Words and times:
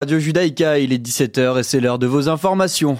Radio 0.00 0.20
Judaïka, 0.20 0.78
il 0.78 0.92
est 0.92 1.04
17h 1.04 1.58
et 1.58 1.62
c'est 1.64 1.80
l'heure 1.80 1.98
de 1.98 2.06
vos 2.06 2.28
informations. 2.28 2.96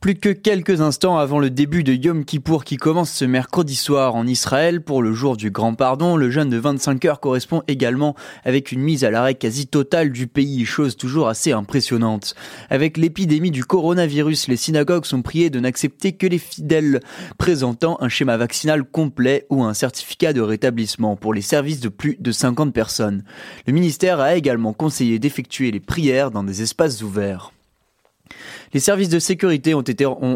Plus 0.00 0.14
que 0.14 0.28
quelques 0.28 0.82
instants 0.82 1.16
avant 1.16 1.38
le 1.38 1.48
début 1.48 1.82
de 1.82 1.92
Yom 1.92 2.24
Kippour 2.24 2.64
qui 2.64 2.76
commence 2.76 3.10
ce 3.10 3.24
mercredi 3.24 3.74
soir 3.74 4.14
en 4.14 4.26
Israël 4.26 4.82
pour 4.82 5.02
le 5.02 5.12
jour 5.12 5.36
du 5.36 5.50
grand 5.50 5.74
pardon, 5.74 6.16
le 6.16 6.30
jeûne 6.30 6.50
de 6.50 6.58
25 6.58 7.04
heures 7.06 7.18
correspond 7.18 7.62
également 7.66 8.14
avec 8.44 8.72
une 8.72 8.82
mise 8.82 9.04
à 9.04 9.10
l'arrêt 9.10 9.34
quasi 9.34 9.66
totale 9.66 10.12
du 10.12 10.26
pays, 10.26 10.64
chose 10.66 10.96
toujours 10.96 11.28
assez 11.28 11.52
impressionnante. 11.52 12.34
Avec 12.68 12.98
l'épidémie 12.98 13.50
du 13.50 13.64
coronavirus, 13.64 14.48
les 14.48 14.56
synagogues 14.56 15.06
sont 15.06 15.22
priées 15.22 15.50
de 15.50 15.60
n'accepter 15.60 16.12
que 16.12 16.26
les 16.26 16.38
fidèles 16.38 17.00
présentant 17.38 17.96
un 18.00 18.10
schéma 18.10 18.36
vaccinal 18.36 18.84
complet 18.84 19.46
ou 19.48 19.64
un 19.64 19.74
certificat 19.74 20.34
de 20.34 20.42
rétablissement 20.42 21.16
pour 21.16 21.32
les 21.32 21.42
services 21.42 21.80
de 21.80 21.88
plus 21.88 22.16
de 22.20 22.32
50 22.32 22.72
personnes. 22.72 23.24
Le 23.66 23.72
ministère 23.72 24.20
a 24.20 24.36
également 24.36 24.74
conseillé 24.74 25.18
d'effectuer 25.18 25.70
les 25.70 25.80
prières 25.80 26.30
dans 26.30 26.44
des 26.44 26.60
espaces 26.60 27.02
ouverts. 27.02 27.52
Les 28.72 28.80
services 28.80 29.08
de 29.08 29.18
sécurité 29.18 29.74
ont, 29.74 29.82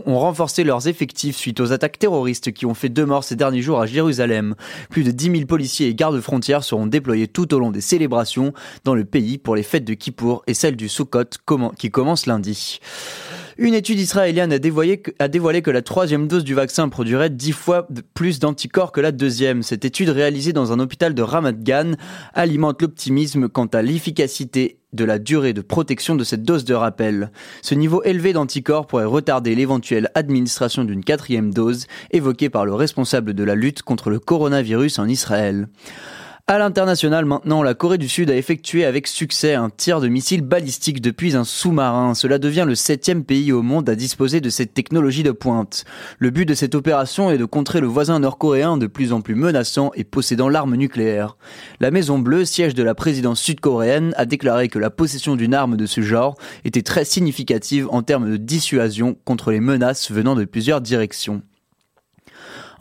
renforcé 0.07 0.65
leurs 0.65 0.89
effectifs 0.89 1.37
suite 1.37 1.61
aux 1.61 1.73
attaques 1.73 1.99
terroristes 1.99 2.53
qui 2.53 2.67
ont 2.67 2.75
fait 2.75 2.89
deux 2.89 3.05
morts 3.05 3.25
ces 3.25 3.37
derniers 3.37 3.63
jours 3.63 3.81
à 3.81 3.87
Jérusalem. 3.87 4.55
Plus 4.89 5.05
de 5.05 5.11
10 5.11 5.33
000 5.33 5.47
policiers 5.47 5.89
et 5.89 5.95
gardes 5.95 6.21
frontières 6.21 6.65
seront 6.65 6.87
déployés 6.87 7.29
tout 7.29 7.53
au 7.55 7.59
long 7.59 7.71
des 7.71 7.81
célébrations 7.81 8.53
dans 8.85 8.95
le 8.95 9.05
pays 9.05 9.39
pour 9.39 9.57
les 9.57 9.63
fêtes 9.63 9.85
de 9.85 9.95
Kippour 9.95 10.43
et 10.47 10.55
celles 10.55 10.77
du 10.77 10.89
Sukkot 10.89 11.25
qui 11.77 11.91
commencent 11.91 12.27
lundi. 12.27 12.81
Une 13.63 13.75
étude 13.75 13.99
israélienne 13.99 14.55
a 14.55 14.59
dévoilé, 14.59 14.97
que, 15.03 15.71
la 15.71 15.83
troisième 15.83 16.27
dose 16.29 16.45
du 16.45 16.55
vaccin 16.55 16.89
produirait 16.89 17.29
dix 17.29 17.53
fois 17.53 17.87
plus 18.15 18.39
d'anticorps 18.39 18.91
que 18.91 19.03
la 19.03 19.13
deuxième. 19.13 19.63
Cette 19.63 19.85
étude 19.85 20.09
réalisée 20.09 20.55
dans 20.55 20.73
un 20.73 20.81
hôpital 20.81 21.13
de 21.13 21.21
Ramat 21.21 21.53
Gan 21.53 21.93
alimente 22.33 22.81
l'optimisme 22.81 23.51
quant 23.51 23.67
à 23.67 23.83
l'efficacité 23.83 24.79
de 24.95 25.05
la 25.05 25.19
durée 25.19 25.53
de 25.53 25.61
protection 25.61 26.17
de 26.17 26.25
cette 26.25 26.43
dose 26.43 26.65
de 26.65 26.73
rappel. 26.73 27.33
Ce 27.61 27.75
niveau 27.75 28.03
élevé 28.03 28.33
d'anticorps 28.33 28.87
pourrait 28.87 29.05
retarder 29.05 29.55
l'éventuelle 29.55 30.11
administration 30.15 30.85
d'une 30.85 31.05
quatrième 31.05 31.53
dose 31.53 31.87
évoquée 32.13 32.49
par 32.49 32.65
le 32.65 32.73
responsable 32.73 33.35
de 33.35 33.45
la 33.45 33.57
lutte 33.57 33.83
contre 33.83 34.09
le 34.09 34.21
coronavirus 34.21 34.99
en 34.99 35.07
Israël. 35.07 35.69
À 36.51 36.59
l'international 36.59 37.27
maintenant, 37.27 37.63
la 37.63 37.75
Corée 37.75 37.97
du 37.97 38.09
Sud 38.09 38.29
a 38.29 38.35
effectué 38.35 38.85
avec 38.85 39.07
succès 39.07 39.55
un 39.55 39.71
tir 39.71 40.01
de 40.01 40.09
missile 40.09 40.43
balistique 40.43 41.01
depuis 41.01 41.37
un 41.37 41.45
sous-marin. 41.45 42.17
Cela 42.17 42.41
devient 42.41 42.65
le 42.67 42.75
septième 42.75 43.23
pays 43.23 43.53
au 43.53 43.63
monde 43.63 43.89
à 43.89 43.95
disposer 43.95 44.41
de 44.41 44.51
cette 44.51 44.75
technologie 44.75 45.23
de 45.23 45.31
pointe. 45.31 45.85
Le 46.19 46.31
but 46.31 46.47
de 46.47 46.55
cette 46.55 46.75
opération 46.75 47.31
est 47.31 47.39
de 47.39 47.45
contrer 47.45 47.81
le 47.81 47.87
voisin 47.87 48.19
nord-coréen 48.19 48.79
de 48.79 48.89
plus 48.89 49.13
en 49.13 49.21
plus 49.21 49.37
menaçant 49.37 49.93
et 49.95 50.03
possédant 50.03 50.49
l'arme 50.49 50.75
nucléaire. 50.75 51.37
La 51.79 51.93
Maison 51.93 52.19
Bleue, 52.19 52.45
siège 52.45 52.75
de 52.75 52.83
la 52.83 52.97
présidence 52.97 53.41
sud-coréenne, 53.41 54.13
a 54.17 54.27
déclaré 54.27 54.67
que 54.67 54.81
la 54.81 54.91
possession 54.91 55.37
d'une 55.37 55.55
arme 55.55 55.77
de 55.77 55.87
ce 55.87 56.01
genre 56.01 56.35
était 56.65 56.83
très 56.83 57.05
significative 57.05 57.87
en 57.93 58.03
termes 58.03 58.29
de 58.29 58.37
dissuasion 58.37 59.17
contre 59.25 59.53
les 59.53 59.61
menaces 59.61 60.11
venant 60.11 60.35
de 60.35 60.45
plusieurs 60.45 60.81
directions. 60.81 61.43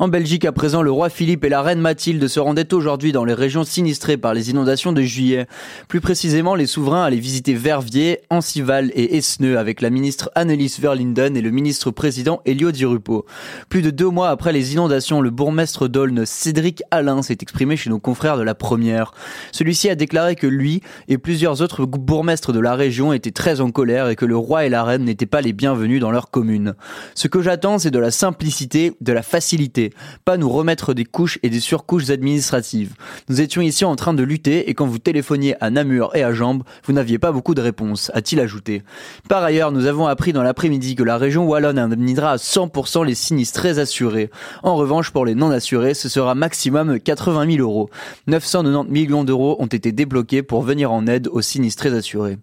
En 0.02 0.08
Belgique, 0.08 0.46
à 0.46 0.54
présent, 0.54 0.82
le 0.82 0.92
roi 0.92 1.10
Philippe 1.10 1.44
et 1.44 1.50
la 1.50 1.62
reine 1.62 1.82
Mathilde 1.82 2.26
se 2.30 2.40
rendaient 2.40 2.74
aujourd'hui 2.74 3.12
dans 3.12 3.26
les 3.26 3.34
régions 3.34 3.66
sinistrées 3.66 4.16
par 4.16 4.34
les 4.34 4.50
inondations 4.50 4.94
de 4.94 5.02
juillet. 5.02 5.46
Plus 5.90 6.00
précisément, 6.00 6.56
les 6.56 6.68
souverains 6.68 7.04
allaient 7.04 7.18
visiter 7.18 7.54
Verviers, 7.54 8.22
Ancival 8.30 8.92
et 8.96 9.18
Esneux 9.18 9.58
avec 9.58 9.82
la 9.82 9.90
ministre 9.90 10.32
Annelies 10.36 10.74
Verlinden 10.80 11.36
et 11.36 11.42
le 11.42 11.52
ministre 11.52 11.92
président 11.92 12.40
Elio 12.46 12.72
Di 12.72 12.86
Rupo. 12.86 13.26
Plus 13.68 13.82
de 13.82 13.90
deux 13.90 14.08
mois 14.08 14.30
après 14.30 14.54
les 14.54 14.72
inondations, 14.72 15.20
le 15.20 15.32
bourgmestre 15.32 15.90
d'Aulne, 15.90 16.26
Cédric 16.26 16.82
Alain, 16.92 17.22
s'est 17.22 17.40
exprimé 17.42 17.76
chez 17.76 17.90
nos 17.90 18.00
confrères 18.00 18.38
de 18.38 18.44
la 18.44 18.56
première. 18.56 19.12
Celui-ci 19.52 19.90
a 19.90 19.96
déclaré 19.96 20.38
que 20.38 20.48
lui 20.48 20.82
et 21.10 21.18
plusieurs 21.18 21.62
autres 21.62 21.86
bourgmestres 21.86 22.54
de 22.54 22.62
la 22.62 22.76
région 22.76 23.12
étaient 23.12 23.32
très 23.32 23.60
en 23.60 23.70
colère 23.70 24.08
et 24.08 24.16
que 24.16 24.26
le 24.26 24.38
roi 24.38 24.66
et 24.66 24.70
la 24.70 24.86
reine 24.86 25.04
n'étaient 25.04 25.26
pas 25.26 25.42
les 25.42 25.52
bienvenus 25.52 26.00
dans 26.00 26.12
leur 26.12 26.32
commune. 26.32 26.76
Ce 27.16 27.28
que 27.28 27.42
j'attends, 27.42 27.80
c'est 27.80 27.92
de 27.92 28.00
la 28.00 28.12
simplicité, 28.12 28.94
de 29.02 29.12
la 29.12 29.24
facilité 29.24 29.89
pas 30.26 30.38
nous 30.38 30.50
remettre 30.50 30.94
des 30.94 31.06
couches 31.06 31.40
et 31.44 31.50
des 31.50 31.60
surcouches 31.60 32.10
administratives. 32.10 32.94
Nous 33.30 33.42
étions 33.42 33.62
ici 33.62 33.86
en 33.86 33.96
train 33.96 34.14
de 34.14 34.24
lutter 34.24 34.70
et 34.70 34.74
quand 34.74 34.86
vous 34.86 35.00
téléphoniez 35.00 35.56
à 35.62 35.70
Namur 35.70 36.16
et 36.16 36.24
à 36.24 36.34
Jambes, 36.34 36.64
vous 36.86 36.94
n'aviez 36.94 37.20
pas 37.20 37.32
beaucoup 37.32 37.56
de 37.56 37.62
réponses, 37.62 38.12
a-t-il 38.14 38.40
ajouté. 38.42 38.84
Par 39.28 39.44
ailleurs, 39.44 39.72
nous 39.72 39.86
avons 39.86 40.08
appris 40.08 40.34
dans 40.34 40.44
l'après-midi 40.44 40.96
que 40.96 41.04
la 41.04 41.18
région 41.18 41.48
Wallonne 41.48 41.80
indemnisera 41.80 42.32
à 42.32 42.36
100% 42.38 43.06
les 43.06 43.16
sinistrés 43.16 43.80
assurés. 43.80 44.30
En 44.64 44.76
revanche, 44.76 45.12
pour 45.12 45.26
les 45.26 45.36
non 45.36 45.52
assurés, 45.52 45.94
ce 45.94 46.10
sera 46.10 46.36
maximum 46.36 47.00
80 47.00 47.52
000 47.56 47.62
euros. 47.62 47.90
990 48.28 48.92
millions 48.92 49.24
d'euros 49.24 49.56
ont 49.60 49.68
été 49.68 49.92
débloqués 49.92 50.44
pour 50.44 50.62
venir 50.62 50.92
en 50.92 51.08
aide 51.08 51.28
aux 51.28 51.42
sinistrés 51.42 51.94
assurés. 51.96 52.38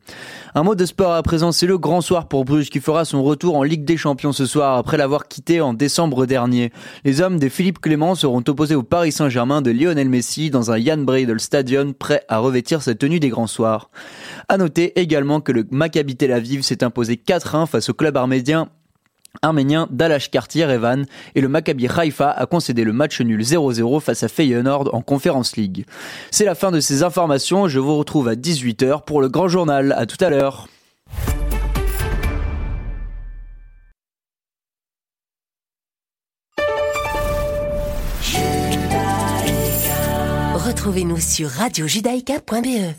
Un 0.54 0.62
mot 0.62 0.74
de 0.74 0.86
sport 0.86 1.12
à 1.12 1.22
présent, 1.22 1.52
c'est 1.52 1.66
le 1.66 1.78
grand 1.78 2.00
soir 2.00 2.28
pour 2.28 2.44
Bruges 2.44 2.70
qui 2.70 2.80
fera 2.80 3.04
son 3.04 3.22
retour 3.22 3.56
en 3.56 3.62
Ligue 3.62 3.84
des 3.84 3.96
Champions 3.96 4.32
ce 4.32 4.46
soir 4.46 4.78
après 4.78 4.96
l'avoir 4.96 5.28
quitté 5.28 5.60
en 5.60 5.74
décembre 5.74 6.26
dernier. 6.26 6.72
Les 7.04 7.20
hommes 7.20 7.35
des 7.38 7.50
Philippe 7.50 7.80
Clément 7.80 8.14
seront 8.14 8.42
opposés 8.46 8.74
au 8.74 8.82
Paris 8.82 9.12
Saint-Germain 9.12 9.62
de 9.62 9.70
Lionel 9.70 10.08
Messi 10.08 10.50
dans 10.50 10.70
un 10.70 10.78
Jan 10.78 10.98
Breidel 10.98 11.40
Stadion 11.40 11.92
prêt 11.92 12.24
à 12.28 12.38
revêtir 12.38 12.82
sa 12.82 12.94
tenue 12.94 13.20
des 13.20 13.28
grands 13.28 13.46
soirs. 13.46 13.90
À 14.48 14.56
noter 14.56 14.98
également 15.00 15.40
que 15.40 15.52
le 15.52 15.66
Maccabi 15.70 16.16
Tel 16.16 16.32
Aviv 16.32 16.62
s'est 16.62 16.84
imposé 16.84 17.14
4-1 17.14 17.66
face 17.66 17.88
au 17.88 17.94
club 17.94 18.16
arménien 18.16 18.68
arménien 19.42 19.86
Dalash 19.90 20.30
Kartir 20.30 20.70
Evan 20.70 21.04
et 21.34 21.40
le 21.40 21.48
Maccabi 21.48 21.86
Haifa 21.86 22.30
a 22.30 22.46
concédé 22.46 22.84
le 22.84 22.92
match 22.92 23.20
nul 23.20 23.42
0-0 23.42 24.00
face 24.00 24.22
à 24.22 24.28
Feyenoord 24.28 24.94
en 24.94 25.02
Conference 25.02 25.56
League. 25.56 25.84
C'est 26.30 26.44
la 26.44 26.54
fin 26.54 26.70
de 26.70 26.80
ces 26.80 27.02
informations, 27.02 27.68
je 27.68 27.78
vous 27.78 27.96
retrouve 27.96 28.28
à 28.28 28.34
18h 28.34 29.04
pour 29.04 29.20
le 29.20 29.28
grand 29.28 29.48
journal. 29.48 29.94
À 29.96 30.06
tout 30.06 30.22
à 30.24 30.30
l'heure. 30.30 30.68
Retrouvez-nous 40.86 41.18
sur 41.18 41.48
radiojudaïka.be. 41.48 42.94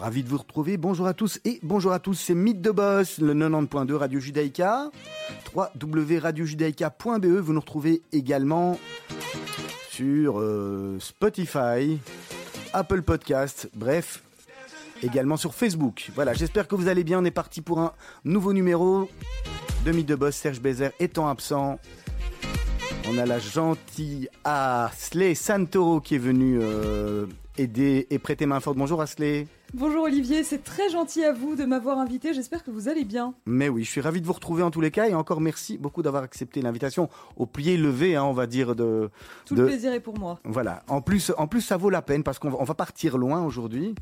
Ravi 0.00 0.22
de 0.22 0.28
vous 0.28 0.38
retrouver. 0.38 0.76
Bonjour 0.76 1.06
à 1.06 1.14
tous 1.14 1.40
et 1.44 1.58
bonjour 1.62 1.92
à 1.92 1.98
tous. 1.98 2.14
C'est 2.14 2.34
Mythe 2.34 2.60
de 2.60 2.70
Boss, 2.70 3.18
le 3.18 3.34
90.2 3.34 3.94
Radio 3.94 4.20
Judaïka, 4.20 4.90
www.radiojudaïka.be. 5.54 7.26
Vous 7.26 7.52
nous 7.52 7.60
retrouvez 7.60 8.02
également 8.12 8.78
sur 9.90 10.38
euh, 10.38 10.98
Spotify, 11.00 11.98
Apple 12.72 13.02
Podcast, 13.02 13.68
bref, 13.74 14.22
également 15.02 15.36
sur 15.36 15.54
Facebook. 15.54 16.10
Voilà, 16.14 16.34
j'espère 16.34 16.68
que 16.68 16.74
vous 16.74 16.88
allez 16.88 17.04
bien. 17.04 17.20
On 17.20 17.24
est 17.24 17.30
parti 17.30 17.62
pour 17.62 17.80
un 17.80 17.92
nouveau 18.24 18.52
numéro 18.52 19.10
de 19.84 19.92
Mythe 19.92 20.06
de 20.06 20.14
Boss. 20.14 20.36
Serge 20.36 20.60
Bézère 20.60 20.92
étant 21.00 21.28
absent. 21.28 21.80
On 23.08 23.18
a 23.18 23.26
la 23.26 23.38
gentille 23.38 24.28
Asley 24.42 25.36
Santoro 25.36 26.00
qui 26.00 26.16
est 26.16 26.18
venue 26.18 26.58
euh, 26.60 27.26
aider 27.56 28.08
et 28.10 28.18
prêter 28.18 28.46
main 28.46 28.58
forte. 28.58 28.76
Bonjour 28.76 29.00
Asley. 29.00 29.46
Bonjour 29.74 30.04
Olivier, 30.04 30.42
c'est 30.42 30.64
très 30.64 30.88
gentil 30.90 31.22
à 31.24 31.32
vous 31.32 31.54
de 31.54 31.64
m'avoir 31.64 31.98
invité, 31.98 32.34
j'espère 32.34 32.64
que 32.64 32.70
vous 32.70 32.88
allez 32.88 33.04
bien. 33.04 33.34
Mais 33.46 33.68
oui, 33.68 33.84
je 33.84 33.90
suis 33.90 34.00
ravi 34.00 34.20
de 34.20 34.26
vous 34.26 34.32
retrouver 34.32 34.64
en 34.64 34.72
tous 34.72 34.80
les 34.80 34.90
cas 34.90 35.08
et 35.08 35.14
encore 35.14 35.40
merci 35.40 35.78
beaucoup 35.78 36.02
d'avoir 36.02 36.24
accepté 36.24 36.62
l'invitation 36.62 37.08
au 37.36 37.46
pied 37.46 37.76
levé, 37.76 38.16
hein, 38.16 38.24
on 38.24 38.32
va 38.32 38.46
dire. 38.46 38.74
de. 38.74 39.10
Tout 39.44 39.54
le 39.54 39.66
plaisir 39.66 39.92
est 39.92 40.00
pour 40.00 40.18
moi. 40.18 40.40
Voilà, 40.44 40.82
en 40.88 41.00
plus, 41.00 41.32
en 41.38 41.46
plus 41.46 41.60
ça 41.60 41.76
vaut 41.76 41.90
la 41.90 42.02
peine 42.02 42.24
parce 42.24 42.40
qu'on 42.40 42.50
va, 42.50 42.74
partir 42.74 43.18
loin 43.18 43.44
aujourd'hui. 43.44 43.94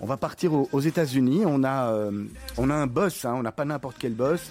On 0.00 0.06
va 0.06 0.16
partir 0.16 0.52
aux, 0.52 0.80
États-Unis. 0.80 1.42
On 1.46 1.64
a, 1.64 1.90
euh, 1.90 2.24
on 2.56 2.70
a 2.70 2.74
un 2.74 2.86
boss, 2.86 3.24
hein, 3.24 3.34
on 3.36 3.42
n'a 3.42 3.52
pas 3.52 3.64
n'importe 3.64 3.96
quel 3.98 4.14
boss. 4.14 4.50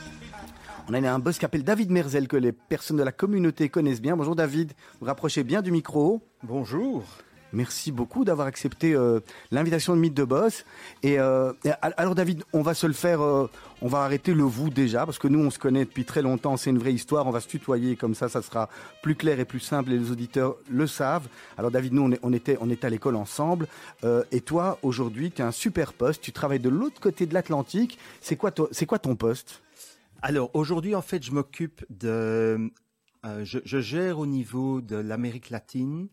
On 0.90 0.94
a 0.94 1.12
un 1.12 1.20
boss 1.20 1.36
qui 1.36 1.42
s'appelle 1.42 1.64
David 1.64 1.92
Merzel, 1.92 2.28
que 2.28 2.36
les 2.38 2.52
personnes 2.52 2.98
de 2.98 3.04
la 3.04 3.12
communauté 3.12 3.70
connaissent 3.70 4.02
bien. 4.02 4.18
Bonjour 4.18 4.36
David, 4.36 4.74
vous 5.00 5.06
rapprochez 5.08 5.44
bien 5.44 5.62
du 5.62 5.72
micro. 5.72 6.22
Bonjour. 6.44 7.04
Merci 7.54 7.92
beaucoup 7.92 8.26
d'avoir 8.26 8.48
accepté 8.48 8.94
euh, 8.96 9.20
l'invitation 9.52 9.96
de 9.96 10.02
Mythe 10.02 10.16
de 10.16 10.24
Boss. 10.24 10.66
Et, 11.04 11.20
euh, 11.20 11.54
alors 11.82 12.16
David, 12.16 12.44
on 12.52 12.64
va 12.64 12.74
se 12.74 12.88
le 12.88 12.94
faire, 12.94 13.22
euh, 13.22 13.48
on 13.82 13.88
va 13.88 14.00
arrêter 14.00 14.34
le 14.34 14.44
vous 14.44 14.72
déjà, 14.72 15.06
parce 15.06 15.20
que 15.20 15.28
nous 15.28 15.40
on 15.40 15.52
se 15.52 15.60
connaît 15.60 15.86
depuis 15.86 16.04
très 16.04 16.24
longtemps, 16.24 16.58
c'est 16.58 16.72
une 16.72 16.80
vraie 16.80 16.94
histoire, 16.94 17.28
on 17.28 17.32
va 17.32 17.40
se 17.42 17.48
tutoyer 17.48 17.96
comme 17.96 18.16
ça, 18.16 18.28
ça 18.28 18.42
sera 18.42 18.70
plus 19.04 19.16
clair 19.16 19.40
et 19.40 19.46
plus 19.46 19.60
simple 19.60 19.92
et 19.92 19.98
les 20.00 20.10
auditeurs 20.12 20.56
le 20.70 20.88
savent. 20.88 21.28
Alors 21.58 21.70
David, 21.70 21.94
nous 21.94 22.02
on, 22.02 22.12
est- 22.12 22.20
on 22.24 22.34
était, 22.34 22.58
on 22.60 22.70
était 22.72 22.88
à 22.88 22.90
l'école 22.90 23.16
ensemble, 23.16 23.68
et 24.32 24.42
toi 24.42 24.80
aujourd'hui 24.82 25.32
tu 25.32 25.44
as 25.44 25.48
un 25.48 25.52
super 25.52 25.94
poste, 25.94 26.22
tu 26.24 26.32
travailles 26.32 26.60
de 26.60 26.70
l'autre 26.70 27.00
côté 27.00 27.26
de 27.28 27.34
l'Atlantique. 27.36 28.00
C'est 28.20 28.36
quoi, 28.36 28.52
c'est 28.72 28.88
quoi 28.88 28.98
ton 29.00 29.16
poste? 29.16 29.62
Alors 30.24 30.50
aujourd'hui, 30.54 30.96
en 30.96 31.02
fait, 31.02 31.22
je 31.22 31.32
m'occupe 31.32 31.86
de, 31.90 32.72
euh, 33.26 33.44
je, 33.44 33.60
je 33.66 33.82
gère 33.82 34.20
au 34.20 34.26
niveau 34.26 34.80
de 34.80 34.96
l'Amérique 34.96 35.50
latine 35.50 36.08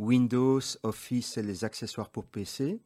Windows, 0.00 0.60
Office 0.82 1.38
et 1.38 1.42
les 1.42 1.64
accessoires 1.64 2.10
pour 2.10 2.26
PC. 2.26 2.80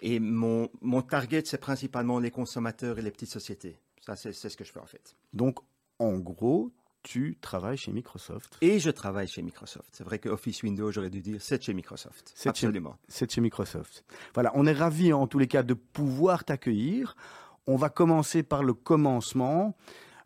Et 0.00 0.18
mon, 0.18 0.70
mon 0.80 1.02
target, 1.02 1.42
c'est 1.44 1.60
principalement 1.60 2.18
les 2.18 2.30
consommateurs 2.30 2.98
et 2.98 3.02
les 3.02 3.10
petites 3.10 3.28
sociétés. 3.28 3.76
Ça, 4.00 4.16
c'est 4.16 4.32
ce 4.32 4.56
que 4.56 4.64
je 4.64 4.72
fais 4.72 4.80
en 4.80 4.86
fait. 4.86 5.16
Donc 5.34 5.58
en 5.98 6.16
gros, 6.16 6.72
tu 7.02 7.36
travailles 7.42 7.76
chez 7.76 7.92
Microsoft. 7.92 8.56
Et 8.62 8.78
je 8.78 8.88
travaille 8.88 9.28
chez 9.28 9.42
Microsoft. 9.42 9.90
C'est 9.92 10.04
vrai 10.04 10.18
que 10.18 10.30
Office 10.30 10.62
Windows, 10.62 10.90
j'aurais 10.90 11.10
dû 11.10 11.20
dire, 11.20 11.42
c'est 11.42 11.62
chez 11.62 11.74
Microsoft. 11.74 12.32
Absolument. 12.46 12.96
c'est 13.06 13.30
chez 13.30 13.42
Microsoft. 13.42 14.02
Voilà, 14.32 14.50
on 14.54 14.66
est 14.66 14.72
ravis 14.72 15.12
en 15.12 15.26
tous 15.26 15.38
les 15.38 15.46
cas 15.46 15.62
de 15.62 15.74
pouvoir 15.74 16.44
t'accueillir. 16.44 17.16
On 17.66 17.76
va 17.76 17.88
commencer 17.88 18.42
par 18.42 18.62
le 18.62 18.74
commencement. 18.74 19.76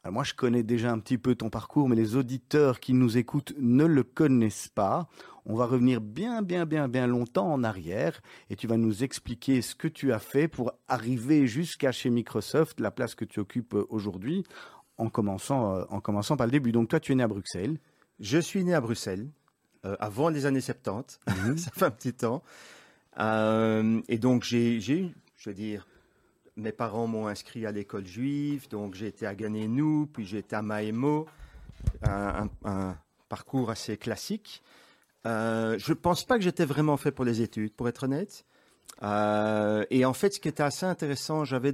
Alors 0.03 0.15
moi, 0.15 0.25
je 0.25 0.35
connais 0.35 0.63
déjà 0.63 0.93
un 0.93 0.99
petit 0.99 1.19
peu 1.19 1.35
ton 1.35 1.49
parcours, 1.49 1.89
mais 1.89 1.97
les 1.97 2.17
auditeurs 2.17 2.79
qui 2.79 2.93
nous 2.93 3.17
écoutent 3.17 3.55
ne 3.59 3.85
le 3.85 4.03
connaissent 4.03 4.69
pas. 4.69 5.09
On 5.47 5.55
va 5.55 5.67
revenir 5.67 6.01
bien, 6.01 6.43
bien, 6.43 6.67
bien, 6.67 6.89
bien 6.89 7.07
longtemps 7.07 7.53
en 7.53 7.65
arrière 7.65 8.21
et 8.51 8.57
tu 8.57 8.67
vas 8.67 8.77
nous 8.77 9.03
expliquer 9.03 9.63
ce 9.63 9.75
que 9.75 9.89
tu 9.89 10.13
as 10.13 10.19
fait 10.19 10.49
pour 10.49 10.73
arriver 10.89 11.47
jusqu'à 11.47 11.93
chez 11.93 12.11
Microsoft, 12.11 12.81
la 12.81 12.91
place 12.91 13.15
que 13.15 13.25
tu 13.25 13.41
occupes 13.41 13.75
euh, 13.75 13.87
aujourd'hui, 13.89 14.45
en 14.99 15.09
commençant, 15.09 15.75
euh, 15.75 15.85
en 15.89 16.01
commençant 16.01 16.37
par 16.37 16.47
le 16.47 16.53
début. 16.53 16.73
Donc 16.73 16.89
toi, 16.89 17.01
tu 17.01 17.13
es 17.13 17.15
né 17.15 17.23
à 17.23 17.29
Bruxelles. 17.29 17.79
Je 18.21 18.39
suis 18.39 18.63
né 18.65 18.75
à 18.75 18.81
Bruxelles, 18.81 19.29
euh, 19.85 19.97
avant 20.01 20.29
les 20.29 20.47
années 20.47 20.61
70. 20.61 21.19
ça 21.57 21.71
fait 21.73 21.85
un 21.85 21.91
petit 21.91 22.13
temps. 22.13 22.43
Euh, 23.19 24.01
et 24.09 24.19
donc, 24.19 24.45
j'ai 24.45 24.81
j'ai 24.81 25.01
eu, 25.01 25.15
je 25.37 25.51
veux 25.51 25.55
dire, 25.55 25.87
mes 26.57 26.73
parents 26.73 27.07
m'ont 27.07 27.27
inscrit 27.27 27.67
à 27.67 27.73
l'école 27.73 28.07
juive, 28.07 28.69
donc 28.69 28.95
j'ai 28.95 29.07
été 29.07 29.27
à 29.27 29.35
Ganenou, 29.35 30.09
puis 30.13 30.25
j'ai 30.25 30.39
été 30.39 30.57
à 30.57 30.63
Maemo, 30.63 31.27
un, 32.03 32.49
parcours 33.29 33.71
assez 33.71 33.97
classique. 33.97 34.63
Euh, 35.27 35.79
je 35.79 35.93
pense 35.93 36.25
pas 36.25 36.37
que 36.37 36.45
j'étais 36.45 36.65
vraiment 36.65 36.97
fait 36.97 37.11
pour 37.11 37.25
les 37.25 37.41
études, 37.41 37.73
pour 37.73 37.89
être 37.89 38.05
honnête. 38.05 38.45
Euh, 39.03 39.85
et 39.91 40.05
en 40.05 40.13
fait, 40.13 40.35
ce 40.35 40.41
qui 40.41 40.49
était 40.49 40.63
assez 40.63 40.87
intéressant, 40.87 41.45
j'avais 41.45 41.73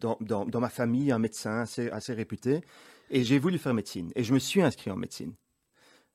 dans, 0.00 0.60
ma 0.60 0.68
famille 0.68 1.12
un 1.12 1.18
médecin 1.18 1.60
assez 1.60 2.12
réputé, 2.12 2.62
et 3.10 3.24
j'ai 3.24 3.38
voulu 3.38 3.58
faire 3.58 3.74
médecine. 3.74 4.10
Et 4.16 4.24
je 4.24 4.34
me 4.34 4.38
suis 4.38 4.62
inscrit 4.62 4.90
en 4.90 4.96
médecine. 4.96 5.32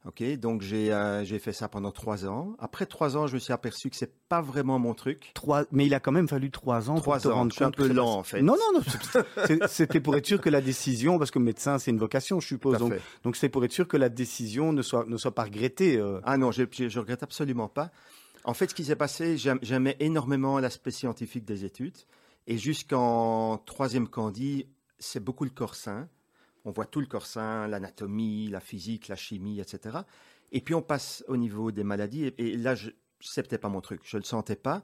Ok, 0.06 0.24
donc 0.38 0.62
j'ai 0.62 0.94
euh, 0.94 1.26
j'ai 1.26 1.38
fait 1.38 1.52
ça 1.52 1.68
pendant 1.68 1.92
trois 1.92 2.26
ans. 2.26 2.56
Après 2.60 2.86
trois 2.86 3.18
ans, 3.18 3.28
je 3.28 3.34
me 3.34 3.40
suis 3.40 3.52
aperçu 3.52 3.90
que 3.90 3.96
c'est 3.98 4.14
pas 4.30 4.42
vraiment 4.42 4.80
mon 4.80 4.94
truc. 4.94 5.32
Trois, 5.34 5.66
mais 5.72 5.86
il 5.86 5.94
a 5.94 6.00
quand 6.00 6.14
même 6.14 6.30
fallu 6.30 6.50
trois 6.50 6.90
ans 6.90 6.96
Trois 6.96 7.16
pour 7.16 7.24
te 7.24 7.28
ans, 7.28 7.36
rendre 7.36 7.56
un 7.62 7.66
compte 7.66 7.76
que 7.76 7.82
peu 7.84 7.88
lent, 7.94 8.06
pas- 8.06 8.20
en 8.20 8.24
fait. 8.24 8.42
Non, 8.42 8.56
non, 8.56 8.80
non. 8.80 9.68
C'était 9.68 10.00
pour 10.00 10.16
être 10.16 10.26
sûr 10.26 10.40
que 10.40 10.50
la 10.50 10.62
décision, 10.62 11.18
parce 11.18 11.30
que 11.32 11.40
médecin 11.40 11.78
c'est 11.78 11.92
une 11.92 11.98
vocation, 12.00 12.40
je 12.40 12.48
suppose. 12.48 12.78
Donc, 13.24 13.36
c'est 13.36 13.50
pour 13.50 13.66
être 13.66 13.74
sûr 13.74 13.86
que 13.88 13.98
la 13.98 14.08
décision 14.08 14.72
ne 14.72 14.82
soit 14.82 15.06
ne 15.08 15.18
soit 15.18 15.36
pas 15.36 15.44
regrettée. 15.44 15.98
euh. 15.98 16.22
Ah 16.24 16.38
non, 16.38 16.52
je, 16.54 16.64
je, 16.72 16.88
je 16.88 17.00
regrette 17.00 17.24
absolument 17.24 17.68
pas. 17.68 17.92
En 18.46 18.54
fait, 18.54 18.70
ce 18.70 18.76
qui 18.76 18.86
s'est 18.86 18.96
passé, 18.96 19.36
j'aim- 19.38 19.60
j'aimais 19.62 19.98
énormément 20.00 20.58
l'aspect 20.60 20.92
scientifique 20.92 21.44
des 21.44 21.66
études. 21.66 21.98
Et 22.46 22.58
jusqu'en 22.58 23.58
troisième 23.66 24.08
candie, 24.08 24.68
c'est 25.00 25.22
beaucoup 25.22 25.44
le 25.44 25.50
corps 25.50 25.76
sain. 25.76 26.08
On 26.68 26.72
voit 26.72 26.86
tout 26.86 27.00
le 27.00 27.06
corps 27.08 27.26
sain, 27.26 27.66
l'anatomie, 27.68 28.50
la 28.50 28.60
physique, 28.60 29.08
la 29.08 29.16
chimie, 29.16 29.62
etc. 29.62 30.00
Et 30.52 30.60
puis 30.60 30.76
on 30.76 30.82
passe 30.82 31.24
au 31.30 31.38
niveau 31.38 31.72
des 31.72 31.86
maladies. 31.86 32.26
Et, 32.26 32.50
et 32.50 32.58
là, 32.58 32.76
je, 32.76 32.90
c'était 33.22 33.58
pas 33.58 33.70
mon 33.70 33.80
truc. 33.80 34.02
Je 34.04 34.18
le 34.18 34.24
sentais 34.24 34.58
pas. 34.58 34.82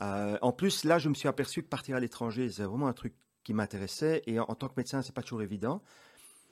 Euh, 0.00 0.36
en 0.42 0.50
plus, 0.52 0.82
là, 0.84 0.98
je 0.98 1.08
me 1.08 1.14
suis 1.14 1.28
aperçu 1.28 1.62
que 1.62 1.68
partir 1.68 1.94
à 1.94 2.00
l'étranger, 2.00 2.48
c'est 2.50 2.64
vraiment 2.64 2.88
un 2.88 2.92
truc 2.92 3.14
qui 3.44 3.54
m'intéressait. 3.54 4.22
Et 4.26 4.40
en, 4.40 4.46
en 4.48 4.54
tant 4.56 4.66
que 4.66 4.74
médecin, 4.76 5.00
c'est 5.02 5.14
pas 5.14 5.22
toujours 5.22 5.42
évident. 5.42 5.80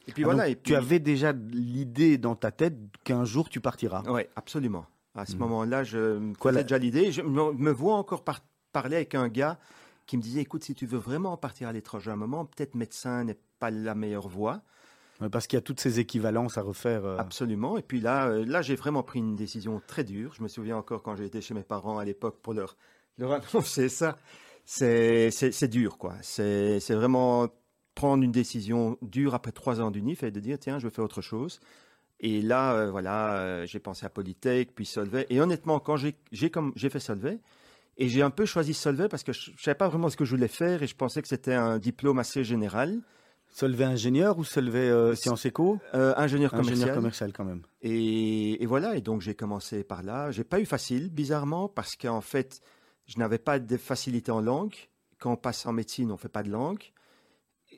Et 0.07 0.13
puis 0.13 0.23
Ah, 0.23 0.27
voilà. 0.27 0.43
donc, 0.45 0.53
et 0.53 0.55
puis, 0.57 0.71
Tu 0.73 0.77
avais 0.77 1.01
déjà 1.01 1.33
l'idée 1.33 2.17
dans 2.17 2.37
ta 2.37 2.53
tête 2.53 2.77
qu'un 3.03 3.25
jour 3.25 3.49
tu 3.49 3.61
partiras. 3.61 4.05
Oui, 4.07 4.23
absolument. 4.37 4.87
À 5.17 5.27
ce 5.27 5.33
Mhm. 5.33 5.39
moment-là, 5.41 5.83
je 5.83 6.33
Quoi, 6.35 6.53
déjà 6.53 6.79
l'idée. 6.79 7.11
Je 7.11 7.23
me, 7.23 7.53
me 7.55 7.71
vois 7.73 7.97
encore 7.97 8.23
par- 8.23 8.41
parler 8.73 8.95
avec 8.97 9.17
un 9.17 9.29
gars 9.29 9.59
qui 10.07 10.17
me 10.17 10.23
disait, 10.23 10.43
écoute, 10.43 10.63
si 10.63 10.75
tu 10.77 10.87
veux 10.87 10.99
vraiment 10.99 11.37
partir 11.37 11.67
à 11.67 11.73
l'étranger 11.73 12.11
à 12.11 12.15
un 12.15 12.17
moment, 12.17 12.45
peut-être 12.45 12.77
médecin 12.77 13.25
n'est 13.25 13.39
pas 13.61 13.71
la 13.71 13.95
meilleure 13.95 14.29
voie. 14.29 14.63
Parce 15.29 15.47
qu'il 15.47 15.57
y 15.57 15.59
a 15.59 15.63
toutes 15.63 15.81
ces 15.81 16.01
équivalences 16.01 16.57
à 16.57 16.63
refaire. 16.63 17.05
euh. 17.05 17.19
Absolument. 17.19 17.77
Et 17.77 17.83
puis 17.83 18.01
là, 18.01 18.29
euh, 18.29 18.45
là, 18.47 18.63
j'ai 18.63 18.75
vraiment 18.75 19.03
pris 19.03 19.19
une 19.19 19.37
décision 19.37 19.83
très 19.87 20.03
dure. 20.03 20.33
Je 20.33 20.43
me 20.43 20.49
souviens 20.49 20.79
encore 20.79 21.03
quand 21.03 21.15
j'ai 21.15 21.27
été 21.27 21.43
chez 21.43 21.53
mes 21.53 21.63
parents 21.63 21.99
à 21.99 22.05
l'époque 22.05 22.39
pour 22.41 22.55
leur, 22.55 22.77
leur 23.19 23.33
annoncer 23.33 23.89
ça. 23.91 24.17
C'est, 24.65 25.69
dur, 25.69 25.99
quoi. 25.99 26.15
C'est, 26.23 26.79
vraiment 26.91 27.49
prendre 27.95 28.23
une 28.23 28.33
décision 28.33 28.97
dure 29.03 29.35
après 29.35 29.53
trois 29.53 29.81
ans 29.81 29.91
d'unif 29.91 30.23
et 30.23 30.31
de 30.31 30.41
dire, 30.41 30.59
tiens, 30.59 30.79
je 30.79 30.85
veux 30.85 30.91
faire 30.91 31.05
autre 31.05 31.21
chose. 31.21 31.61
Et 32.21 32.41
là, 32.41 32.75
euh, 32.75 32.91
voilà, 32.91 33.35
euh, 33.35 33.67
j'ai 33.67 33.81
pensé 33.81 34.07
à 34.07 34.11
Polytech, 34.11 34.75
puis 34.75 34.87
Solvay. 34.87 35.27
Et 35.29 35.41
honnêtement, 35.41 35.81
quand 35.81 35.97
j'ai, 35.97 36.15
j'ai 36.33 36.51
comme, 36.51 36.73
j'ai 36.77 36.89
fait 36.89 37.01
Solvay, 37.01 37.41
et 37.99 38.09
j'ai 38.09 38.23
un 38.23 38.31
peu 38.31 38.47
choisi 38.47 38.73
Solvay 38.73 39.09
parce 39.09 39.23
que 39.23 39.33
je, 39.33 39.51
je 39.57 39.63
savais 39.63 39.75
pas 39.75 39.89
vraiment 39.89 40.09
ce 40.09 40.17
que 40.17 40.25
je 40.25 40.31
voulais 40.31 40.49
faire 40.49 40.83
et 40.83 40.87
je 40.87 40.95
pensais 40.95 41.21
que 41.21 41.29
c'était 41.29 41.55
un 41.55 41.79
diplôme 41.79 42.19
assez 42.19 42.45
général. 42.45 43.01
Solvay 43.53 43.85
ingénieur 43.85 44.39
ou 44.39 44.45
Solvay 44.45 44.89
euh, 44.91 45.15
sciences 45.15 45.45
éco? 45.45 45.79
Euh, 45.95 46.15
ingénieur 46.17 46.51
commercial. 46.51 46.77
Ingénieur 46.77 46.95
commercial 46.97 47.33
quand 47.33 47.45
même. 47.45 47.63
Et, 47.83 48.63
et 48.63 48.67
voilà, 48.67 48.97
et 48.97 49.01
donc 49.01 49.21
j'ai 49.21 49.35
commencé 49.35 49.85
par 49.85 50.03
là. 50.03 50.31
J'ai 50.31 50.45
pas 50.45 50.61
eu 50.61 50.67
facile, 50.67 51.11
bizarrement, 51.11 51.69
parce 51.69 51.97
qu'en 51.97 52.21
fait, 52.21 52.61
je 53.07 53.19
n'avais 53.19 53.39
pas 53.39 53.59
de 53.59 53.77
facilité 53.77 54.31
en 54.31 54.41
langue. 54.41 54.75
Quand 55.19 55.33
on 55.33 55.37
passe 55.37 55.67
en 55.67 55.73
médecine, 55.73 56.11
on 56.13 56.17
fait 56.17 56.29
pas 56.29 56.43
de 56.43 56.51
langue. 56.51 56.83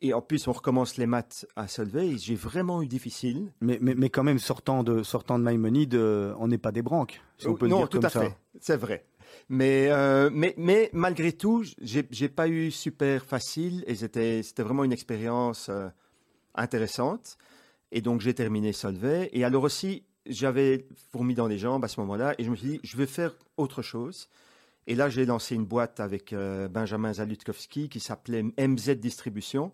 Et 0.01 0.15
en 0.15 0.21
plus, 0.23 0.49
on 0.49 0.53
recommence 0.53 0.97
les 0.97 1.07
maths 1.07 1.47
à 1.55 1.69
Solvay. 1.69 2.17
J'ai 2.19 2.35
vraiment 2.35 2.83
eu 2.83 2.87
difficile. 2.87 3.53
Mais, 3.61 3.79
mais, 3.81 3.95
mais 3.95 4.11
quand 4.11 4.25
même, 4.25 4.39
sortant 4.39 4.83
de, 4.83 5.03
sortant 5.03 5.39
de 5.39 5.45
Maïmonide, 5.45 5.95
on 5.95 6.49
n'est 6.49 6.59
pas 6.59 6.73
des 6.73 6.83
branques, 6.83 7.21
si 7.39 7.49
on 7.49 7.55
peut 7.55 7.69
non, 7.69 7.77
le 7.77 7.83
dire 7.83 7.89
tout 7.89 7.99
comme 7.99 8.07
à 8.07 8.11
ça. 8.11 8.21
fait, 8.21 8.37
c'est 8.61 8.77
vrai. 8.77 9.05
Mais, 9.49 9.89
euh, 9.91 10.31
mais, 10.33 10.55
mais 10.57 10.91
malgré 10.93 11.33
tout, 11.33 11.65
j'ai 11.81 12.29
pas 12.29 12.49
eu 12.49 12.71
super 12.71 13.25
facile 13.25 13.85
et 13.87 13.95
c'était 13.95 14.43
vraiment 14.59 14.85
une 14.85 14.93
expérience 14.93 15.69
euh, 15.69 15.89
intéressante. 16.55 17.37
Et 17.91 18.01
donc 18.01 18.21
j'ai 18.21 18.35
terminé 18.35 18.73
Solvay. 18.73 19.29
Et 19.33 19.45
alors 19.45 19.65
aussi, 19.65 20.05
j'avais 20.27 20.87
fourmi 21.11 21.35
dans 21.35 21.47
les 21.47 21.59
jambes 21.59 21.85
à 21.85 21.89
ce 21.89 22.01
moment-là 22.01 22.35
et 22.39 22.45
je 22.45 22.51
me 22.51 22.57
suis 22.57 22.69
dit, 22.69 22.81
je 22.83 22.97
vais 22.97 23.07
faire 23.07 23.37
autre 23.57 23.83
chose. 23.83 24.29
Et 24.87 24.95
là, 24.95 25.09
j'ai 25.09 25.27
lancé 25.27 25.55
une 25.55 25.65
boîte 25.65 26.01
avec 26.01 26.33
euh, 26.33 26.69
Benjamin 26.69 27.13
Zalutkowski 27.13 27.89
qui 27.89 28.01
s'appelait 28.01 28.43
MZ 28.43 28.97
Distribution. 28.97 29.73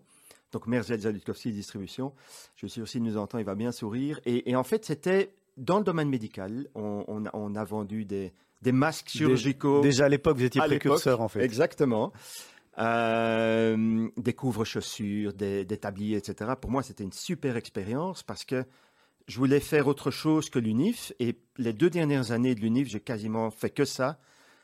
Donc 0.51 0.67
Merzel 0.67 0.99
Zalutkowski 0.99 1.51
Distribution. 1.51 2.13
Je 2.55 2.67
suis 2.67 2.69
sûr 2.69 2.87
s'il 2.87 3.03
nous 3.03 3.17
entend, 3.17 3.37
il 3.37 3.45
va 3.45 3.55
bien 3.55 3.71
sourire. 3.71 4.19
Et, 4.25 4.55
en 4.55 4.63
fait, 4.63 4.85
c'était 4.85 5.33
dans 5.57 5.77
le 5.77 5.83
domaine 5.83 6.09
médical. 6.09 6.67
On 6.75 7.55
a 7.55 7.63
vendu 7.63 8.05
des, 8.05 8.33
des 8.61 8.71
masques 8.71 9.09
chirurgicaux. 9.09 9.81
Déjà 9.81 10.05
à 10.05 10.09
l'époque, 10.09 10.37
vous 10.37 10.43
étiez 10.43 10.61
précurseur 10.61 11.21
en 11.21 11.27
fait. 11.27 11.41
Exactement. 11.43 12.11
Euh, 12.77 14.07
des 14.17 14.33
couvre-chaussures, 14.33 15.33
des, 15.33 15.65
des 15.65 15.77
tabliers, 15.77 16.17
etc. 16.17 16.51
Pour 16.59 16.71
moi, 16.71 16.81
c'était 16.83 17.03
une 17.03 17.11
super 17.11 17.57
expérience 17.57 18.23
parce 18.23 18.45
que 18.45 18.63
je 19.27 19.37
voulais 19.37 19.59
faire 19.59 19.87
autre 19.87 20.11
chose 20.11 20.49
que 20.49 20.59
l'UNIF. 20.59 21.11
Et 21.19 21.37
les 21.57 21.73
deux 21.73 21.89
dernières 21.89 22.31
années 22.31 22.55
de 22.55 22.61
l'UNIF, 22.61 22.87
j'ai 22.87 22.99
quasiment 23.01 23.51
fait 23.51 23.69
que 23.69 23.85
ça 23.85 24.17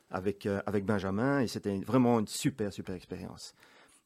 avec, 0.09 0.45
euh, 0.45 0.61
avec 0.65 0.85
Benjamin. 0.85 1.41
Et 1.41 1.47
c'était 1.47 1.77
vraiment 1.79 2.19
une 2.19 2.27
super, 2.27 2.71
super 2.71 2.95
expérience. 2.95 3.53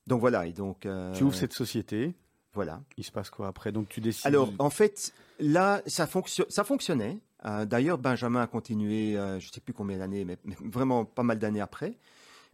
Donc 0.07 0.21
voilà. 0.21 0.47
Et 0.47 0.53
donc, 0.53 0.85
euh, 0.85 1.13
Tu 1.13 1.23
ouvres 1.23 1.35
cette 1.35 1.53
société. 1.53 2.15
voilà. 2.53 2.81
Il 2.97 3.03
se 3.03 3.11
passe 3.11 3.29
quoi 3.29 3.47
après? 3.47 3.71
Donc 3.71 3.89
tu 3.89 4.01
décides. 4.01 4.25
Alors, 4.25 4.51
en 4.57 4.69
fait, 4.71 5.13
là, 5.39 5.81
ça, 5.85 6.07
fonction- 6.07 6.45
ça 6.49 6.63
fonctionnait. 6.63 7.19
Euh, 7.45 7.65
D'ailleurs, 7.65 7.97
Benjamin 7.97 8.41
a 8.41 8.47
continué, 8.47 9.17
euh, 9.17 9.39
je 9.39 9.47
ne 9.47 9.51
sais 9.51 9.61
plus 9.61 9.73
combien 9.73 9.97
d'années, 9.97 10.25
mais, 10.25 10.37
vraiment 10.63 11.05
pas 11.05 11.23
mal 11.23 11.39
d'années 11.39 11.61
après. 11.61 11.97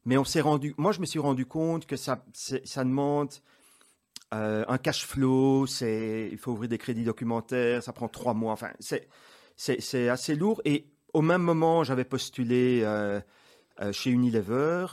Mais 0.06 0.18
on 0.18 0.24
s'est 0.24 0.42
rendu, 0.42 0.75
moi, 0.77 0.92
je 0.92 1.00
me 1.00 1.06
suis 1.06 1.20
rendu 1.20 1.46
compte 1.46 1.86
que 1.88 1.96
ça, 1.96 2.24
demande 2.77 3.34
euh, 4.34 4.63
un 4.68 4.77
cash 4.77 5.06
flow. 5.06 5.65
Il 5.82 6.38
faut 6.38 6.51
ouvrir 6.51 6.70
des 6.70 6.77
crédits 6.77 7.04
documentaires, 7.04 7.82
ça 7.82 7.94
prend 7.94 8.08
trois 8.08 8.34
mois. 8.34 8.54
Enfin, 8.54 8.72
c'est, 8.80 10.10
assez 10.10 10.36
lourd. 10.36 10.62
Et 10.65 10.88
au 11.13 11.22
même 11.22 11.42
moment, 11.42 11.84
j'avais 11.84 12.06
postulé 12.06 12.86
chez 13.92 14.12
Unilever. 14.12 14.86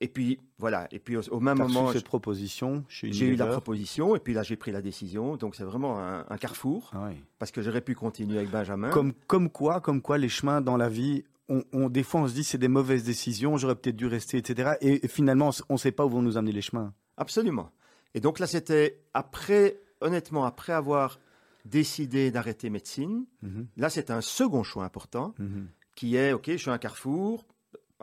Et 0.00 0.08
puis 0.08 0.38
voilà, 0.58 0.88
et 0.90 0.98
puis 0.98 1.16
au, 1.16 1.22
au 1.30 1.40
même 1.40 1.58
moment, 1.58 1.92
cette 1.92 2.04
proposition 2.04 2.84
j'ai 2.88 3.26
eu 3.26 3.36
la 3.36 3.46
proposition, 3.46 4.16
et 4.16 4.18
puis 4.20 4.32
là 4.34 4.42
j'ai 4.42 4.56
pris 4.56 4.72
la 4.72 4.82
décision. 4.82 5.36
Donc 5.36 5.54
c'est 5.56 5.64
vraiment 5.64 5.98
un, 6.00 6.24
un 6.28 6.36
carrefour, 6.36 6.90
Ah 6.94 7.04
ouais. 7.04 7.16
parce 7.38 7.50
que 7.52 7.62
j'aurais 7.62 7.80
pu 7.80 7.94
continuer 7.94 8.38
avec 8.38 8.50
Benjamin. 8.50 8.90
Comme, 8.90 9.12
comme 9.26 9.50
quoi, 9.50 9.80
comme 9.80 10.00
quoi 10.02 10.18
les 10.18 10.28
chemins 10.28 10.60
dans 10.60 10.76
la 10.76 10.88
vie, 10.88 11.24
on, 11.48 11.62
on- 11.72 11.88
des 11.88 12.02
fois 12.02 12.22
on 12.22 12.28
se 12.28 12.34
dit 12.34 12.44
c'est 12.44 12.58
des 12.58 12.68
mauvaises 12.68 13.04
décisions, 13.04 13.56
j'aurais 13.56 13.76
peut-être 13.76 13.96
dû 13.96 14.06
rester, 14.06 14.38
etc. 14.38 14.72
Et, 14.80 15.06
finalement, 15.08 15.50
on 15.68 15.74
ne 15.74 15.78
sait 15.78 15.92
pas 15.92 16.04
où 16.04 16.08
vont 16.10 16.22
nous 16.22 16.36
amener 16.36 16.52
les 16.52 16.62
chemins. 16.62 16.92
Absolument. 17.16 17.70
Et 18.14 18.20
donc 18.20 18.38
là 18.38 18.46
c'était 18.46 19.00
après, 19.14 19.78
honnêtement, 20.00 20.44
après 20.44 20.72
avoir 20.72 21.18
décidé 21.64 22.30
d'arrêter 22.30 22.68
médecine, 22.70 23.24
Mhm, 23.42 23.66
là 23.76 23.88
c'est 23.90 24.10
un 24.10 24.20
second 24.20 24.62
choix 24.62 24.84
important. 24.84 25.34
mhm. 25.38 25.68
qui 25.94 26.16
est, 26.16 26.32
OK, 26.32 26.46
je 26.50 26.56
suis 26.56 26.70
un 26.70 26.78
carrefour 26.78 27.46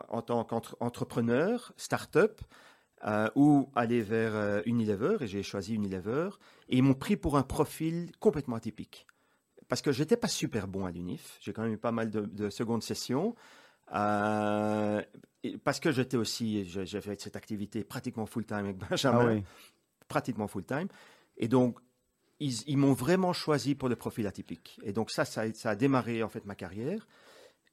en 0.08 0.22
tant 0.22 0.44
qu'entrepreneur, 0.44 1.72
start-up, 1.76 2.40
euh, 3.04 3.28
ou 3.34 3.68
aller 3.74 4.00
vers 4.00 4.34
euh, 4.34 4.62
Unilever, 4.64 5.16
et 5.20 5.26
j'ai 5.26 5.42
choisi 5.42 5.74
Unilever, 5.74 6.30
et 6.68 6.76
ils 6.76 6.82
m'ont 6.82 6.94
pris 6.94 7.16
pour 7.16 7.36
un 7.36 7.42
profil 7.42 8.12
complètement 8.20 8.56
atypique. 8.56 9.06
Parce 9.68 9.82
que 9.82 9.90
j'étais 9.92 10.16
pas 10.16 10.28
super 10.28 10.68
bon 10.68 10.86
à 10.86 10.90
l'UNIF, 10.90 11.38
j'ai 11.40 11.52
quand 11.52 11.62
même 11.62 11.72
eu 11.72 11.78
pas 11.78 11.92
mal 11.92 12.10
de, 12.10 12.20
de 12.20 12.50
secondes 12.50 12.82
sessions, 12.82 13.34
euh, 13.94 15.02
parce 15.64 15.80
que 15.80 15.90
j'étais 15.90 16.16
aussi, 16.16 16.64
j'ai 16.64 17.00
fait 17.00 17.20
cette 17.20 17.36
activité 17.36 17.82
pratiquement 17.84 18.26
full-time 18.26 18.58
avec 18.58 18.78
Benjamin, 18.78 19.20
Ah 19.20 19.34
oui. 19.34 19.42
pratiquement 20.08 20.46
full-time, 20.46 20.88
et 21.36 21.48
donc 21.48 21.78
ils, 22.38 22.62
ils 22.68 22.76
m'ont 22.76 22.92
vraiment 22.92 23.32
choisi 23.32 23.74
pour 23.74 23.88
le 23.88 23.96
profil 23.96 24.26
atypique. 24.26 24.78
Et 24.84 24.92
donc 24.92 25.10
ça, 25.10 25.24
ça 25.24 25.42
a 25.64 25.74
démarré 25.74 26.22
en 26.22 26.28
fait 26.28 26.44
ma 26.44 26.54
carrière. 26.54 27.06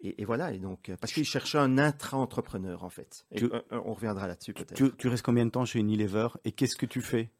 Et, 0.01 0.21
et 0.21 0.25
voilà, 0.25 0.53
et 0.53 0.59
donc, 0.59 0.89
euh, 0.89 0.95
parce 0.99 1.11
qu'ils 1.11 1.25
cherchaient 1.25 1.57
un 1.57 1.77
intra-entrepreneur, 1.77 2.83
en 2.85 2.89
fait. 2.89 3.25
Et, 3.31 3.39
Tu- 3.39 3.45
euh, 3.45 3.61
euh, 3.73 3.81
on 3.85 3.93
reviendra 3.93 4.27
là-dessus 4.27 4.53
peut-être. 4.53 4.73
Tu, 4.75 4.91
tu 4.97 5.07
restes 5.09 5.25
combien 5.25 5.45
de 5.45 5.51
temps 5.51 5.65
chez 5.65 5.79
Unilever 5.79 6.27
et 6.45 6.51
qu'est-ce 6.53 6.77
que 6.77 6.85
tu 6.85 7.01
fais? 7.01 7.31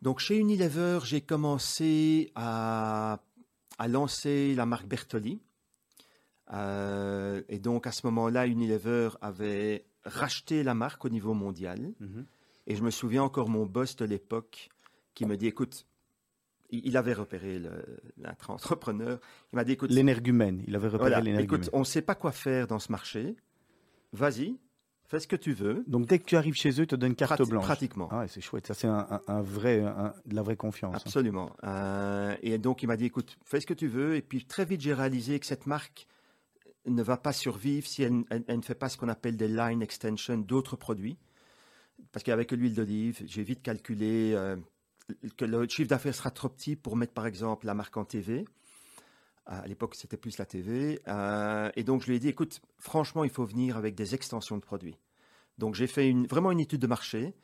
Donc, 0.00 0.18
chez 0.18 0.38
Unilever, 0.38 1.00
j'ai 1.04 1.20
commencé 1.20 2.32
à, 2.34 3.20
à 3.78 3.88
lancer 3.88 4.54
la 4.54 4.64
marque 4.66 4.86
Bertolli. 4.86 5.40
Euh, 6.52 7.42
et 7.48 7.58
donc, 7.58 7.86
à 7.86 7.92
ce 7.92 8.06
moment-là, 8.06 8.46
Unilever 8.46 9.10
avait 9.20 9.84
racheté 10.04 10.62
la 10.62 10.74
marque 10.74 11.04
au 11.04 11.08
niveau 11.08 11.34
mondial. 11.34 11.92
Et 12.66 12.74
je 12.76 12.82
me 12.82 12.90
souviens 12.90 13.22
encore 13.22 13.48
mon 13.48 13.66
boss 13.66 13.96
de 13.96 14.04
l'époque 14.04 14.70
qui 15.14 15.26
me 15.26 15.36
dit, 15.36 15.46
écoute, 15.46 15.86
il 16.84 16.96
avait 16.96 17.12
repéré 17.12 17.58
le- 17.58 17.84
l'intra-entrepreneur. 18.16 19.18
Il 19.52 19.56
m'a 19.56 19.64
dit, 19.64 19.72
écoute, 19.72 19.90
L'énergumène, 19.90 20.62
il 20.66 20.74
avait 20.74 20.88
repéré 20.88 21.10
voilà, 21.10 21.20
l'énergumène. 21.20 21.60
écoute, 21.60 21.70
on 21.74 21.80
ne 21.80 21.84
sait 21.84 22.02
pas 22.02 22.14
quoi 22.14 22.32
faire 22.32 22.66
dans 22.66 22.78
ce 22.78 22.90
marché. 22.90 23.36
Vas-y, 24.12 24.56
fais 25.04 25.20
ce 25.20 25.26
que 25.26 25.36
tu 25.36 25.52
veux. 25.52 25.84
Donc 25.86 26.06
dès 26.06 26.18
que 26.18 26.24
tu 26.24 26.36
arrives 26.36 26.54
chez 26.54 26.70
eux, 26.70 26.84
ils 26.84 26.86
te 26.86 26.96
donnent 26.96 27.14
carte 27.14 27.32
Prati- 27.40 27.48
blanche. 27.50 27.64
Pratiquement. 27.64 28.08
Ah 28.10 28.20
ouais, 28.20 28.28
c'est 28.28 28.40
chouette, 28.40 28.66
ça 28.66 28.74
c'est 28.74 28.86
un, 28.86 29.06
un- 29.10 29.20
un 29.28 29.42
vrai, 29.42 29.80
un- 29.80 30.14
de 30.26 30.34
la 30.34 30.42
vraie 30.42 30.56
confiance. 30.56 30.94
hein. 30.94 31.00
Absolument. 31.04 31.54
Euh, 31.64 32.34
et 32.42 32.58
donc, 32.58 32.82
il 32.82 32.86
m'a 32.86 32.96
dit, 32.96 33.04
écoute, 33.06 33.36
fais 33.44 33.60
ce 33.60 33.66
que 33.66 33.74
tu 33.74 33.88
veux. 33.88 34.16
Et 34.16 34.22
puis, 34.22 34.44
très 34.44 34.64
vite, 34.64 34.80
j'ai 34.80 34.94
réalisé 34.94 35.38
que 35.40 35.46
cette 35.46 35.66
marque 35.66 36.06
ne 36.86 37.02
va 37.02 37.16
pas 37.16 37.32
survivre 37.32 37.86
si 37.86 38.02
elle, 38.02 38.24
elle- 38.30 38.44
elle 38.48 38.56
ne 38.56 38.62
fait 38.62 38.74
pas 38.74 38.88
ce 38.88 38.96
qu'on 38.96 39.08
appelle 39.08 39.36
des 39.36 39.48
line 39.48 39.82
extensions 39.82 40.38
d'autres 40.38 40.76
produits. 40.76 41.16
Parce 42.10 42.22
qu'avec 42.24 42.50
l'huile 42.52 42.74
d'olive, 42.74 43.22
j'ai 43.26 43.42
vite 43.42 43.62
calculé 43.62 44.32
euh, 44.34 44.56
que 45.36 45.44
le 45.44 45.68
chiffre 45.68 45.88
d'affaires 45.88 46.14
sera 46.14 46.30
trop 46.30 46.48
petit 46.48 46.76
pour 46.76 46.96
mettre, 46.96 47.12
par 47.12 47.26
exemple, 47.26 47.66
la 47.66 47.74
marque 47.74 47.96
en 47.96 48.04
TV. 48.04 48.44
À 49.46 49.66
l'époque, 49.66 49.94
c'était 49.96 50.16
plus 50.16 50.38
la 50.38 50.46
TV. 50.46 51.00
Euh, 51.08 51.70
et 51.74 51.82
donc, 51.82 52.02
je 52.02 52.06
lui 52.08 52.16
ai 52.16 52.18
dit, 52.20 52.28
écoute, 52.28 52.60
franchement, 52.78 53.24
il 53.24 53.30
faut 53.30 53.44
venir 53.44 53.76
avec 53.76 53.94
des 53.94 54.14
extensions 54.14 54.56
de 54.56 54.62
produits. 54.62 54.96
Donc, 55.58 55.74
j'ai 55.74 55.86
fait 55.86 56.08
une, 56.08 56.26
vraiment 56.26 56.52
une 56.52 56.60
étude 56.60 56.80
de 56.80 56.86
marché. 56.86 57.34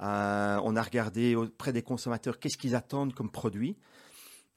Euh, 0.00 0.60
on 0.64 0.76
a 0.76 0.82
regardé 0.82 1.34
auprès 1.34 1.72
des 1.72 1.82
consommateurs 1.82 2.38
qu'est-ce 2.38 2.58
qu'ils 2.58 2.74
attendent 2.74 3.14
comme 3.14 3.30
produit. 3.30 3.76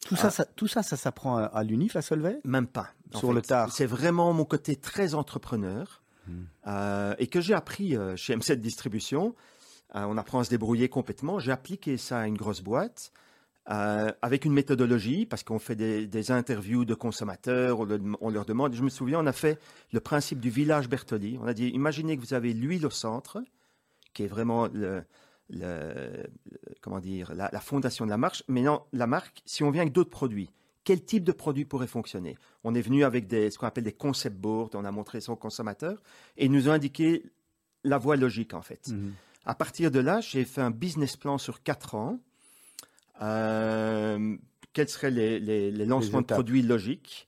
Tout, 0.05 0.15
ça, 0.15 0.31
ça, 0.31 0.45
tout 0.45 0.67
ça, 0.67 0.81
ça 0.81 0.97
s'apprend 0.97 1.37
à, 1.37 1.43
à 1.43 1.63
l'UNIF 1.63 1.95
à 1.95 2.01
Solvay? 2.01 2.39
Même 2.43 2.67
pas. 2.67 2.89
Sur 3.13 3.33
le 3.33 3.41
tard. 3.41 3.71
C'est 3.71 3.85
vraiment 3.85 4.33
mon 4.33 4.45
côté 4.45 4.75
très 4.75 5.13
entrepreneur 5.13 6.01
Hmm. 6.27 6.43
euh, 6.67 7.15
et 7.17 7.25
que 7.25 7.41
j'ai 7.41 7.55
appris 7.55 7.97
euh, 7.97 8.15
chez 8.15 8.35
M7 8.35 8.57
Distribution. 8.57 9.35
Euh, 9.95 10.05
on 10.07 10.17
apprend 10.17 10.39
à 10.39 10.43
se 10.43 10.49
débrouiller 10.49 10.89
complètement. 10.89 11.39
J'ai 11.39 11.51
appliqué 11.51 11.97
ça 11.97 12.19
à 12.19 12.27
une 12.27 12.37
grosse 12.37 12.61
boîte 12.61 13.11
euh, 13.69 14.11
avec 14.21 14.45
une 14.45 14.53
méthodologie 14.53 15.25
parce 15.25 15.43
qu'on 15.43 15.59
fait 15.59 15.75
des, 15.75 16.31
interviews 16.31 16.85
de 16.85 16.93
consommateurs, 16.93 17.81
on, 17.81 17.85
le- 17.85 18.01
on 18.21 18.29
leur 18.29 18.45
demande. 18.45 18.73
Je 18.73 18.83
me 18.83 18.89
souviens, 18.89 19.19
on 19.19 19.27
a 19.27 19.33
fait 19.33 19.59
le 19.91 19.99
principe 19.99 20.39
du 20.39 20.49
village 20.49 20.89
Bertolli. 20.89 21.37
On 21.41 21.47
a 21.47 21.53
dit, 21.53 21.67
imaginez 21.69 22.15
que 22.15 22.21
vous 22.21 22.33
avez 22.33 22.53
l'huile 22.53 22.85
au 22.85 22.89
centre, 22.89 23.43
qui 24.13 24.23
est 24.23 24.27
vraiment 24.27 24.67
le, 24.67 25.03
comment 26.81 26.99
dire, 26.99 27.33
la, 27.35 27.59
fondation 27.59 28.05
de 28.05 28.09
la 28.09 28.17
marque. 28.17 28.43
Mais 28.47 28.61
non, 28.61 28.81
la 28.93 29.07
marque, 29.07 29.41
si 29.45 29.63
on 29.63 29.71
vient 29.71 29.81
avec 29.81 29.93
d'autres 29.93 30.09
produits, 30.09 30.49
quel 30.83 31.03
type 31.03 31.23
de 31.23 31.31
produit 31.31 31.65
pourrait 31.65 31.87
fonctionner? 31.87 32.37
On 32.63 32.73
est 32.73 32.81
venu 32.81 33.03
avec 33.03 33.27
des, 33.27 33.51
ce 33.51 33.57
qu'on 33.59 33.67
appelle 33.67 33.83
des 33.83 33.91
concept 33.91 34.37
boards, 34.37 34.71
on 34.73 34.85
a 34.85 34.91
montré 34.91 35.21
ça 35.21 35.31
aux 35.31 35.35
consommateurs, 35.35 36.01
et 36.37 36.45
ils 36.45 36.51
nous 36.51 36.69
ont 36.69 36.71
indiqué 36.71 37.23
la 37.83 37.97
voie 37.97 38.15
logique, 38.15 38.53
en 38.53 38.61
fait. 38.61 38.87
Mhm. 38.87 39.13
À 39.45 39.55
partir 39.55 39.89
de 39.91 39.99
là, 39.99 40.21
j'ai 40.21 40.45
fait 40.45 40.61
un 40.61 40.71
business 40.71 41.17
plan 41.17 41.37
sur 41.37 41.63
quatre 41.63 41.95
ans. 41.95 42.19
Euh, 43.21 44.37
quels 44.73 44.89
seraient 44.89 45.11
les, 45.11 45.39
les- 45.39 45.71
les 45.71 45.85
lancements 45.85 46.21
de 46.21 46.27
produits 46.35 46.61
logiques? 46.61 47.27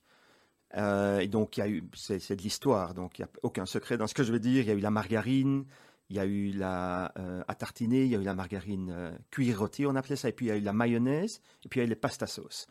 Euh, 0.76 1.18
Et 1.20 1.28
donc, 1.28 1.56
il 1.56 1.60
y 1.60 1.62
a 1.62 1.68
eu, 1.68 1.84
c'est 1.94 2.34
de 2.36 2.42
l'histoire, 2.42 2.94
donc 2.94 3.18
il 3.18 3.22
n'y 3.22 3.26
a 3.26 3.30
aucun 3.42 3.66
secret 3.66 3.96
dans 3.96 4.06
ce 4.06 4.14
que 4.14 4.24
je 4.24 4.32
veux 4.32 4.40
dire. 4.40 4.62
Il 4.62 4.68
y 4.68 4.70
a 4.70 4.74
eu 4.74 4.80
la 4.80 4.90
margarine, 4.90 5.64
il 6.10 6.16
y 6.16 6.18
a 6.18 6.24
eu 6.26 6.50
la 6.52 7.12
euh, 7.18 7.42
à 7.46 7.54
tartiner, 7.54 8.02
il 8.04 8.08
y 8.10 8.16
a 8.16 8.18
eu 8.18 8.24
la 8.24 8.34
margarine 8.34 8.90
euh, 8.90 9.12
cuir 9.30 9.58
rôti, 9.58 9.86
on 9.86 9.94
appelait 9.94 10.16
ça, 10.16 10.28
et 10.28 10.32
puis 10.32 10.46
il 10.46 10.48
y 10.48 10.52
a 10.52 10.56
eu 10.56 10.60
la 10.60 10.72
mayonnaise, 10.72 11.40
et 11.64 11.68
puis 11.68 11.78
il 11.78 11.82
y 11.82 11.84
a 11.84 11.86
eu 11.86 11.90
les 11.90 11.94
pasta 11.96 12.26
sauce. 12.26 12.66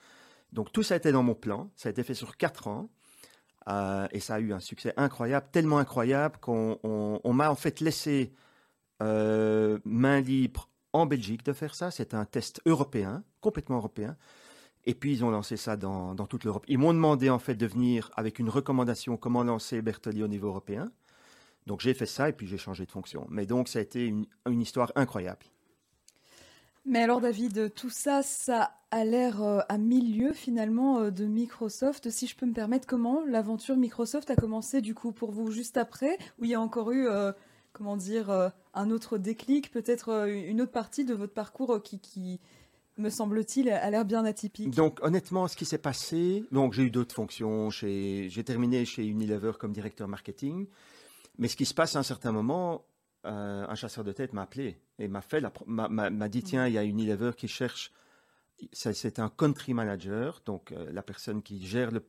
Donc 0.52 0.72
tout 0.74 0.84
ça 0.84 0.96
a 0.96 0.98
été 0.98 1.12
dans 1.12 1.24
mon 1.24 1.34
plan, 1.36 1.70
ça 1.76 1.90
a 1.90 1.92
été 1.92 2.04
fait 2.04 2.14
sur 2.14 2.38
quatre 2.38 2.68
ans. 2.68 2.90
euh, 3.70 4.08
et 4.12 4.20
ça 4.20 4.36
a 4.36 4.40
eu 4.42 4.52
un 4.52 4.60
succès 4.60 4.94
incroyable, 4.98 5.48
tellement 5.54 5.78
incroyable 5.78 6.38
qu'on 6.42 6.78
on- 6.84 7.22
on 7.24 7.32
m'a 7.34 7.50
en 7.50 7.56
fait 7.56 7.80
laissé 7.80 8.34
euh, 9.04 9.80
main 9.86 10.22
libre 10.22 10.70
en 10.94 11.06
Belgique 11.06 11.44
de 11.44 11.54
faire 11.54 11.76
ça. 11.76 11.92
C'est 11.92 12.14
un 12.14 12.26
test 12.26 12.62
européen, 12.66 13.24
complètement 13.42 13.78
européen. 13.78 14.16
Et 14.86 14.94
puis 14.94 15.14
ils 15.14 15.24
ont 15.24 15.32
lancé 15.32 15.58
ça 15.58 15.78
dans, 15.78 16.14
dans 16.14 16.28
toute 16.28 16.44
l'Europe. 16.44 16.66
Ils 16.68 16.78
m'ont 16.78 16.94
demandé 16.94 17.30
en 17.30 17.40
fait 17.40 17.56
de 17.56 17.66
venir 17.66 18.12
avec 18.16 18.40
une 18.40 18.50
recommandation 18.50 19.18
comment 19.18 19.44
lancer 19.44 19.82
Bertolli 19.82 20.24
au 20.24 20.28
niveau 20.28 20.48
européen. 20.48 20.92
Donc 21.68 21.80
j'ai 21.80 21.94
fait 21.94 22.06
ça 22.06 22.30
et 22.30 22.34
puis 22.34 22.48
j'ai 22.48 22.58
changé 22.58 22.86
de 22.86 22.92
fonction. 22.92 23.26
Mais 23.30 23.46
donc 23.46 23.68
ça 23.68 23.80
a 23.80 23.82
été 23.82 24.06
une, 24.06 24.26
histoire 24.62 24.92
incroyable. 24.96 25.46
Mais 26.86 27.02
alors 27.02 27.22
David, 27.22 27.74
tout 27.74 27.90
ça, 27.90 28.22
ça 28.24 28.74
a 28.92 29.06
l'air 29.06 29.42
euh, 29.42 29.60
à 29.70 29.78
milieu 29.78 30.34
finalement 30.34 31.00
euh, 31.00 31.12
de 31.12 31.26
Microsoft. 31.26 32.10
Si 32.10 32.28
je 32.28 32.36
peux 32.36 32.46
me 32.46 32.54
permettre, 32.54 32.86
comment 32.86 33.24
l'aventure 33.26 33.78
Microsoft 33.78 34.30
a 34.30 34.36
commencé 34.36 34.82
du 34.82 34.94
coup 34.94 35.14
pour 35.14 35.32
vous 35.32 35.50
juste 35.50 35.78
après 35.78 36.18
Ou 36.40 36.46
il 36.46 36.52
y 36.52 36.56
a 36.56 36.60
encore 36.60 36.92
eu, 36.92 37.08
comment 37.74 37.98
dire, 37.98 38.30
euh, 38.30 38.50
un 38.74 38.92
autre 38.92 39.18
déclic, 39.18 39.72
peut-être 39.72 40.10
euh, 40.10 40.28
une 40.28 40.62
autre 40.62 40.72
partie 40.72 41.04
de 41.04 41.14
votre 41.14 41.34
parcours 41.34 41.74
euh, 41.74 41.80
qui, 41.80 42.40
me 42.98 43.10
semble-t-il, 43.10 43.70
a 43.70 43.90
l'air 43.90 44.06
bien 44.06 44.24
atypique 44.24 44.70
Donc 44.70 45.00
honnêtement, 45.02 45.48
ce 45.48 45.58
qui 45.58 45.66
s'est 45.66 45.80
passé, 45.80 46.46
donc 46.52 46.74
j'ai 46.74 46.84
eu 46.84 46.92
d'autres 46.92 47.16
fonctions. 47.16 47.72
Chez, 47.72 48.30
j'ai 48.30 48.44
terminé 48.44 48.86
chez 48.86 49.04
Unilever 49.06 49.54
comme 49.60 49.74
directeur 49.74 50.08
marketing. 50.08 50.68
Mais 51.40 51.48
ce 51.48 51.56
qui 51.56 51.66
se 51.66 51.74
passe 51.74 51.96
à 51.96 52.00
un 52.00 52.04
certain 52.04 52.32
moment, 52.32 52.86
un 53.24 53.74
chasseur 53.74 54.04
de 54.04 54.12
tête 54.12 54.34
m'a 54.34 54.44
appelé 54.44 54.78
et 55.00 55.08
m'a 55.08 55.22
fait 55.22 55.44
m'a, 55.66 56.30
dit 56.30 56.44
tiens, 56.44 56.68
il 56.68 56.74
y 56.74 56.78
a 56.78 56.84
Unilever 56.84 57.32
qui 57.36 57.48
cherche. 57.48 57.92
C'est 58.72 59.18
un 59.18 59.30
country 59.30 59.74
manager, 59.74 60.44
donc 60.46 60.72
la 60.92 61.02
personne 61.02 61.42
qui 61.42 61.66
gère 61.66 61.90
le, 61.90 62.06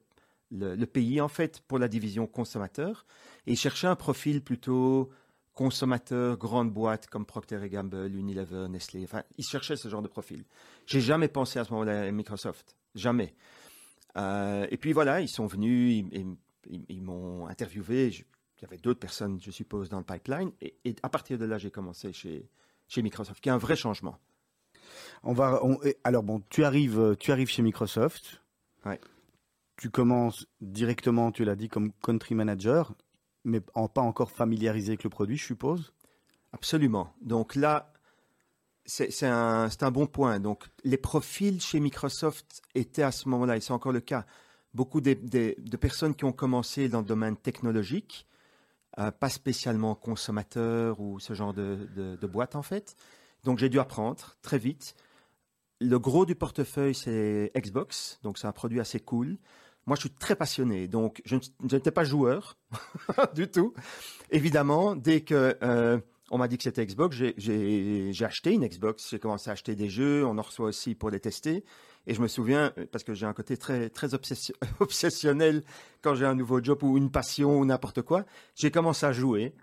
le, 0.51 0.75
le 0.75 0.87
pays 0.87 1.23
en 1.23 1.29
fait 1.29 1.63
pour 1.67 1.79
la 1.79 1.89
division 1.89 2.27
consommateur. 2.27 3.07
Et 3.47 3.53
il 3.53 3.57
cherchait 3.57 3.87
un 3.87 3.97
profil 3.97 4.43
plutôt 4.43 5.09
consommateur, 5.55 6.37
grande 6.37 6.73
boîte 6.73 7.07
comme 7.07 7.25
Procter 7.25 7.69
Gamble, 7.69 8.15
Unilever, 8.15 8.69
Nestlé. 8.69 9.05
Enfin, 9.05 9.23
il 9.39 9.45
cherchait 9.45 9.77
ce 9.77 9.89
genre 9.89 10.03
de 10.03 10.09
profil. 10.09 10.45
J'ai 10.87 11.01
jamais 11.01 11.29
pensé 11.29 11.59
à 11.59 11.65
ce 11.65 11.73
moment-là 11.73 12.03
à 12.03 12.11
Microsoft, 12.11 12.77
jamais. 12.95 13.35
Euh, 14.17 14.67
et 14.71 14.77
puis 14.77 14.93
voilà, 14.93 15.21
ils 15.21 15.29
sont 15.29 15.47
venus, 15.47 16.05
ils, 16.13 16.19
ils- 16.19 16.37
ils- 16.71 16.85
ils 16.89 17.03
m'ont 17.03 17.47
interviewé. 17.47 18.11
Je- 18.11 18.25
il 18.59 18.63
y 18.63 18.65
avait 18.67 18.79
d'autres 18.79 19.01
personnes, 19.01 19.41
je 19.41 19.51
suppose, 19.51 19.89
dans 19.89 19.99
le 19.99 20.05
pipeline. 20.05 20.53
Et, 20.61 20.75
et 20.85 20.97
à 21.03 21.09
partir 21.09 21.39
de 21.39 21.45
là, 21.45 21.59
j'ai 21.59 21.71
commencé 21.71 22.13
chez, 22.13 22.49
chez 22.89 23.03
Microsoft, 23.03 23.41
qui 23.41 23.49
est 23.49 23.53
un 23.53 23.59
vrai 23.59 23.77
changement. 23.77 24.19
On 25.23 25.33
va, 25.33 25.65
on- 25.65 25.79
alors 26.05 26.23
bon, 26.23 26.43
tu 26.51 26.65
arrives, 26.65 27.17
tu 27.19 27.33
arrives 27.33 27.49
chez 27.49 27.63
Microsoft. 27.63 28.43
Ouais. 28.87 29.01
Tu 29.77 29.91
commences 29.91 30.47
directement, 30.61 31.33
tu 31.33 31.45
l'as 31.45 31.57
dit, 31.57 31.69
comme 31.69 31.91
country 32.03 32.35
manager, 32.37 32.95
mais 33.45 33.61
en, 33.75 33.89
pas 33.89 34.01
encore 34.01 34.31
familiarisé 34.31 34.91
avec 34.91 35.05
le 35.05 35.11
produit, 35.11 35.37
je 35.37 35.45
suppose. 35.45 35.93
Absolument. 36.53 37.13
Donc 37.21 37.55
là, 37.55 37.93
c'est 38.87 39.27
un, 39.27 39.69
bon 39.91 40.07
point. 40.07 40.41
Donc 40.41 40.65
les 40.85 40.97
profils 40.97 41.61
chez 41.61 41.81
Microsoft 41.81 42.63
étaient 42.75 43.03
à 43.03 43.13
ce 43.13 43.29
moment-là, 43.29 43.57
et 43.57 43.61
c'est 43.61 43.73
encore 43.73 43.93
le 43.93 44.01
cas, 44.01 44.27
beaucoup 44.75 45.01
de 45.01 45.77
personnes 45.77 46.15
qui 46.15 46.25
ont 46.25 46.33
commencé 46.33 46.89
dans 46.89 47.01
le 47.01 47.07
domaine 47.07 47.37
technologique, 47.37 48.27
euh, 48.99 49.11
pas 49.11 49.31
spécialement 49.31 49.95
consommateur 49.95 51.01
ou 51.01 51.19
ce 51.19 51.35
genre 51.35 51.53
de, 51.55 51.89
de 51.97 52.27
boîte 52.27 52.57
en 52.57 52.63
fait. 52.63 52.97
Donc 53.43 53.59
j'ai 53.59 53.69
dû 53.69 53.79
apprendre 53.79 54.37
très 54.43 54.59
vite. 54.59 54.95
Le 55.81 55.99
gros 55.99 56.25
du 56.25 56.35
portefeuille, 56.35 56.95
c'est 56.95 57.51
Xbox, 57.57 58.19
donc 58.23 58.39
c'est 58.39 58.47
un 58.47 58.53
produit 58.53 58.81
assez 58.81 59.01
cool. 59.01 59.39
Moi, 59.87 59.97
je 59.97 60.01
suis 60.01 60.11
très 60.11 60.35
passionné, 60.37 60.89
donc 60.89 61.21
je 61.25 61.37
n'étais 61.63 61.91
pas 61.91 62.05
joueur 62.05 62.57
du 63.35 63.49
tout. 63.49 63.75
Évidemment, 64.31 64.97
dès 64.97 65.21
que 65.21 65.57
euh, 65.63 65.99
on 66.31 66.39
m'a 66.39 66.49
dit 66.49 66.57
que 66.57 66.63
c'était 66.63 66.87
Xbox, 66.87 67.17
j'ai- 67.37 68.25
acheté 68.25 68.53
une 68.53 68.67
Xbox. 68.67 69.11
J'ai 69.11 69.19
commencé 69.19 69.51
à 69.51 69.53
acheter 69.53 69.75
des 69.75 69.91
jeux, 69.91 70.25
on 70.25 70.39
en 70.39 70.43
reçoit 70.43 70.67
aussi 70.69 70.95
pour 70.95 71.11
les 71.11 71.21
tester. 71.21 71.65
Et 72.07 72.15
je 72.15 72.21
me 72.23 72.29
souviens, 72.29 72.73
euh, 72.79 72.87
parce 72.91 73.05
que 73.05 73.13
j'ai 73.15 73.27
un 73.27 73.33
côté 73.35 73.57
très 73.59 73.91
très 73.91 74.15
obsessi- 74.15 74.53
obsessionnel 74.81 75.63
quand 76.03 76.15
j'ai 76.15 76.25
un 76.27 76.35
nouveau 76.35 76.63
job 76.63 76.83
ou 76.83 76.97
une 76.97 77.11
passion 77.11 77.59
ou 77.59 77.65
n'importe 77.67 78.01
quoi, 78.03 78.25
j'ai 78.55 78.71
commencé 78.71 79.05
à 79.07 79.13
jouer. 79.13 79.55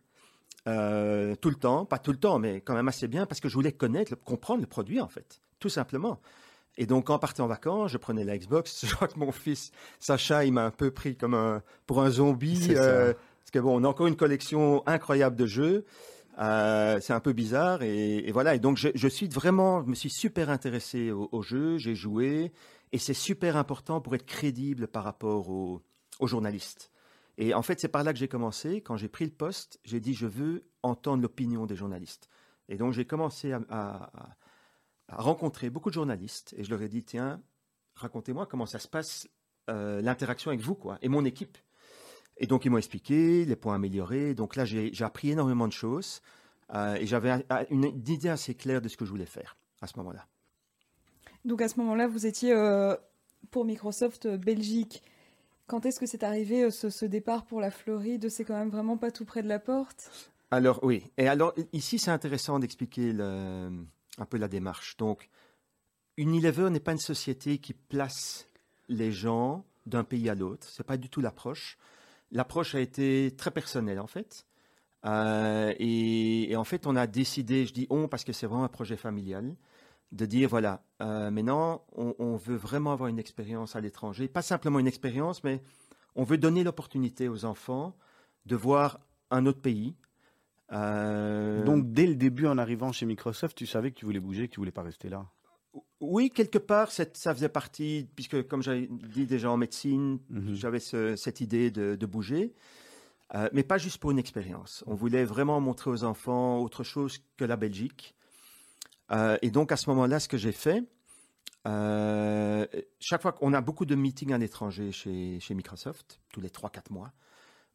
euh, 0.68 1.36
tout 1.36 1.50
le 1.50 1.56
temps, 1.56 1.86
pas 1.86 1.98
tout 1.98 2.12
le 2.12 2.20
temps, 2.20 2.38
mais 2.38 2.62
quand 2.62 2.76
même 2.76 2.88
assez 2.88 3.08
bien, 3.08 3.26
parce 3.26 3.42
que 3.42 3.50
je 3.50 3.56
voulais 3.56 3.72
connaître, 3.72 4.14
comprendre 4.24 4.62
le 4.62 4.68
produit 4.68 5.02
en 5.02 5.08
fait, 5.08 5.42
tout 5.60 5.70
simplement. 5.70 6.22
Et 6.78 6.86
donc, 6.86 7.08
quand 7.08 7.16
on 7.16 7.20
partait 7.20 7.42
en 7.42 7.48
vacances, 7.48 7.92
je 7.92 7.98
prenais 7.98 8.24
la 8.24 8.38
Xbox. 8.38 8.86
Je 8.88 8.96
crois 8.96 9.08
que 9.08 9.20
mon 9.20 9.32
fils, 9.32 9.72
Sacha, 10.00 10.46
il 10.46 10.54
m'a 10.54 10.66
un 10.66 10.72
peu 10.72 10.92
pris 10.92 11.16
comme 11.18 11.34
un, 11.34 11.62
pour 11.86 12.02
un 12.02 12.10
zombie. 12.10 12.70
Euh, 12.72 13.14
parce 13.14 13.52
que 13.52 13.60
bon, 13.60 13.80
on 13.80 13.84
a 13.84 13.88
encore 13.88 14.08
une 14.08 14.16
collection 14.16 14.82
incroyable 14.88 15.36
de 15.36 15.46
jeux. 15.46 15.86
Euh, 16.40 17.00
c'est 17.02 17.14
un 17.14 17.20
peu 17.20 17.34
bizarre. 17.34 17.84
Et, 17.84 18.28
et 18.28 18.32
voilà. 18.32 18.56
Et 18.56 18.60
donc, 18.60 18.78
je, 18.78 18.88
je 18.96 19.08
suis 19.08 19.28
vraiment, 19.28 19.84
je 19.84 19.90
me 19.90 19.96
suis 19.96 20.10
super 20.10 20.50
intéressé 20.50 21.12
au, 21.12 21.28
au 21.32 21.42
jeu. 21.42 21.78
J'ai 21.78 21.94
joué. 21.96 22.52
Et 22.94 22.98
c'est 22.98 23.14
super 23.14 23.58
important 23.58 24.02
pour 24.02 24.16
être 24.16 24.26
crédible 24.26 24.88
par 24.88 25.04
rapport 25.04 25.50
aux, 25.50 25.82
journalistes. 26.24 26.92
Et 27.38 27.54
en 27.54 27.62
fait, 27.62 27.80
c'est 27.80 27.88
par 27.88 28.04
là 28.04 28.14
que 28.14 28.20
j'ai 28.20 28.28
commencé. 28.28 28.82
Quand 28.82 28.96
j'ai 28.98 29.08
pris 29.08 29.26
le 29.26 29.32
poste, 29.32 29.80
j'ai 29.84 30.00
dit, 30.00 30.14
je 30.14 30.28
veux 30.28 30.64
entendre 30.84 31.22
l'opinion 31.24 31.66
des 31.66 31.76
journalistes. 31.76 32.30
Et 32.70 32.76
donc, 32.78 32.94
j'ai 32.94 33.06
commencé 33.06 33.52
à, 33.54 33.62
à- 33.70 34.04
à- 34.18 34.36
à 35.12 35.22
rencontrer 35.22 35.70
beaucoup 35.70 35.90
de 35.90 35.94
journalistes 35.96 36.54
et 36.58 36.64
je 36.64 36.70
leur 36.70 36.82
ai 36.82 36.88
dit 36.90 37.04
tiens, 37.04 37.42
racontez-moi 37.96 38.46
comment 38.46 38.66
ça 38.66 38.80
se 38.80 38.88
passe 38.88 39.28
euh, 39.70 40.02
l'interaction 40.02 40.50
avec 40.52 40.62
vous 40.62 40.76
quoi 40.76 40.98
et 41.02 41.10
mon 41.10 41.26
équipe. 41.26 41.58
Et 42.38 42.48
donc 42.48 42.66
ils 42.66 42.70
m'ont 42.70 42.78
expliqué 42.78 43.46
les 43.46 43.56
points 43.56 43.76
améliorés. 43.76 44.34
Donc 44.34 44.56
là 44.56 44.66
j'ai 44.66 44.94
j'ai 44.94 45.04
appris 45.04 45.32
énormément 45.32 45.68
de 45.68 45.74
choses 45.74 46.22
euh, 46.74 46.96
et 46.96 47.06
j'avais 47.06 47.30
un- 47.32 47.44
un- 47.50 47.66
une, 47.70 47.84
idée 47.84 48.30
assez 48.30 48.56
claire 48.56 48.82
de 48.82 48.88
ce 48.88 48.98
que 48.98 49.06
je 49.06 49.12
voulais 49.12 49.26
faire 49.26 49.58
à 49.82 49.88
ce 49.88 49.98
moment-là. 49.98 50.26
Donc 51.46 51.62
à 51.62 51.68
ce 51.68 51.80
moment-là, 51.80 52.08
vous 52.08 52.26
étiez 52.26 52.54
euh, 52.54 52.96
pour 53.50 53.66
Microsoft 53.66 54.28
Belgique. 54.28 55.04
Quand 55.68 55.86
est-ce 55.86 56.00
que 56.00 56.06
c'est 56.06 56.24
arrivé 56.24 56.70
ce, 56.70 56.90
ce 56.90 57.06
départ 57.06 57.46
pour 57.46 57.62
la 57.62 57.72
Floride? 57.72 58.30
C'est 58.30 58.44
quand 58.44 58.58
même 58.58 58.70
vraiment 58.70 58.98
pas 58.98 59.12
tout 59.12 59.26
près 59.26 59.42
de 59.42 59.48
la 59.48 59.60
porte? 59.60 60.12
Alors 60.52 60.80
oui, 60.84 61.04
et 61.18 61.28
alors 61.28 61.54
ici 61.74 61.98
c'est 61.98 62.12
intéressant 62.12 62.60
d'expliquer 62.60 63.14
le- 63.14 63.72
un 64.18 64.26
peu 64.26 64.38
la 64.38 64.48
démarche. 64.48 64.98
Donc 64.98 65.30
Unilever 66.18 66.70
n'est 66.70 66.80
pas 66.80 66.92
une 66.92 66.98
société 66.98 67.58
qui 67.58 67.74
place 67.74 68.50
les 68.90 69.12
gens 69.12 69.66
d'un 69.86 70.04
pays 70.04 70.30
à 70.30 70.36
l'autre. 70.36 70.68
C'est 70.70 70.86
pas 70.86 70.98
du 70.98 71.10
tout 71.10 71.22
l'approche. 71.22 71.78
L'approche 72.32 72.76
a 72.76 72.80
été 72.80 73.34
très 73.38 73.52
personnelle 73.52 74.00
en 74.00 74.08
fait. 74.08 74.46
Euh, 75.06 75.74
et, 75.80 76.56
en 76.56 76.64
fait, 76.64 76.86
on 76.86 76.96
a 76.96 77.08
décidé, 77.08 77.66
je 77.66 77.74
dis 77.74 77.88
on 77.90 78.08
parce 78.08 78.24
que 78.24 78.34
c'est 78.34 78.46
vraiment 78.46 78.64
un 78.64 78.70
projet 78.70 78.98
familial, 78.98 79.56
de 80.12 80.26
dire 80.26 80.50
voilà, 80.50 80.84
euh, 81.02 81.32
maintenant, 81.32 81.86
on 81.96 82.36
veut 82.36 82.56
vraiment 82.56 82.92
avoir 82.92 83.10
une 83.10 83.18
expérience 83.18 83.76
à 83.76 83.82
l'étranger, 83.82 84.28
pas 84.28 84.42
simplement 84.42 84.78
une 84.78 84.88
expérience, 84.88 85.44
mais 85.44 85.64
on 86.16 86.24
veut 86.24 86.38
donner 86.38 86.64
l'opportunité 86.64 87.30
aux 87.30 87.46
enfants 87.46 87.96
de 88.46 88.56
voir 88.56 89.00
un 89.32 89.46
autre 89.46 89.62
pays. 89.62 89.96
Euh, 90.72 91.64
Donc, 91.64 91.92
dès 91.92 92.08
le 92.08 92.16
début, 92.16 92.48
en 92.48 92.58
arrivant 92.58 92.92
chez 92.92 93.06
Microsoft, 93.06 93.58
tu 93.58 93.66
savais 93.66 93.92
que 93.92 93.98
tu 93.98 94.06
voulais 94.06 94.20
bouger, 94.20 94.48
que 94.48 94.54
tu 94.54 94.60
voulais 94.60 94.72
pas 94.72 94.84
rester 94.84 95.10
là. 95.10 95.26
Oui, 96.00 96.30
quelque 96.30 96.58
part, 96.58 96.92
ça 96.92 97.06
faisait 97.34 97.50
partie, 97.50 98.08
puisque 98.16 98.46
comme 98.48 98.62
j'avais 98.64 98.88
dit 98.90 99.26
déjà 99.26 99.52
en 99.52 99.58
médecine, 99.58 100.20
Mhm. 100.30 100.54
j'avais 100.56 100.80
ce- 100.80 101.16
cette 101.16 101.40
idée 101.42 101.72
de, 101.72 101.96
de 101.96 102.06
bouger, 102.06 102.54
euh, 103.36 103.48
mais 103.54 103.64
pas 103.64 103.78
juste 103.78 103.98
pour 104.00 104.12
une 104.12 104.20
expérience. 104.20 104.84
On 104.88 104.96
voulait 104.96 105.24
vraiment 105.26 105.62
montrer 105.62 105.90
aux 105.92 106.04
enfants 106.04 106.60
autre 106.60 106.84
chose 106.84 107.20
que 107.38 107.46
la 107.46 107.56
Belgique. 107.56 108.16
Euh, 109.12 109.38
et 109.42 109.52
donc 109.52 109.72
à 109.72 109.78
ce 109.78 109.90
moment-là, 109.90 110.20
ce 110.20 110.28
que 110.28 110.38
j'ai 110.38 110.52
fait, 110.52 110.84
euh, 111.68 112.66
chaque 113.00 113.22
fois 113.22 113.32
qu'on 113.32 113.54
a 113.54 113.62
beaucoup 113.62 113.86
de 113.86 113.96
meetings 113.96 114.34
à 114.34 114.38
l'étranger 114.38 114.92
chez, 114.92 115.40
chez 115.40 115.54
Microsoft, 115.54 116.20
tous 116.34 116.42
les 116.42 116.50
3-4 116.50 116.92
mois, 116.92 117.12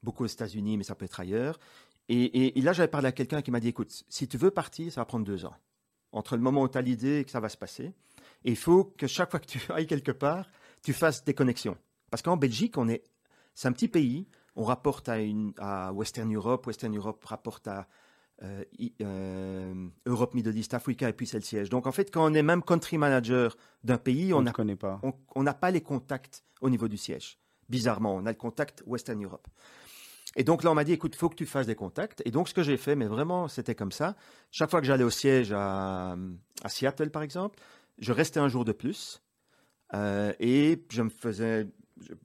beaucoup 0.02 0.24
aux 0.24 0.28
États-Unis, 0.28 0.76
mais 0.76 0.84
ça 0.84 0.94
peut 0.94 1.04
être 1.04 1.20
ailleurs. 1.20 1.58
Et, 2.08 2.60
là, 2.60 2.72
j'avais 2.72 2.88
parlé 2.88 3.08
à 3.08 3.12
quelqu'un 3.12 3.42
qui 3.42 3.50
m'a 3.50 3.60
dit, 3.60 3.68
écoute, 3.68 4.04
si 4.08 4.28
tu 4.28 4.38
veux 4.38 4.50
partir, 4.50 4.92
ça 4.92 5.00
va 5.00 5.04
prendre 5.04 5.24
deux 5.24 5.44
ans. 5.44 5.54
Entre 6.12 6.36
le 6.36 6.42
moment 6.42 6.62
où 6.62 6.68
tu 6.68 6.78
as 6.78 6.82
l'idée 6.82 7.20
et 7.20 7.24
que 7.24 7.30
ça 7.30 7.40
va 7.40 7.48
se 7.48 7.56
passer. 7.56 7.92
Et 8.44 8.50
il 8.50 8.56
faut 8.56 8.84
que 8.84 9.06
chaque 9.06 9.30
fois 9.30 9.40
que 9.40 9.46
tu 9.46 9.60
ailles 9.72 9.86
quelque 9.86 10.12
part, 10.12 10.48
tu 10.82 10.92
fasses 10.92 11.24
des 11.24 11.34
connexions. 11.34 11.76
Parce 12.10 12.22
qu'en 12.22 12.36
Belgique, 12.36 12.78
on 12.78 12.88
est, 12.88 13.02
c'est 13.54 13.68
un 13.68 13.72
petit 13.72 13.88
pays. 13.88 14.28
On 14.54 14.62
rapporte 14.62 15.08
à, 15.08 15.18
une, 15.18 15.52
à 15.58 15.92
Western 15.92 16.32
Europe. 16.32 16.66
Western 16.66 16.96
Europe 16.96 17.24
rapporte 17.24 17.66
à 17.66 17.88
euh, 18.42 18.64
euh, 19.00 19.88
Europe, 20.04 20.34
Middle 20.34 20.56
East, 20.56 20.74
Africa, 20.74 21.08
et 21.08 21.12
puis 21.14 21.26
c'est 21.26 21.38
le 21.38 21.42
siège. 21.42 21.70
Donc 21.70 21.86
en 21.86 21.92
fait, 21.92 22.10
quand 22.12 22.30
on 22.30 22.34
est 22.34 22.42
même 22.42 22.62
country 22.62 22.98
manager 22.98 23.56
d'un 23.82 23.96
pays, 23.96 24.32
n'a 24.42 24.52
on 25.34 25.42
n'a 25.42 25.54
pas 25.54 25.70
les 25.70 25.80
contacts 25.80 26.44
au 26.60 26.68
niveau 26.68 26.86
du 26.86 26.98
siège. 26.98 27.38
Bizarrement, 27.68 28.14
on 28.14 28.26
a 28.26 28.30
le 28.30 28.36
contact 28.36 28.82
Western 28.86 29.22
Europe. 29.24 29.48
Et 30.36 30.44
donc 30.44 30.62
là, 30.62 30.70
on 30.70 30.74
m'a 30.74 30.84
dit, 30.84 30.92
écoute, 30.92 31.16
faut 31.16 31.30
que 31.30 31.34
tu 31.34 31.46
fasses 31.46 31.66
des 31.66 31.74
contacts. 31.74 32.22
Et 32.26 32.30
donc, 32.30 32.48
ce 32.48 32.54
que 32.54 32.62
j'ai 32.62 32.76
fait, 32.76 32.94
mais 32.94 33.06
vraiment, 33.06 33.48
c'était 33.48 33.74
comme 33.74 33.90
ça. 33.90 34.14
Chaque 34.50 34.70
fois 34.70 34.80
que 34.80 34.86
j'allais 34.86 35.02
au 35.04 35.10
siège 35.10 35.52
à, 35.52 36.16
Seattle, 36.66 37.10
par 37.10 37.22
exemple, 37.22 37.58
je 37.98 38.12
restais 38.12 38.38
un 38.38 38.48
jour 38.48 38.64
de 38.64 38.72
plus. 38.72 39.22
euh, 39.94 40.32
et 40.38 40.84
je 40.90 41.02
me 41.02 41.08
faisais, 41.08 41.68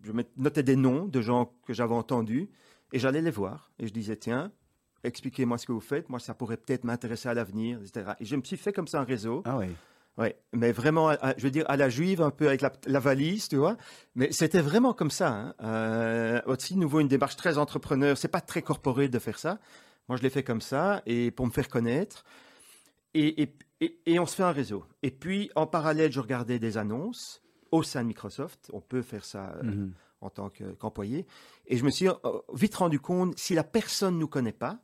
je, 0.04 0.12
notais 0.36 0.64
des 0.64 0.76
noms 0.76 1.06
de 1.06 1.22
gens 1.22 1.54
que 1.66 1.74
j'avais 1.74 1.96
entendus. 1.96 2.50
Et 2.92 3.00
j'allais 3.00 3.22
les 3.22 3.32
voir. 3.32 3.72
Et 3.80 3.88
je 3.88 3.94
disais, 3.94 4.18
tiens, 4.18 4.52
expliquez-moi 5.06 5.58
ce 5.58 5.66
que 5.66 5.72
vous 5.72 5.80
faites. 5.80 6.10
Moi, 6.10 6.20
ça 6.20 6.34
pourrait 6.34 6.58
peut-être 6.58 6.84
m'intéresser 6.84 7.30
à 7.30 7.34
l'avenir, 7.34 7.80
etc. 7.82 8.12
Et 8.20 8.26
je 8.26 8.36
me 8.36 8.44
suis 8.44 8.58
fait 8.58 8.74
comme 8.74 8.88
ça 8.88 9.00
un 9.00 9.06
réseau. 9.06 9.42
Ah 9.46 9.58
ouais. 9.58 9.72
Ouais, 10.22 10.36
mais 10.54 10.72
vraiment, 10.72 11.10
à- 11.10 11.36
je 11.38 11.44
veux 11.44 11.52
dire, 11.52 11.66
à 11.68 11.78
la 11.78 11.90
juive, 11.90 12.22
un 12.22 12.32
peu 12.32 12.48
avec 12.48 12.62
la, 12.62 12.72
la 12.86 13.00
valise, 13.00 13.48
tu 13.48 13.56
vois. 13.58 13.76
Mais 14.16 14.32
c'était 14.32 14.62
vraiment 14.62 14.94
comme 14.94 15.10
ça. 15.12 15.30
Hein. 15.34 15.56
Euh, 15.64 16.42
aussi, 16.46 16.76
nouveau, 16.78 17.00
une 17.00 17.08
démarche 17.08 17.36
très 17.36 17.58
entrepreneur. 17.58 18.18
C'est 18.18 18.28
pas 18.28 18.42
très 18.42 18.62
corporé 18.62 19.10
de 19.10 19.20
faire 19.20 19.40
ça. 19.40 19.60
Moi, 20.08 20.18
je 20.18 20.24
l'ai 20.24 20.30
fait 20.30 20.44
comme 20.44 20.62
ça, 20.62 21.02
et 21.06 21.32
pour 21.32 21.46
me 21.48 21.52
faire 21.52 21.70
connaître. 21.70 22.24
Et, 23.14 23.42
et, 23.44 23.56
et, 23.82 24.00
et 24.06 24.20
on 24.20 24.26
se 24.26 24.36
fait 24.36 24.44
un 24.44 24.52
réseau. 24.52 24.86
Et 25.04 25.12
puis, 25.12 25.50
en 25.56 25.68
parallèle, 25.68 26.12
je 26.12 26.20
regardais 26.20 26.60
des 26.60 26.78
annonces 26.78 27.42
au 27.72 27.84
sein 27.84 28.02
de 28.04 28.08
Microsoft. 28.08 28.70
On 28.74 28.82
peut 28.82 29.02
faire 29.02 29.26
ça 29.26 29.56
euh, 29.58 29.64
Mhm. 29.64 29.94
en 30.22 30.30
tant 30.30 30.50
que- 30.50 30.74
qu'employé. 30.74 31.26
et 31.68 31.78
je 31.78 31.84
me 31.84 31.90
suis 31.90 32.08
euh, 32.08 32.14
vite 32.54 32.76
rendu 32.76 33.00
compte, 33.00 33.38
si 33.40 33.54
la 33.56 33.64
personne 33.64 34.18
nous 34.20 34.28
connaît 34.28 34.52
pas, 34.52 34.80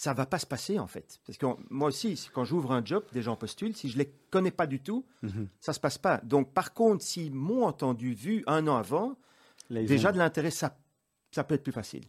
ça 0.00 0.14
va 0.14 0.26
pas 0.26 0.38
se 0.38 0.46
passer 0.46 0.78
en 0.78 0.86
fait. 0.86 1.18
Parce 1.26 1.36
que 1.38 1.46
moi 1.70 1.88
aussi, 1.88 2.16
si- 2.16 2.28
quand 2.32 2.44
j'ouvre 2.44 2.70
un 2.70 2.84
job, 2.84 3.02
des 3.12 3.20
gens 3.20 3.34
postulent, 3.34 3.74
si 3.74 3.88
je 3.88 3.98
les 3.98 4.08
connais 4.30 4.52
pas 4.52 4.68
du 4.68 4.78
tout, 4.78 5.04
Mhm. 5.24 5.48
ça 5.58 5.72
se 5.72 5.80
passe 5.80 5.98
pas. 5.98 6.18
Donc 6.22 6.54
par 6.54 6.72
contre, 6.72 7.02
s'ils 7.02 7.34
m'ont 7.34 7.64
entendu, 7.66 8.12
vu 8.14 8.44
un 8.46 8.68
an 8.68 8.76
avant, 8.76 9.16
Là, 9.70 9.82
déjà 9.82 10.12
de 10.12 10.18
l'intérêt, 10.18 10.52
ça, 10.52 10.78
ça 11.32 11.42
peut 11.42 11.56
être 11.56 11.64
plus 11.64 11.72
facile. 11.72 12.04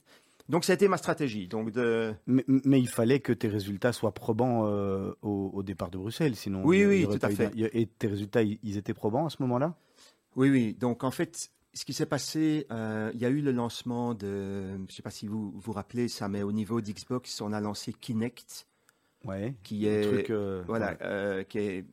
Donc 0.50 0.66
ça 0.66 0.74
a 0.74 0.76
été 0.76 0.88
ma 0.88 0.98
stratégie. 0.98 1.48
Donc 1.48 1.72
de... 1.72 2.14
mais, 2.28 2.44
mais 2.48 2.80
il 2.80 2.88
fallait 2.88 3.20
que 3.22 3.34
tes 3.34 3.48
résultats 3.48 3.92
soient 3.92 4.14
probants 4.14 4.68
euh, 4.68 5.12
au, 5.24 5.50
au 5.54 5.64
départ 5.64 5.90
de 5.90 5.98
Bruxelles, 5.98 6.36
sinon. 6.36 6.64
Oui, 6.64 6.82
il 6.82 6.86
oui, 6.88 7.06
aurait 7.06 7.18
tout 7.18 7.26
à 7.26 7.30
fait. 7.32 7.52
Et 7.74 7.88
tes 7.88 8.08
résultats, 8.08 8.44
ils 8.44 8.78
étaient 8.78 8.94
probants 8.94 9.26
à 9.26 9.30
ce 9.32 9.38
moment-là? 9.42 9.76
Oui, 10.36 10.52
oui. 10.52 10.76
Donc 10.76 11.04
en 11.04 11.12
fait, 11.12 11.50
ce 11.74 11.86
qui 11.86 11.94
s'est 11.94 12.06
passé, 12.06 12.66
euh, 12.72 13.12
il 13.14 13.20
y 13.20 13.26
a 13.26 13.30
eu 13.30 13.42
le 13.42 13.52
lancement 13.52 14.14
de, 14.16 14.78
je 14.90 14.94
sais 14.96 15.02
pas 15.02 15.12
si 15.12 15.28
vous 15.28 15.52
vous 15.52 15.72
rappelez 15.72 16.08
ça, 16.08 16.28
mais 16.28 16.42
au 16.44 16.52
niveau 16.52 16.82
d'Xbox, 16.82 17.42
on 17.42 17.54
a 17.54 17.60
lancé 17.62 17.94
Kinect, 17.94 18.68
Ouais. 19.26 19.56
qui 19.64 19.86
est 19.86 20.02
truc, 20.02 20.30
euh, 20.30 20.64
voilà, 20.66 20.92
ouais. 20.92 20.98
euh, 21.02 21.44
qui 21.44 21.60
est 21.60 21.86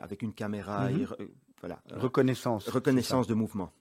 avec 0.00 0.22
une 0.22 0.32
caméra, 0.32 0.88
Mhm. 0.90 1.00
et 1.18 1.28
voilà, 1.60 1.82
Reconnaissance. 1.90 2.68
reconnaissance 2.68 3.26
de 3.26 3.34
mouvement. 3.34 3.72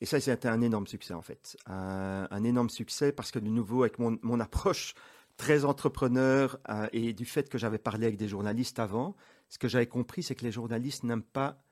Et 0.00 0.06
ça, 0.06 0.20
c'était 0.20 0.48
un 0.48 0.60
énorme 0.60 0.86
succès 0.86 1.14
en 1.14 1.22
fait, 1.22 1.56
un, 1.66 2.26
un 2.30 2.44
énorme 2.44 2.68
succès 2.68 3.12
parce 3.12 3.30
que 3.30 3.38
de 3.38 3.48
nouveau 3.48 3.82
avec 3.82 3.98
mon, 3.98 4.18
mon 4.22 4.40
approche 4.40 4.94
très 5.36 5.64
entrepreneur 5.64 6.58
et 6.92 7.12
du 7.12 7.24
fait 7.24 7.48
que 7.48 7.58
j'avais 7.58 7.78
parlé 7.78 8.06
avec 8.06 8.18
des 8.18 8.28
journalistes 8.28 8.78
avant, 8.78 9.16
ce 9.48 9.58
que 9.58 9.66
j'avais 9.68 9.86
compris, 9.86 10.22
c'est 10.22 10.34
que 10.34 10.44
les 10.44 10.52
journalistes 10.52 11.04
n'aiment 11.04 11.22
pas 11.22 11.62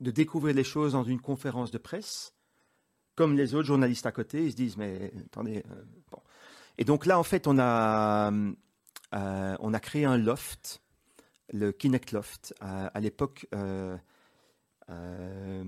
de 0.00 0.10
découvrir 0.10 0.54
les 0.54 0.64
choses 0.64 0.92
dans 0.92 1.04
une 1.04 1.20
conférence 1.20 1.70
de 1.70 1.78
presse, 1.78 2.32
comme 3.18 3.36
les 3.36 3.56
autres 3.56 3.66
journalistes 3.66 4.06
à 4.06 4.12
côté, 4.12 4.44
ils 4.44 4.52
se 4.52 4.56
disent 4.56 4.76
mais 4.76 5.12
attendez, 5.26 5.64
euh, 5.72 5.82
bon. 6.12 6.20
Et 6.78 6.84
donc 6.84 7.04
là, 7.04 7.18
en 7.18 7.24
fait, 7.24 7.48
on 7.48 7.58
a 7.58 8.30
euh, 8.30 9.56
on 9.58 9.74
a 9.74 9.80
créé 9.80 10.04
un 10.04 10.16
loft, 10.16 10.80
le 11.52 11.72
Kinect 11.72 12.12
Loft. 12.12 12.54
Euh, 12.62 12.88
à 12.94 13.00
l'époque, 13.00 13.48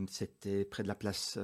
c'était 0.09 0.65
près 0.65 0.85
de 0.85 0.89
la 0.89 0.95
place, 0.95 1.37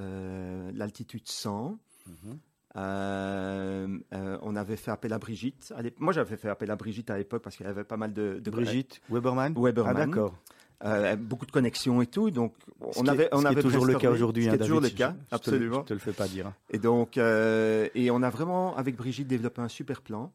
l'altitude 0.73 1.27
100. 1.27 1.77
Mhm. 2.07 2.39
Euh, 2.77 3.87
euh, 4.13 4.37
on 4.43 4.55
avait 4.55 4.75
fait 4.75 4.91
appel 4.91 5.11
à 5.11 5.19
Brigitte. 5.19 5.73
Moi, 5.97 6.13
j'avais 6.13 6.37
fait 6.37 6.49
appel 6.49 6.69
à 6.69 6.75
Brigitte 6.75 7.09
à 7.09 7.17
l'époque 7.17 7.41
parce 7.41 7.57
qu'il 7.57 7.65
y 7.65 7.69
avait 7.69 7.83
pas 7.83 7.97
mal 7.97 8.13
de, 8.13 8.39
de 8.39 8.51
Brigitte 8.51 9.01
Weberman 9.09 9.53
Weberman. 9.57 9.95
Ah 9.97 10.05
d'accord. 10.05 10.35
Euh, 10.85 11.15
beaucoup 11.15 11.47
de 11.47 11.51
connexions 11.51 12.03
et 12.03 12.05
tout. 12.07 12.29
Donc, 12.29 12.53
on 12.97 13.07
avait, 13.07 13.29
on 13.31 13.37
ce 13.37 13.41
qui 13.41 13.47
est 13.47 13.51
avait 13.51 13.61
toujours 13.63 13.85
le 13.85 13.95
cas 13.95 14.11
aujourd'hui. 14.11 14.45
Ce 14.45 14.49
hein, 14.51 14.57
toujours 14.59 14.79
le 14.79 14.89
cas, 14.89 15.15
je- 15.31 15.35
absolument. 15.35 15.79
Je 15.81 15.85
te 15.87 15.93
le 15.93 15.99
fais 15.99 16.13
pas 16.13 16.27
dire. 16.27 16.53
Et 16.69 16.77
donc, 16.77 17.17
euh, 17.17 17.89
et 17.95 18.11
on 18.11 18.21
a 18.21 18.29
vraiment, 18.29 18.75
avec 18.77 18.95
Brigitte, 18.95 19.27
développé 19.27 19.59
un 19.61 19.69
super 19.69 20.01
plan 20.03 20.31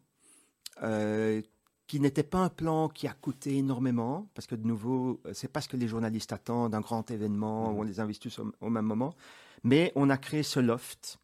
euh, 0.82 1.40
qui 1.86 2.00
n'était 2.00 2.22
pas 2.24 2.38
un 2.38 2.48
plan 2.48 2.88
qui 2.88 3.06
a 3.06 3.12
coûté 3.12 3.56
énormément, 3.56 4.26
parce 4.34 4.46
que 4.48 4.54
de 4.56 4.66
nouveau, 4.66 5.20
c'est 5.32 5.52
pas 5.52 5.60
ce 5.60 5.68
que 5.68 5.76
les 5.76 5.86
journalistes 5.86 6.32
attendent, 6.32 6.74
un 6.74 6.80
grand 6.80 7.08
événement 7.12 7.70
où 7.72 7.80
on 7.80 7.82
les 7.82 8.00
investit 8.00 8.28
tous 8.28 8.38
au, 8.40 8.52
au 8.60 8.70
même 8.70 8.86
moment. 8.86 9.14
Mais 9.62 9.92
on 9.94 10.10
a 10.10 10.16
créé 10.16 10.42
ce 10.42 10.58
loft, 10.58 11.18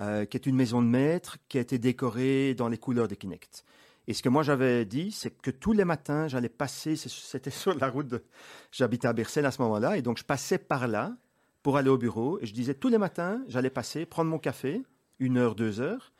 euh, 0.00 0.26
qui 0.26 0.36
est 0.36 0.44
une 0.44 0.56
maison 0.56 0.82
de 0.82 0.88
maître, 0.88 1.38
qui 1.48 1.56
a 1.56 1.62
été 1.62 1.78
décorée 1.78 2.54
dans 2.54 2.68
les 2.68 2.76
couleurs 2.78 3.08
de 3.08 3.14
Kinect. 3.14 3.64
Et 4.08 4.14
ce 4.14 4.22
que 4.22 4.28
moi 4.28 4.42
j'avais 4.42 4.84
dit, 4.84 5.10
c'est 5.10 5.30
que 5.30 5.50
tous 5.50 5.72
les 5.72 5.84
matins, 5.84 6.28
j'allais 6.28 6.48
passer, 6.48 6.96
c'était 6.96 7.50
sur 7.50 7.74
la 7.74 7.88
route, 7.88 8.08
de- 8.08 8.24
j'habitais 8.72 9.08
à 9.08 9.12
Bercel 9.12 9.44
à 9.46 9.50
ce 9.50 9.60
moment-là, 9.62 9.96
et 9.96 10.02
donc 10.02 10.18
je 10.18 10.24
passais 10.24 10.58
par 10.58 10.86
là 10.88 11.16
pour 11.62 11.76
aller 11.76 11.88
au 11.90 11.98
bureau, 11.98 12.38
et 12.40 12.46
je 12.46 12.54
disais 12.54 12.74
tous 12.74 12.88
les 12.88 12.98
matins, 12.98 13.42
j'allais 13.48 13.70
passer, 13.70 14.06
prendre 14.06 14.30
mon 14.30 14.38
café, 14.38 14.82
une 15.18 15.36
heure, 15.36 15.54
deux 15.56 15.80
heures, 15.80 16.12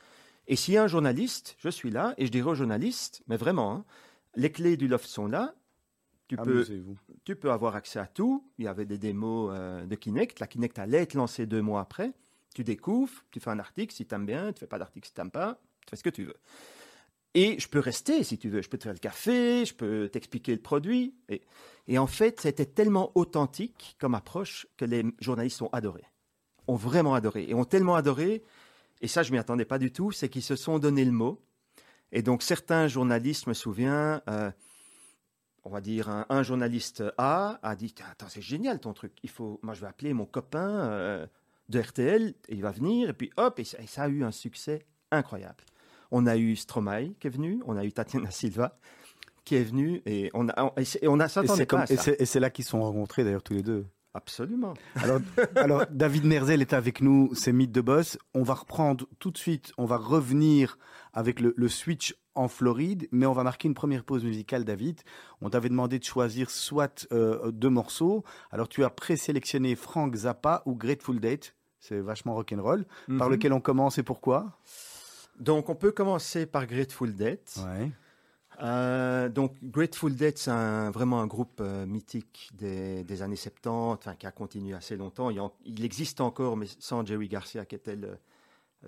et 0.49 0.57
s'il 0.57 0.75
y 0.75 0.77
a 0.77 0.83
un 0.83 0.89
journaliste, 0.89 1.57
je 1.59 1.69
suis 1.69 1.91
là, 1.91 2.15
et 2.19 2.27
je 2.27 2.33
dirais 2.33 2.51
au 2.51 2.55
journaliste, 2.55 3.23
mais 3.29 3.37
vraiment, 3.37 3.73
hein, 3.73 3.85
les 4.35 4.51
clés 4.51 4.77
du 4.77 4.89
loft 4.89 5.07
sont 5.07 5.27
là, 5.29 5.55
tu 6.29 6.37
peux, 6.45 6.65
tu 7.25 7.37
peux 7.37 7.53
avoir 7.53 7.77
accès 7.77 8.01
à 8.01 8.07
tout. 8.07 8.45
Il 8.59 8.65
y 8.65 8.69
avait 8.69 8.85
des 8.85 8.99
démos 8.99 9.53
euh, 9.55 9.87
de 9.87 9.95
Kinect. 9.95 10.41
La 10.41 10.49
Kinect 10.49 10.77
allait 10.81 10.99
être 11.03 11.15
lancée 11.15 11.47
deux 11.47 11.63
mois 11.63 11.81
après. 11.81 12.13
Tu 12.53 12.65
découvres, 12.65 13.23
tu 13.31 13.39
fais 13.39 13.51
un 13.51 13.61
article 13.61 13.95
si 13.95 14.07
tu 14.07 14.13
aimes 14.13 14.27
bien, 14.27 14.53
tu 14.53 14.59
fais 14.59 14.67
pas 14.67 14.79
d'article 14.81 15.07
si 15.07 15.15
tu 15.15 15.21
n'aimes 15.21 15.31
pas, 15.31 15.61
tu 15.87 15.91
fais 15.91 15.95
ce 15.97 16.03
que 16.03 16.11
tu 16.11 16.25
veux. 16.25 16.35
Et 17.37 17.61
je 17.61 17.69
peux 17.69 17.81
rester 17.81 18.25
si 18.25 18.39
tu 18.39 18.49
veux. 18.49 18.63
Je 18.63 18.69
peux 18.71 18.79
te 18.79 18.85
faire 18.85 18.95
le 18.95 18.99
café, 18.99 19.67
je 19.67 19.75
peux 19.75 20.09
t'expliquer 20.09 20.55
le 20.55 20.63
produit. 20.63 21.15
Et, 21.87 21.99
en 21.99 22.07
fait, 22.07 22.41
c'était 22.41 22.65
tellement 22.65 23.13
authentique 23.15 23.95
comme 24.01 24.15
approche 24.15 24.67
que 24.79 24.87
les 24.87 25.05
journalistes 25.21 25.61
ont 25.61 25.69
adoré. 25.69 26.03
Ont 26.67 26.77
vraiment 26.77 27.15
adoré. 27.15 27.45
Et 27.47 27.53
ont 27.53 27.67
tellement 27.67 27.95
adoré, 27.95 28.43
et 29.03 29.07
ça, 29.07 29.23
je 29.23 29.33
m'y 29.33 29.39
attendais 29.39 29.67
pas 29.67 29.79
du 29.79 29.93
tout, 29.93 30.13
c'est 30.13 30.31
qu'ils 30.31 30.43
se 30.43 30.57
sont 30.57 30.79
donné 30.79 31.05
le 31.05 31.13
mot. 31.13 31.45
Et 32.11 32.23
donc, 32.23 32.43
certains 32.43 32.89
journalistes, 32.89 33.45
je 33.45 33.51
me 33.51 33.55
souviens, 33.55 34.23
euh, 34.31 34.51
on 35.65 35.69
va 35.69 35.83
dire, 35.83 36.09
un, 36.31 36.43
journaliste 36.43 37.05
A 37.19 37.59
a 37.63 37.77
dit 37.77 37.95
Attends, 38.11 38.31
c'est 38.31 38.41
génial 38.41 38.81
ton 38.81 38.95
truc. 38.95 39.13
Il 39.23 39.29
faut, 39.29 39.61
moi, 39.63 39.75
je 39.75 39.83
vais 39.83 39.89
appeler 39.89 40.15
mon 40.15 40.25
copain 40.25 40.89
euh, 40.89 41.27
de 41.69 41.81
RTL, 41.81 42.29
et 42.49 42.55
il 42.55 42.63
va 42.63 42.71
venir, 42.71 43.11
et 43.11 43.13
puis 43.13 43.31
hop, 43.37 43.59
et 43.59 43.65
ça 43.65 44.05
a 44.05 44.09
eu 44.09 44.25
un 44.25 44.33
succès 44.33 44.87
incroyable. 45.11 45.63
On 46.11 46.27
a 46.27 46.37
eu 46.37 46.57
Stromae 46.57 47.15
qui 47.21 47.27
est 47.27 47.31
venu, 47.31 47.61
on 47.67 47.77
a 47.77 47.85
eu 47.85 47.93
Tatiana 47.93 48.31
Silva 48.31 48.79
qui 49.45 49.55
est 49.55 49.63
venue, 49.63 50.03
et 50.07 50.29
on 50.35 50.49
a, 50.49 50.73
et 51.01 51.07
on 51.07 51.21
a 51.21 51.27
Et 51.27 51.29
s'attendait 51.29 51.57
c'est 51.57 51.67
pas 51.67 51.83
à 51.83 51.87
ça. 51.87 52.11
et 52.19 52.27
c'est 52.27 52.41
là 52.41 52.51
qu'ils 52.51 52.65
se 52.65 52.73
sont 52.73 52.83
rencontrés 52.83 53.23
d'ailleurs 53.23 53.45
tous 53.45 53.53
les 53.55 53.63
deux. 53.63 53.87
Absolument. 54.13 54.75
Alors, 54.97 55.21
alors, 55.57 55.85
David 55.91 56.25
Merzel 56.25 56.63
est 56.63 56.73
avec 56.73 57.01
nous, 57.01 57.31
c'est 57.35 57.53
Mythe 57.53 57.71
de 57.71 57.81
Boss. 57.81 58.19
On 58.35 58.43
va 58.43 58.55
reprendre 58.55 59.07
tout 59.21 59.31
de 59.31 59.39
suite, 59.39 59.73
on 59.79 59.85
va 59.85 59.99
revenir 59.99 60.79
avec 61.13 61.39
le, 61.39 61.55
le 61.57 61.69
switch 61.69 62.17
en 62.35 62.49
Floride, 62.49 63.07
mais 63.13 63.25
on 63.27 63.33
va 63.35 63.45
marquer 63.45 63.69
une 63.69 63.75
première 63.75 64.03
pause 64.05 64.25
musicale, 64.25 64.65
David. 64.65 65.01
On 65.43 65.49
t'avait 65.51 65.69
demandé 65.69 65.99
de 66.01 66.05
choisir 66.05 66.51
soit 66.51 67.07
euh, 67.13 67.53
deux 67.53 67.71
morceaux. 67.71 68.25
Alors, 68.51 68.69
tu 68.69 68.83
as 68.85 68.91
présélectionné 68.91 69.77
Frank 69.77 70.13
Zappa 70.17 70.63
ou 70.67 70.75
Grateful 70.75 71.21
Dead. 71.21 71.45
C'est 71.79 72.01
vachement 72.01 72.35
rock'n'roll. 72.35 72.85
Par 73.19 73.29
Mhm. 73.29 73.33
lequel 73.35 73.53
on 73.53 73.61
commence 73.61 73.99
et 73.99 74.03
pourquoi? 74.03 74.59
Donc, 75.39 75.69
on 75.69 75.75
peut 75.75 75.93
commencer 75.93 76.47
par 76.47 76.67
Grateful 76.67 77.15
Dead. 77.15 77.39
Ouais. 77.59 77.91
Euh, 78.63 79.29
donc, 79.29 79.53
Grateful 79.63 80.15
Dead, 80.15 80.39
c'est 80.39 80.51
un- 80.51 80.91
vraiment 80.91 81.21
un 81.21 81.27
groupe 81.27 81.61
euh, 81.61 81.85
mythique 81.85 82.49
des, 82.55 83.05
des 83.05 83.21
années 83.23 83.37
70, 83.37 83.69
enfin, 83.99 84.15
qui 84.15 84.27
a 84.27 84.33
continué 84.33 84.75
assez 84.75 84.97
longtemps. 84.97 85.29
Il, 85.31 85.41
en- 85.41 85.53
il 85.67 85.85
existe 85.85 86.21
encore, 86.23 86.57
mais 86.57 86.67
sans 86.79 87.05
Jerry 87.05 87.29
Garcia, 87.29 87.67
qui 87.67 87.75
était 87.75 87.97
le, 87.97 88.17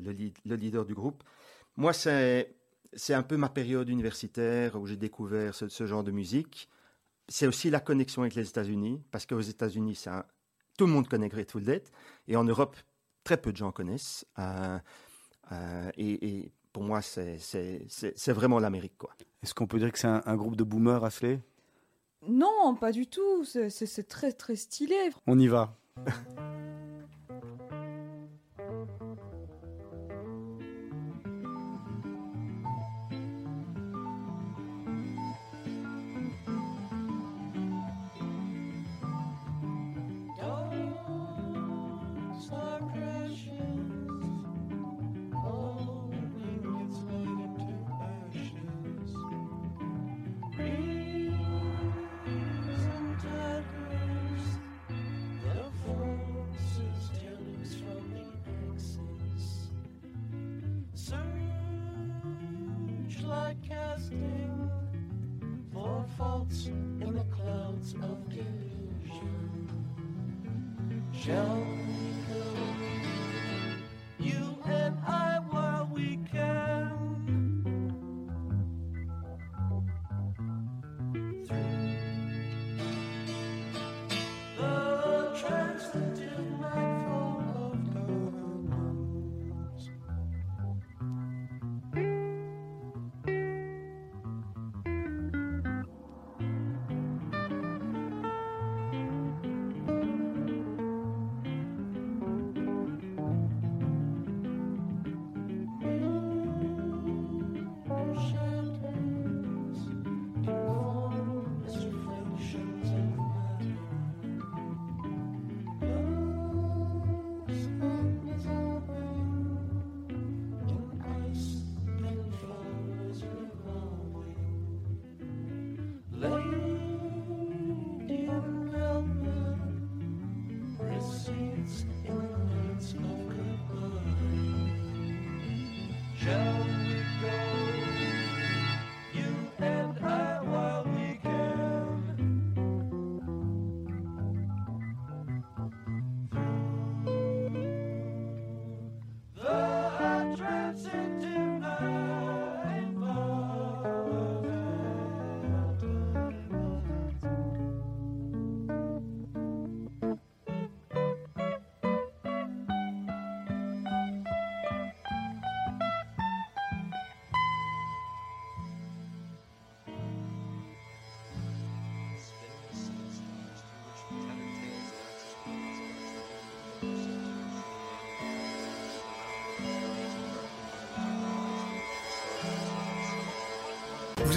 le, 0.01 0.13
lead- 0.13 0.39
le 0.47 0.55
leader 0.57 0.87
du 0.87 0.95
groupe. 0.95 1.23
Moi, 1.77 1.93
c'est 1.93 2.55
c'est 2.95 3.13
un 3.13 3.23
peu 3.23 3.37
ma 3.37 3.51
période 3.51 3.91
universitaire 3.91 4.81
où 4.81 4.87
j'ai 4.87 4.97
découvert 4.97 5.55
ce, 5.55 5.69
ce 5.69 5.87
genre 5.87 6.03
de 6.03 6.11
musique. 6.11 6.71
C'est 7.29 7.47
aussi 7.47 7.69
la 7.69 7.81
connexion 7.81 8.23
avec 8.23 8.35
les 8.35 8.49
États-Unis, 8.49 9.03
parce 9.11 9.27
qu'aux 9.27 9.41
États-Unis, 9.43 9.95
c'est 9.95 10.09
un- 10.09 10.25
tout 10.79 10.87
le 10.87 10.93
monde 10.93 11.07
connaît 11.07 11.29
Grateful 11.29 11.63
Dead, 11.63 11.83
et 12.29 12.37
en 12.37 12.45
Europe, 12.45 12.75
très 13.25 13.37
peu 13.37 13.53
de 13.53 13.59
gens 13.59 13.71
connaissent. 13.73 14.25
Euh, 14.39 14.79
euh, 15.53 15.91
et, 15.97 16.29
et 16.29 16.53
pour 16.73 16.83
moi, 16.83 17.01
c'est 17.03 17.39
vraiment 18.29 18.59
l'Amérique, 18.59 18.97
quoi. 18.99 19.11
Est-ce 19.43 19.55
qu'on 19.55 19.67
peut 19.67 19.79
dire 19.79 19.93
que 19.93 19.99
c'est 19.99 20.07
un, 20.09 20.23
un 20.27 20.37
groupe 20.37 20.57
de 20.57 20.65
boomers, 20.65 21.05
Asley 21.05 21.41
Non, 22.27 22.75
pas 22.79 22.93
du 22.93 23.07
tout. 23.07 23.45
C'est 23.45 24.09
très 24.09 24.33
très 24.33 24.57
stylé. 24.57 24.97
On 25.27 25.39
y 25.39 25.47
va. 25.49 25.77
Shall 71.29 71.68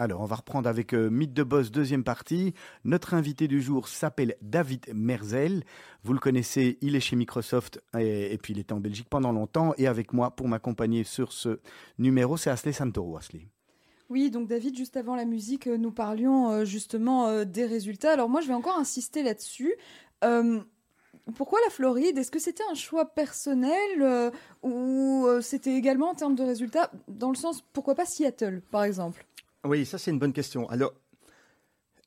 Alors, 0.00 0.20
on 0.20 0.26
va 0.26 0.36
reprendre 0.36 0.68
avec 0.68 0.94
euh, 0.94 1.10
Mythe 1.10 1.32
de 1.32 1.42
Boss, 1.42 1.72
deuxième 1.72 2.04
partie. 2.04 2.54
Notre 2.84 3.14
invité 3.14 3.48
du 3.48 3.60
jour 3.60 3.88
s'appelle 3.88 4.36
David 4.42 4.86
Merzel. 4.94 5.64
Vous 6.04 6.12
le 6.12 6.20
connaissez, 6.20 6.78
il 6.82 6.94
est 6.94 7.00
chez 7.00 7.16
Microsoft 7.16 7.82
et, 7.98 8.38
puis 8.40 8.52
il 8.52 8.60
était 8.60 8.72
en 8.72 8.78
Belgique 8.78 9.08
pendant 9.10 9.32
longtemps. 9.32 9.74
Et 9.76 9.88
avec 9.88 10.12
moi, 10.12 10.30
pour 10.30 10.46
m'accompagner 10.46 11.02
sur 11.02 11.32
ce 11.32 11.58
numéro, 11.98 12.36
c'est 12.36 12.48
Asley 12.48 12.72
Santoro. 12.72 13.16
Asley. 13.16 13.48
Oui, 14.08 14.30
donc 14.30 14.46
David, 14.46 14.76
juste 14.76 14.96
avant 14.96 15.16
la 15.16 15.24
musique, 15.24 15.66
euh, 15.66 15.76
nous 15.76 15.90
parlions 15.90 16.50
euh, 16.50 16.64
justement 16.64 17.26
euh, 17.26 17.44
des 17.44 17.66
résultats. 17.66 18.12
Alors 18.12 18.28
moi, 18.28 18.40
je 18.40 18.46
vais 18.46 18.54
encore 18.54 18.78
insister 18.78 19.24
là-dessus. 19.24 19.74
Pourquoi 21.36 21.58
la 21.66 21.70
Floride? 21.70 22.16
Est-ce 22.16 22.30
que 22.30 22.38
c'était 22.38 22.64
un 22.70 22.74
choix 22.74 23.04
personnel 23.04 24.32
ou 24.62 25.26
c'était 25.42 25.74
également 25.74 26.08
en 26.08 26.14
termes 26.14 26.34
de 26.34 26.42
résultats? 26.42 26.90
Dans 27.06 27.28
le 27.28 27.36
sens, 27.36 27.62
pourquoi 27.74 27.94
pas 27.94 28.06
Seattle, 28.06 28.62
par 28.70 28.84
exemple? 28.84 29.27
Oui, 29.64 29.84
ça 29.84 29.98
c'est 29.98 30.10
une 30.10 30.18
bonne 30.18 30.32
question. 30.32 30.68
Alors, 30.68 30.92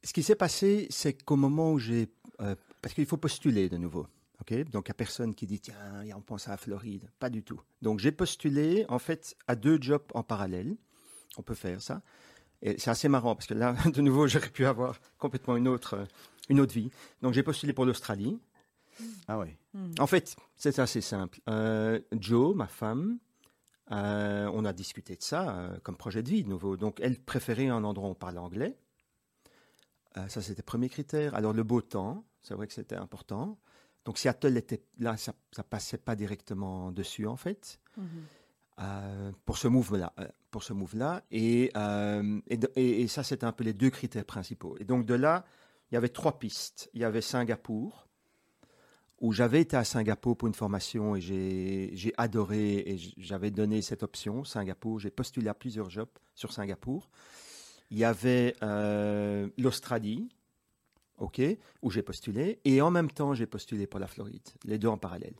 ce 0.03 0.13
qui 0.13 0.23
s'est 0.23 0.35
passé, 0.35 0.87
c'est 0.89 1.13
qu'au 1.13 1.35
moment 1.35 1.73
où 1.73 1.79
j'ai... 1.79 2.09
euh, 2.39 2.55
parce 2.81 2.93
qu'il 2.95 3.05
faut 3.05 3.17
postuler 3.17 3.69
de 3.69 3.77
nouveau. 3.77 4.07
ok? 4.41 4.53
Donc, 4.71 4.87
il 4.87 4.89
n'y 4.89 4.91
a 4.91 4.95
personne 4.95 5.35
qui 5.35 5.45
dit, 5.45 5.59
tiens, 5.59 5.75
on 6.15 6.21
pense 6.21 6.47
à 6.47 6.51
la 6.51 6.57
Floride. 6.57 7.09
Pas 7.19 7.29
du 7.29 7.43
tout. 7.43 7.61
Donc, 7.81 7.99
j'ai 7.99 8.11
postulé, 8.11 8.85
en 8.89 8.99
fait, 8.99 9.35
à 9.47 9.55
deux 9.55 9.77
jobs 9.79 10.03
en 10.13 10.23
parallèle. 10.23 10.75
On 11.37 11.43
peut 11.43 11.53
faire 11.55 11.81
ça. 11.81 12.01
Et 12.63 12.77
c'est 12.79 12.89
assez 12.89 13.09
marrant, 13.09 13.35
parce 13.35 13.47
que 13.47 13.53
là, 13.53 13.75
de 13.85 14.01
nouveau, 14.01 14.27
j'aurais 14.27 14.49
pu 14.49 14.65
avoir 14.65 14.99
complètement 15.17 15.55
une 15.55 15.67
autre, 15.67 16.07
une 16.49 16.59
autre 16.59 16.73
vie. 16.73 16.89
Donc, 17.21 17.33
j'ai 17.33 17.43
postulé 17.43 17.73
pour 17.73 17.85
l'Australie. 17.85 18.39
Ah 19.27 19.37
ouais. 19.37 19.57
En 19.99 20.07
fait, 20.07 20.35
c'est 20.55 20.79
assez 20.79 21.01
simple. 21.01 21.39
Euh, 21.49 21.99
Joe, 22.11 22.55
ma 22.55 22.67
femme, 22.67 23.19
euh, 23.91 24.49
on 24.53 24.63
a 24.65 24.73
discuté 24.73 25.15
de 25.15 25.23
ça 25.23 25.57
euh, 25.57 25.77
comme 25.83 25.97
projet 25.97 26.23
de 26.23 26.29
vie 26.29 26.43
de 26.43 26.49
nouveau. 26.49 26.77
Donc, 26.77 26.99
elle 27.01 27.19
préférait 27.19 27.67
un 27.67 27.83
endroit 27.83 28.07
où 28.07 28.11
on 28.11 28.15
parle 28.15 28.37
anglais. 28.37 28.77
Euh, 30.17 30.27
ça, 30.27 30.41
c'était 30.41 30.61
le 30.61 30.65
premier 30.65 30.89
critère. 30.89 31.35
Alors, 31.35 31.53
le 31.53 31.63
beau 31.63 31.81
temps, 31.81 32.23
c'est 32.41 32.53
vrai 32.53 32.67
que 32.67 32.73
c'était 32.73 32.95
important. 32.95 33.57
Donc, 34.05 34.17
Seattle 34.17 34.57
était 34.57 34.83
là, 34.99 35.15
ça, 35.17 35.33
ça 35.51 35.63
passait 35.63 35.97
pas 35.97 36.15
directement 36.15 36.91
dessus, 36.91 37.27
en 37.27 37.37
fait, 37.37 37.79
euh, 38.79 39.31
pour 39.45 39.57
ce 39.57 39.67
move-là. 39.67 40.13
pour 40.49 40.63
ce 40.63 40.73
move-là. 40.73 41.23
Et, 41.31 41.71
et, 42.47 42.57
de- 42.57 42.71
et- 42.75 43.01
et 43.03 43.07
ça, 43.07 43.23
c'était 43.23 43.45
un 43.45 43.53
peu 43.53 43.63
les 43.63 43.71
deux 43.73 43.89
critères 43.89 44.25
principaux. 44.25 44.75
Et 44.79 44.83
donc, 44.83 45.05
de 45.05 45.13
là, 45.13 45.45
il 45.89 45.95
y 45.95 45.97
avait 45.97 46.09
trois 46.09 46.39
pistes. 46.39 46.89
Il 46.93 46.99
y 46.99 47.05
avait 47.05 47.21
Singapour, 47.21 48.07
où 49.21 49.31
j'avais 49.31 49.61
été 49.61 49.77
à 49.77 49.83
Singapour 49.83 50.35
pour 50.35 50.47
une 50.47 50.55
formation 50.55 51.15
et 51.15 51.21
j'ai 51.21 52.13
adoré 52.17 52.77
et 52.79 52.97
j'avais 53.17 53.51
donné 53.51 53.83
cette 53.83 54.01
option, 54.01 54.43
Singapour. 54.43 54.99
J'ai 54.99 55.11
postulé 55.11 55.47
à 55.47 55.53
plusieurs 55.53 55.91
jobs 55.91 56.09
sur 56.33 56.51
Singapour. 56.51 57.07
Il 57.91 57.99
y 57.99 58.03
avait 58.03 58.55
euh, 58.63 59.47
l'Australie, 59.59 60.27
ok, 61.19 61.39
où 61.83 61.91
j'ai 61.91 62.01
postulé. 62.01 62.59
Et 62.65 62.81
en 62.81 62.89
même 62.89 63.11
temps, 63.11 63.35
j'ai 63.35 63.45
postulé 63.45 63.85
pour 63.85 63.99
la 63.99 64.07
Floride, 64.07 64.47
les 64.65 64.79
deux 64.79 64.87
en 64.87 64.97
parallèle. 64.97 65.35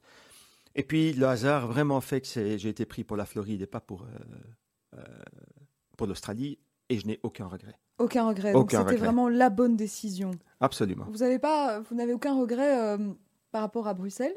Et 0.76 0.84
puis, 0.84 1.14
le 1.14 1.26
hasard 1.26 1.68
vraiment 1.68 2.02
fait 2.02 2.22
que 2.22 2.28
j'ai 2.58 2.70
été 2.70 2.86
pris 2.86 3.04
pour 3.04 3.18
la 3.18 3.26
Floride 3.26 3.64
et 3.64 3.68
pas 3.68 3.82
pour, 3.82 4.04
euh, 4.04 4.98
euh, 4.98 5.04
pour 5.98 6.06
l'Australie. 6.06 6.60
Et 6.90 7.00
je 7.00 7.08
n'ai 7.08 7.20
aucun 7.24 7.48
regret. 7.48 7.80
Aucun 7.98 8.28
regret. 8.28 8.52
Donc 8.54 8.72
c'était 8.72 8.98
vraiment 8.98 9.28
la 9.28 9.50
bonne 9.50 9.76
décision. 9.76 10.32
Absolument. 10.60 11.06
Vous 11.10 11.20
n'avez 11.96 12.14
aucun 12.14 12.40
regret 12.40 12.98
par 13.52 13.62
rapport 13.62 13.88
à 13.88 13.94
Bruxelles? 13.94 14.36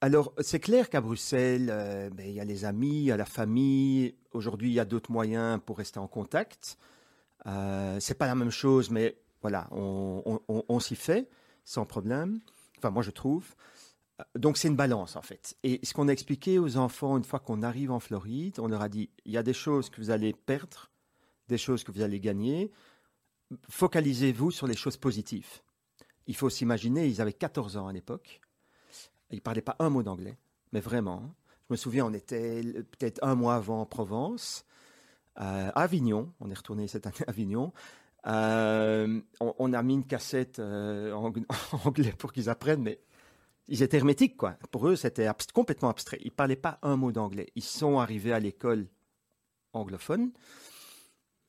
Alors, 0.00 0.34
c'est 0.40 0.60
clair 0.60 0.90
qu'à 0.90 1.00
Bruxelles, 1.00 1.68
euh, 1.70 2.10
ben, 2.10 2.26
il 2.26 2.34
y 2.34 2.40
a 2.40 2.44
les 2.44 2.64
amis, 2.64 2.98
il 2.98 3.04
y 3.04 3.12
a 3.12 3.16
la 3.16 3.24
famille. 3.24 4.14
Aujourd'hui, 4.32 4.70
il 4.70 4.74
y 4.74 4.80
a 4.80 4.84
d'autres 4.84 5.10
moyens 5.10 5.60
pour 5.64 5.78
rester 5.78 5.98
en 5.98 6.06
contact. 6.06 6.76
Euh, 7.46 7.98
c'est 8.00 8.14
pas 8.14 8.26
la 8.26 8.34
même 8.34 8.50
chose, 8.50 8.90
mais 8.90 9.18
voilà, 9.42 9.68
on- 9.70 10.40
on 10.48 10.80
s'y 10.80 10.96
fait 10.96 11.28
sans 11.64 11.86
problème. 11.86 12.40
Enfin, 12.78 12.90
moi, 12.90 13.02
je 13.02 13.10
trouve. 13.10 13.54
Euh, 14.20 14.24
Donc, 14.36 14.58
c'est 14.58 14.68
une 14.68 14.76
balance, 14.76 15.16
en 15.16 15.22
fait. 15.22 15.56
Et 15.62 15.80
ce 15.84 15.94
qu'on 15.94 16.08
a 16.08 16.12
expliqué 16.12 16.58
aux 16.58 16.76
enfants, 16.76 17.16
une 17.16 17.24
fois 17.24 17.40
qu'on 17.40 17.62
arrive 17.62 17.90
en 17.90 18.00
Floride, 18.00 18.58
on 18.60 18.68
leur 18.68 18.82
a 18.82 18.88
dit, 18.88 19.10
il 19.24 19.32
y 19.32 19.38
a 19.38 19.42
des 19.42 19.54
choses 19.54 19.90
que 19.90 20.00
vous 20.00 20.10
allez 20.10 20.32
perdre, 20.34 20.90
des 21.48 21.58
choses 21.58 21.84
que 21.84 21.92
vous 21.92 22.02
allez 22.02 22.20
gagner. 22.20 22.70
Focalisez-vous 23.68 24.50
sur 24.50 24.66
les 24.66 24.76
choses 24.76 24.96
positives. 24.96 25.60
Il 26.26 26.36
faut 26.36 26.50
s'imaginer, 26.50 27.06
ils 27.06 27.20
avaient 27.20 27.32
14 27.32 27.76
ans 27.76 27.88
à 27.88 27.92
l'époque. 27.92 28.40
Ils 29.30 29.36
ne 29.36 29.40
parlaient 29.40 29.60
pas 29.60 29.76
un 29.78 29.90
mot 29.90 30.02
d'anglais, 30.02 30.38
mais 30.72 30.80
vraiment. 30.80 31.22
Je 31.68 31.74
me 31.74 31.76
souviens, 31.76 32.06
on 32.06 32.12
était 32.12 32.62
peut-être 32.62 33.18
un 33.22 33.34
mois 33.34 33.56
avant 33.56 33.80
en 33.80 33.86
Provence, 33.86 34.64
euh, 35.40 35.70
à 35.74 35.82
Avignon. 35.82 36.32
On 36.40 36.50
est 36.50 36.54
retourné 36.54 36.88
cette 36.88 37.06
année 37.06 37.16
à 37.26 37.30
Avignon. 37.30 37.72
Euh, 38.26 39.20
on, 39.40 39.72
a 39.72 39.82
mis 39.82 39.94
une 39.94 40.06
cassette 40.06 40.58
euh, 40.58 41.12
en 41.12 41.28
en 41.28 41.78
anglais 41.84 42.12
pour 42.16 42.32
qu'ils 42.32 42.48
apprennent, 42.50 42.82
mais 42.82 43.00
ils 43.68 43.82
étaient 43.82 43.98
hermétiques, 43.98 44.36
quoi. 44.36 44.56
Pour 44.70 44.88
eux, 44.88 44.96
c'était 44.96 45.28
complètement 45.52 45.90
abstrait. 45.90 46.18
Ils 46.22 46.28
ne 46.30 46.36
parlaient 46.36 46.56
pas 46.56 46.78
un 46.82 46.96
mot 46.96 47.12
d'anglais. 47.12 47.48
Ils 47.54 47.64
sont 47.64 47.98
arrivés 47.98 48.32
à 48.32 48.40
l'école 48.40 48.86
anglophone. 49.72 50.30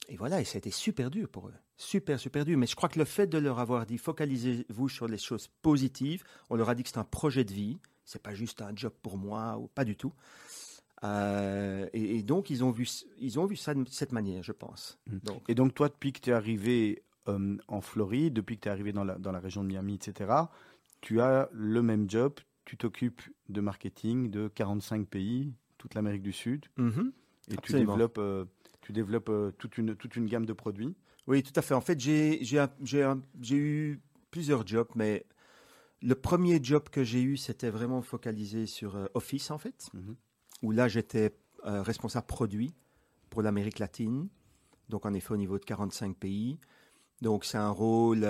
Et 0.10 0.16
voilà, 0.16 0.40
et 0.40 0.46
ça 0.46 0.56
a 0.56 0.60
été 0.60 0.72
super 0.72 1.10
dur 1.10 1.28
pour 1.28 1.50
eux. 1.50 1.54
Super, 1.76 2.20
super 2.20 2.46
dur. 2.46 2.58
Mais 2.58 2.68
je 2.68 2.76
crois 2.76 2.90
que 2.90 3.00
le 3.00 3.06
fait 3.06 3.28
de 3.28 3.38
leur 3.38 3.60
avoir 3.60 3.86
dit 3.86 3.98
focalisez-vous 3.98 4.90
sur 4.90 5.08
les 5.08 5.18
choses 5.18 5.48
positives, 5.62 6.24
on 6.50 6.56
leur 6.56 6.70
a 6.70 6.76
dit 6.76 6.84
que 6.84 6.90
c'est 6.90 6.98
un 6.98 7.04
projet 7.04 7.44
de 7.44 7.54
vie, 7.54 7.78
c'est 8.06 8.22
pas 8.22 8.34
juste 8.34 8.62
un 8.62 8.76
job 8.76 8.94
pour 9.02 9.18
moi, 9.18 9.58
ou 9.58 9.68
pas 9.68 9.84
du 9.84 9.96
tout. 9.96 10.14
Euh, 11.04 11.88
et, 11.94 12.18
et 12.18 12.24
donc, 12.24 12.50
ils 12.50 12.64
ont 12.64 12.72
vu, 12.72 12.88
ils 13.20 13.40
ont 13.40 13.46
vu 13.46 13.56
ça 13.56 13.74
de 13.74 13.84
cette 13.90 14.12
manière, 14.12 14.44
je 14.44 14.52
pense. 14.52 14.98
Donc, 15.08 15.44
Et 15.48 15.56
donc, 15.56 15.74
toi, 15.74 15.90
depuis 15.90 16.14
que 16.14 16.20
tu 16.20 16.30
es 16.30 16.34
arrivé 16.34 17.04
euh, 17.28 17.58
en 17.68 17.82
Floride, 17.82 18.34
depuis 18.34 18.58
que 18.58 18.64
tu 18.64 18.70
es 18.70 18.72
arrivé 18.72 18.94
dans 18.94 19.04
la, 19.04 19.16
dans 19.18 19.32
la 19.32 19.40
région 19.40 19.64
de 19.64 19.68
Miami, 19.68 19.96
etc., 19.96 20.32
tu 21.02 21.22
as 21.22 21.50
le 21.52 21.82
même 21.82 22.10
job, 22.10 22.34
tu 22.66 22.78
t'occupes 22.78 23.22
de 23.50 23.62
marketing 23.62 24.30
de 24.32 24.48
45 24.48 25.08
pays, 25.08 25.54
toute 25.78 25.94
l'Amérique 25.94 26.24
du 26.24 26.34
Sud, 26.34 26.66
mhm. 26.78 27.12
et 27.50 27.52
tu 27.52 27.58
Absolument. 27.58 27.94
développes, 27.94 28.18
euh, 28.18 28.46
tu 28.88 28.94
développes 28.94 29.28
euh, 29.28 29.52
toute, 29.52 29.78
une, 29.78 29.96
toute 29.98 30.16
une 30.16 30.28
gamme 30.28 30.46
de 30.46 30.54
produits. 30.54 30.96
Oui, 31.28 31.44
tout 31.44 31.52
à 31.58 31.62
fait. 31.62 31.74
En 31.74 31.82
fait, 31.82 32.00
j'ai 32.00 32.42
eu 33.52 34.00
plusieurs 34.32 34.66
jobs, 34.66 34.88
mais 34.96 35.26
le 36.02 36.16
premier 36.16 36.64
job 36.64 36.88
que 36.90 37.04
j'ai 37.04 37.22
eu, 37.22 37.36
c'était 37.36 37.70
vraiment 37.70 38.02
focalisé 38.02 38.66
sur 38.66 38.96
euh, 38.96 39.08
Office, 39.14 39.52
en 39.52 39.58
fait, 39.58 39.90
Mhm. 39.94 40.16
où 40.62 40.72
là, 40.72 40.88
j'étais 40.88 41.36
euh, 41.66 41.82
responsable 41.82 42.28
produit 42.28 42.74
pour 43.30 43.42
l'Amérique 43.42 43.80
latine, 43.80 44.30
donc 44.88 45.06
en 45.06 45.14
effet 45.14 45.34
au 45.34 45.38
niveau 45.38 45.60
de 45.60 45.66
45 45.66 46.16
pays. 46.16 46.58
Donc, 47.22 47.44
c'est 47.44 47.58
un 47.58 47.72
rôle, 47.72 48.26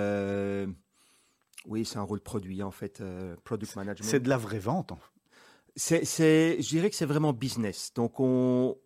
oui, 1.66 1.84
c'est 1.84 1.98
un 1.98 2.02
rôle 2.02 2.20
produit, 2.20 2.64
en 2.64 2.72
fait, 2.72 3.00
product 3.44 3.76
management. 3.76 4.08
C'est 4.10 4.18
de 4.20 4.28
la 4.28 4.38
vraie 4.38 4.58
vente. 4.58 4.90
en 4.90 4.96
fait. 4.96 5.10
C'est, 5.76 6.04
c'est- 6.04 6.60
je 6.60 6.68
dirais 6.68 6.90
que 6.90 6.96
c'est 6.96 7.06
vraiment 7.06 7.32
business. 7.32 7.92
Donc, 7.94 8.18
on, 8.18 8.76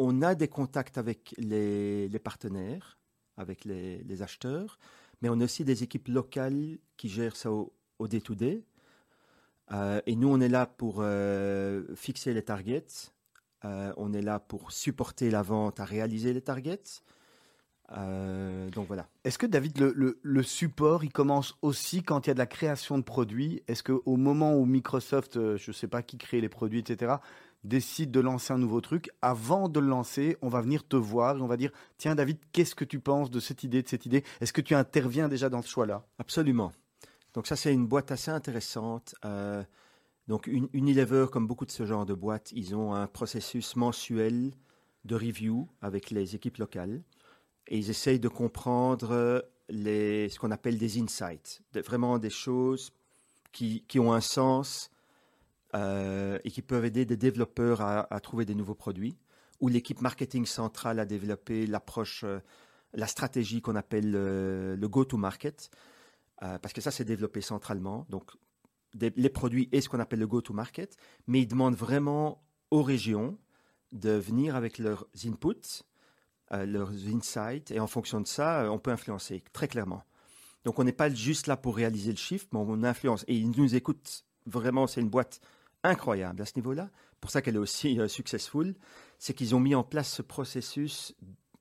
on 0.00 0.22
a 0.22 0.34
des 0.34 0.48
contacts 0.48 0.96
avec 0.96 1.34
les, 1.36 2.08
partenaires, 2.24 2.98
avec 3.36 3.64
les, 3.66 4.22
acheteurs, 4.22 4.78
mais 5.20 5.28
on 5.28 5.40
a 5.40 5.44
aussi 5.44 5.62
des 5.62 5.82
équipes 5.82 6.08
locales 6.08 6.78
qui 6.96 7.08
gèrent 7.10 7.36
ça 7.36 7.50
au, 7.50 7.72
day-to-day. 8.08 8.64
Euh, 9.72 10.00
et 10.06 10.16
nous, 10.16 10.28
on 10.28 10.40
est 10.40 10.48
là 10.48 10.64
pour 10.64 10.96
euh, 11.00 11.84
fixer 11.94 12.32
les 12.32 12.42
targets. 12.42 13.12
Euh, 13.66 13.92
on 13.98 14.14
est 14.14 14.22
là 14.22 14.40
pour 14.40 14.72
supporter 14.72 15.30
la 15.30 15.42
vente 15.42 15.80
à 15.80 15.84
réaliser 15.84 16.32
les 16.32 16.40
targets. 16.40 17.02
Donc 17.90 18.86
voilà. 18.86 19.08
Est-ce 19.24 19.36
que 19.36 19.46
David, 19.46 19.76
le, 19.78 20.42
support, 20.42 21.04
il 21.04 21.12
commence 21.12 21.58
aussi 21.60 22.04
quand 22.04 22.26
il 22.26 22.30
y 22.30 22.32
a 22.32 22.34
de 22.34 22.38
la 22.38 22.46
création 22.46 22.96
de 22.96 23.02
produits? 23.02 23.62
Est-ce 23.66 23.82
qu'au 23.82 24.16
moment 24.16 24.56
où 24.56 24.64
Microsoft, 24.64 25.34
je 25.34 25.70
ne 25.70 25.74
sais 25.74 25.88
pas 25.88 26.00
qui 26.00 26.16
crée 26.16 26.40
les 26.40 26.48
produits, 26.48 26.78
etc., 26.78 27.16
décide 27.64 28.10
de 28.10 28.20
lancer 28.20 28.52
un 28.52 28.58
nouveau 28.58 28.80
truc, 28.80 29.10
avant 29.20 29.68
de 29.68 29.80
le 29.80 29.86
lancer, 29.86 30.36
on 30.42 30.48
va 30.48 30.60
venir 30.60 30.86
te 30.86 30.96
voir 30.96 31.36
et 31.36 31.40
on 31.40 31.46
va 31.46 31.56
dire, 31.56 31.72
tiens 31.98 32.14
David, 32.14 32.38
qu'est-ce 32.52 32.74
que 32.74 32.84
tu 32.84 33.00
penses 33.00 33.30
de 33.30 33.40
cette 33.40 33.64
idée, 33.64 33.82
de 33.82 33.88
cette 33.88 34.06
idée? 34.06 34.24
Est-ce 34.40 34.52
que 34.52 34.60
tu 34.62 34.74
interviens 34.74 35.28
déjà 35.28 35.48
dans 35.48 35.62
ce 35.62 35.68
choix-là? 35.68 36.04
Absolument. 36.18 36.72
Donc 37.34 37.46
ça, 37.46 37.56
c'est 37.56 37.72
une 37.72 37.86
boîte 37.86 38.10
assez 38.10 38.30
intéressante. 38.30 39.14
Euh, 39.24 39.62
donc 40.26 40.46
une- 40.46 40.68
Unilever, 40.72 41.26
comme 41.30 41.46
beaucoup 41.46 41.66
de 41.66 41.70
ce 41.70 41.84
genre 41.84 42.06
de 42.06 42.14
boîtes, 42.14 42.50
ils 42.52 42.74
ont 42.74 42.94
un 42.94 43.06
processus 43.06 43.76
mensuel 43.76 44.52
de 45.04 45.14
review 45.14 45.68
avec 45.80 46.10
les 46.10 46.34
équipes 46.34 46.58
locales 46.58 47.02
et 47.68 47.78
ils 47.78 47.90
essayent 47.90 48.20
de 48.20 48.28
comprendre 48.28 49.10
euh, 49.12 49.40
les, 49.68 50.28
ce 50.28 50.38
qu'on 50.38 50.50
appelle 50.50 50.78
des 50.78 51.00
insights, 51.00 51.62
vraiment 51.86 52.18
des 52.18 52.30
choses 52.30 52.92
qui, 53.52 53.84
qui 53.86 53.98
ont 54.00 54.12
un 54.12 54.20
sens 54.20 54.90
et 55.74 56.50
qui 56.50 56.62
peuvent 56.62 56.84
aider 56.84 57.04
des 57.04 57.16
développeurs 57.16 57.80
à, 57.80 58.12
à 58.12 58.20
trouver 58.20 58.44
des 58.44 58.54
nouveaux 58.54 58.74
produits, 58.74 59.16
ou 59.60 59.68
l'équipe 59.68 60.00
marketing 60.00 60.46
centrale 60.46 60.98
a 60.98 61.04
développé 61.04 61.66
l'approche, 61.66 62.24
euh, 62.24 62.40
la 62.92 63.06
stratégie 63.06 63.60
qu'on 63.60 63.76
appelle 63.76 64.14
euh, 64.16 64.74
le 64.74 64.88
go-to-market, 64.88 65.70
euh, 66.42 66.58
parce 66.58 66.72
que 66.72 66.80
ça 66.80 66.90
c'est 66.90 67.04
développé 67.04 67.40
centralement, 67.40 68.06
donc 68.08 68.32
les 68.94 69.28
produits 69.28 69.68
et 69.70 69.80
ce 69.80 69.88
qu'on 69.88 70.00
appelle 70.00 70.18
le 70.18 70.26
go-to-market, 70.26 70.96
mais 71.28 71.42
ils 71.42 71.46
demandent 71.46 71.76
vraiment 71.76 72.42
aux 72.72 72.82
régions 72.82 73.38
de 73.92 74.10
venir 74.10 74.56
avec 74.56 74.78
leurs 74.78 75.06
inputs, 75.24 75.84
euh, 76.52 76.66
leurs 76.66 76.90
insights, 77.06 77.70
et 77.70 77.78
en 77.78 77.86
fonction 77.86 78.20
de 78.20 78.26
ça, 78.26 78.62
euh, 78.62 78.68
on 78.68 78.78
peut 78.80 78.90
influencer 78.90 79.44
très 79.52 79.68
clairement. 79.68 80.02
Donc 80.64 80.78
on 80.78 80.84
n'est 80.84 80.92
pas 80.92 81.08
juste 81.08 81.46
là 81.46 81.56
pour 81.56 81.76
réaliser 81.76 82.10
le 82.10 82.16
chiffre, 82.16 82.46
mais 82.52 82.58
on 82.58 82.82
influence. 82.82 83.24
Et 83.28 83.36
ils 83.36 83.50
nous 83.50 83.74
écoutent 83.74 84.24
vraiment, 84.46 84.86
c'est 84.86 85.00
une 85.00 85.08
boîte 85.08 85.40
incroyable 85.82 86.42
à 86.42 86.46
ce 86.46 86.52
niveau-là. 86.56 86.90
Pour 87.20 87.30
ça 87.30 87.42
qu'elle 87.42 87.56
est 87.56 87.58
aussi 87.58 88.00
euh, 88.00 88.08
successful, 88.08 88.74
c'est 89.18 89.34
qu'ils 89.34 89.54
ont 89.54 89.60
mis 89.60 89.74
en 89.74 89.84
place 89.84 90.10
ce 90.10 90.22
processus. 90.22 91.14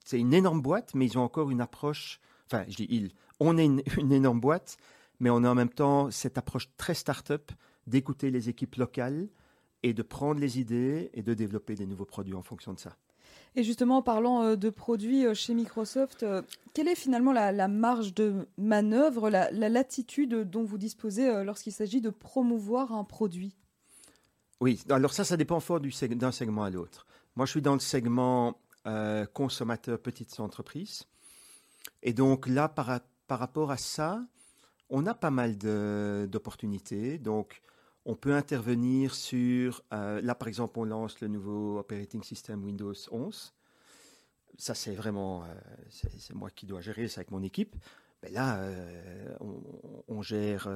C'est 0.05 0.19
une 0.19 0.33
énorme 0.33 0.61
boîte, 0.61 0.93
mais 0.95 1.05
ils 1.05 1.17
ont 1.17 1.23
encore 1.23 1.51
une 1.51 1.61
approche. 1.61 2.19
Enfin, 2.47 2.63
je 2.67 2.75
dis 2.75 2.87
ils. 2.89 3.11
On 3.39 3.57
est 3.57 3.65
une, 3.65 4.11
énorme 4.11 4.39
boîte, 4.39 4.77
mais 5.19 5.29
on 5.29 5.43
a 5.43 5.49
en 5.49 5.55
même 5.55 5.69
temps 5.69 6.11
cette 6.11 6.37
approche 6.37 6.69
très 6.77 6.93
start-up 6.93 7.51
d'écouter 7.87 8.31
les 8.31 8.49
équipes 8.49 8.75
locales 8.75 9.29
et 9.81 9.93
de 9.93 10.01
prendre 10.01 10.41
les 10.41 10.59
idées 10.59 11.09
et 11.13 11.21
de 11.21 11.33
développer 11.33 11.75
des 11.75 11.85
nouveaux 11.85 12.05
produits 12.05 12.33
en 12.33 12.41
fonction 12.41 12.73
de 12.73 12.79
ça. 12.79 12.97
Et 13.55 13.63
justement, 13.63 13.97
en 13.97 14.01
parlant 14.01 14.43
euh, 14.43 14.55
de 14.57 14.69
produits 14.69 15.25
euh, 15.25 15.33
chez 15.33 15.53
Microsoft, 15.53 16.25
quelle 16.73 16.89
est 16.89 16.95
finalement 16.95 17.31
la, 17.31 17.67
marge 17.69 18.13
de 18.13 18.47
manœuvre, 18.57 19.29
la, 19.29 19.49
la 19.51 19.69
latitude 19.69 20.49
dont 20.49 20.63
vous 20.63 20.77
disposez 20.77 21.43
lorsqu'il 21.45 21.73
s'agit 21.73 22.01
de 22.01 22.09
promouvoir 22.09 22.91
un 22.91 23.05
produit? 23.05 23.55
Oui, 24.59 24.83
alors 24.89 25.13
ça, 25.13 25.23
ça 25.23 25.37
dépend 25.37 25.59
fort 25.59 25.79
d'un 25.79 26.31
segment 26.31 26.63
à 26.63 26.69
l'autre. 26.69 27.05
Moi, 27.35 27.45
je 27.45 27.51
suis 27.51 27.61
dans 27.61 27.73
le 27.73 27.79
segment 27.79 28.59
euh, 28.87 29.25
consommateur 29.25 29.99
petites 29.99 30.39
entreprises. 30.39 31.05
Et 32.03 32.13
donc 32.13 32.47
là, 32.47 32.67
par, 32.67 32.99
par 33.27 33.39
rapport 33.39 33.71
à 33.71 33.77
ça, 33.77 34.21
on 34.89 35.05
a 35.05 35.13
pas 35.13 35.31
mal 35.31 35.57
d'opportunités. 35.57 37.17
Donc, 37.17 37.61
on 38.05 38.15
peut 38.15 38.33
intervenir 38.33 39.13
sur, 39.13 39.83
euh, 39.93 40.21
là 40.21 40.35
par 40.35 40.47
exemple, 40.47 40.79
on 40.79 40.83
lance 40.83 41.21
le 41.21 41.27
nouveau 41.27 41.79
operating 41.79 42.23
system 42.23 42.63
Windows 42.63 42.93
11. 43.11 43.53
Ça, 44.57 44.73
c'est 44.73 44.95
vraiment, 44.95 45.43
euh, 45.43 45.47
c'est 45.89 46.33
moi 46.33 46.49
qui 46.49 46.65
dois 46.65 46.81
gérer 46.81 47.07
ça 47.07 47.19
avec 47.19 47.31
mon 47.31 47.43
équipe. 47.43 47.75
Mais 48.23 48.29
là, 48.31 48.59
euh, 48.59 49.37
on, 50.07 50.21
gère 50.21 50.67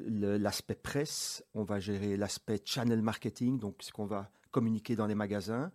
l'aspect 0.00 0.74
presse, 0.74 1.44
on 1.54 1.64
va 1.64 1.80
gérer 1.80 2.16
l'aspect 2.16 2.60
channel 2.64 3.02
marketing, 3.02 3.58
donc 3.58 3.76
ce 3.80 3.92
qu'on 3.92 4.06
va 4.06 4.30
communiquer 4.50 4.96
dans 4.96 5.06
les 5.06 5.14
magasins, 5.14 5.70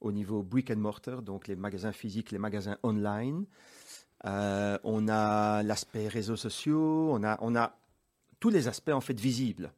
au 0.00 0.12
niveau 0.12 0.42
brick 0.42 0.70
and 0.70 0.76
mortar, 0.76 1.22
donc 1.22 1.48
les 1.48 1.56
magasins 1.56 1.92
physiques, 1.92 2.30
les 2.30 2.38
magasins 2.38 2.78
online. 2.82 3.46
Euh, 4.24 4.78
on 4.84 5.08
a 5.08 5.62
l'aspect 5.62 6.08
réseaux 6.08 6.36
sociaux, 6.36 7.10
on 7.12 7.22
a, 7.24 7.38
on 7.40 7.54
a 7.56 7.76
tous 8.40 8.50
les 8.50 8.68
aspects 8.68 8.90
en 8.90 9.00
fait 9.00 9.18
visibles. 9.18 9.72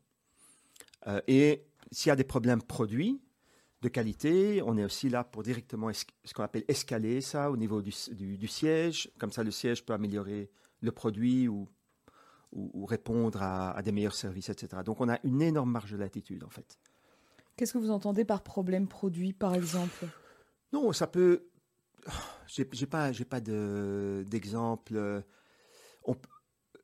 Euh, 1.07 1.21
et 1.27 1.65
s'il 1.91 2.11
y 2.11 2.13
a 2.13 2.17
des 2.17 2.25
problèmes 2.25 2.63
produits 2.63 3.21
de 3.81 3.89
qualité, 3.89 4.61
on 4.65 4.77
est 4.77 4.85
aussi 4.85 5.09
là 5.09 5.23
pour 5.25 5.43
directement 5.43 5.91
ce 5.93 6.35
qu'on 6.35 6.43
appelle 6.43 6.65
escaler 6.69 7.21
ça 7.21 7.51
au 7.51 7.57
niveau 7.57 7.81
du, 7.81 7.93
du- 8.13 8.37
du 8.37 8.49
siège. 8.49 9.11
Comme 9.19 9.31
ça, 9.33 9.45
le 9.45 9.51
siège 9.53 9.85
peut 9.85 9.93
améliorer 9.93 10.51
le 10.81 10.93
produit 10.93 11.49
ou, 11.49 11.69
ou, 12.53 12.71
ou 12.75 12.87
répondre 12.87 13.43
à, 13.43 13.73
à 13.73 13.83
des 13.83 13.93
meilleurs 13.93 14.15
services, 14.15 14.49
etc. 14.49 14.83
Donc, 14.83 15.01
on 15.01 15.09
a 15.09 15.19
une 15.25 15.43
énorme 15.43 15.71
marge 15.71 15.93
de 15.93 15.97
latitude, 15.97 16.45
en 16.45 16.51
fait. 16.51 16.79
Qu'est-ce 17.57 17.73
que 17.73 17.79
vous 17.79 17.91
entendez 17.91 18.25
par 18.25 18.43
problème 18.43 18.87
produit, 18.87 19.33
par 19.33 19.55
exemple? 19.55 20.07
Non, 20.73 20.93
ça 20.93 21.07
peut. 21.07 21.45
J'ai 22.47 22.69
j'ai 22.73 22.87
pas, 22.87 23.13
j'ai 23.13 23.25
pas 23.25 23.41
de- 23.41 24.25
d'exemple. 24.29 24.97
euh, 24.97 25.21
on 26.05 26.17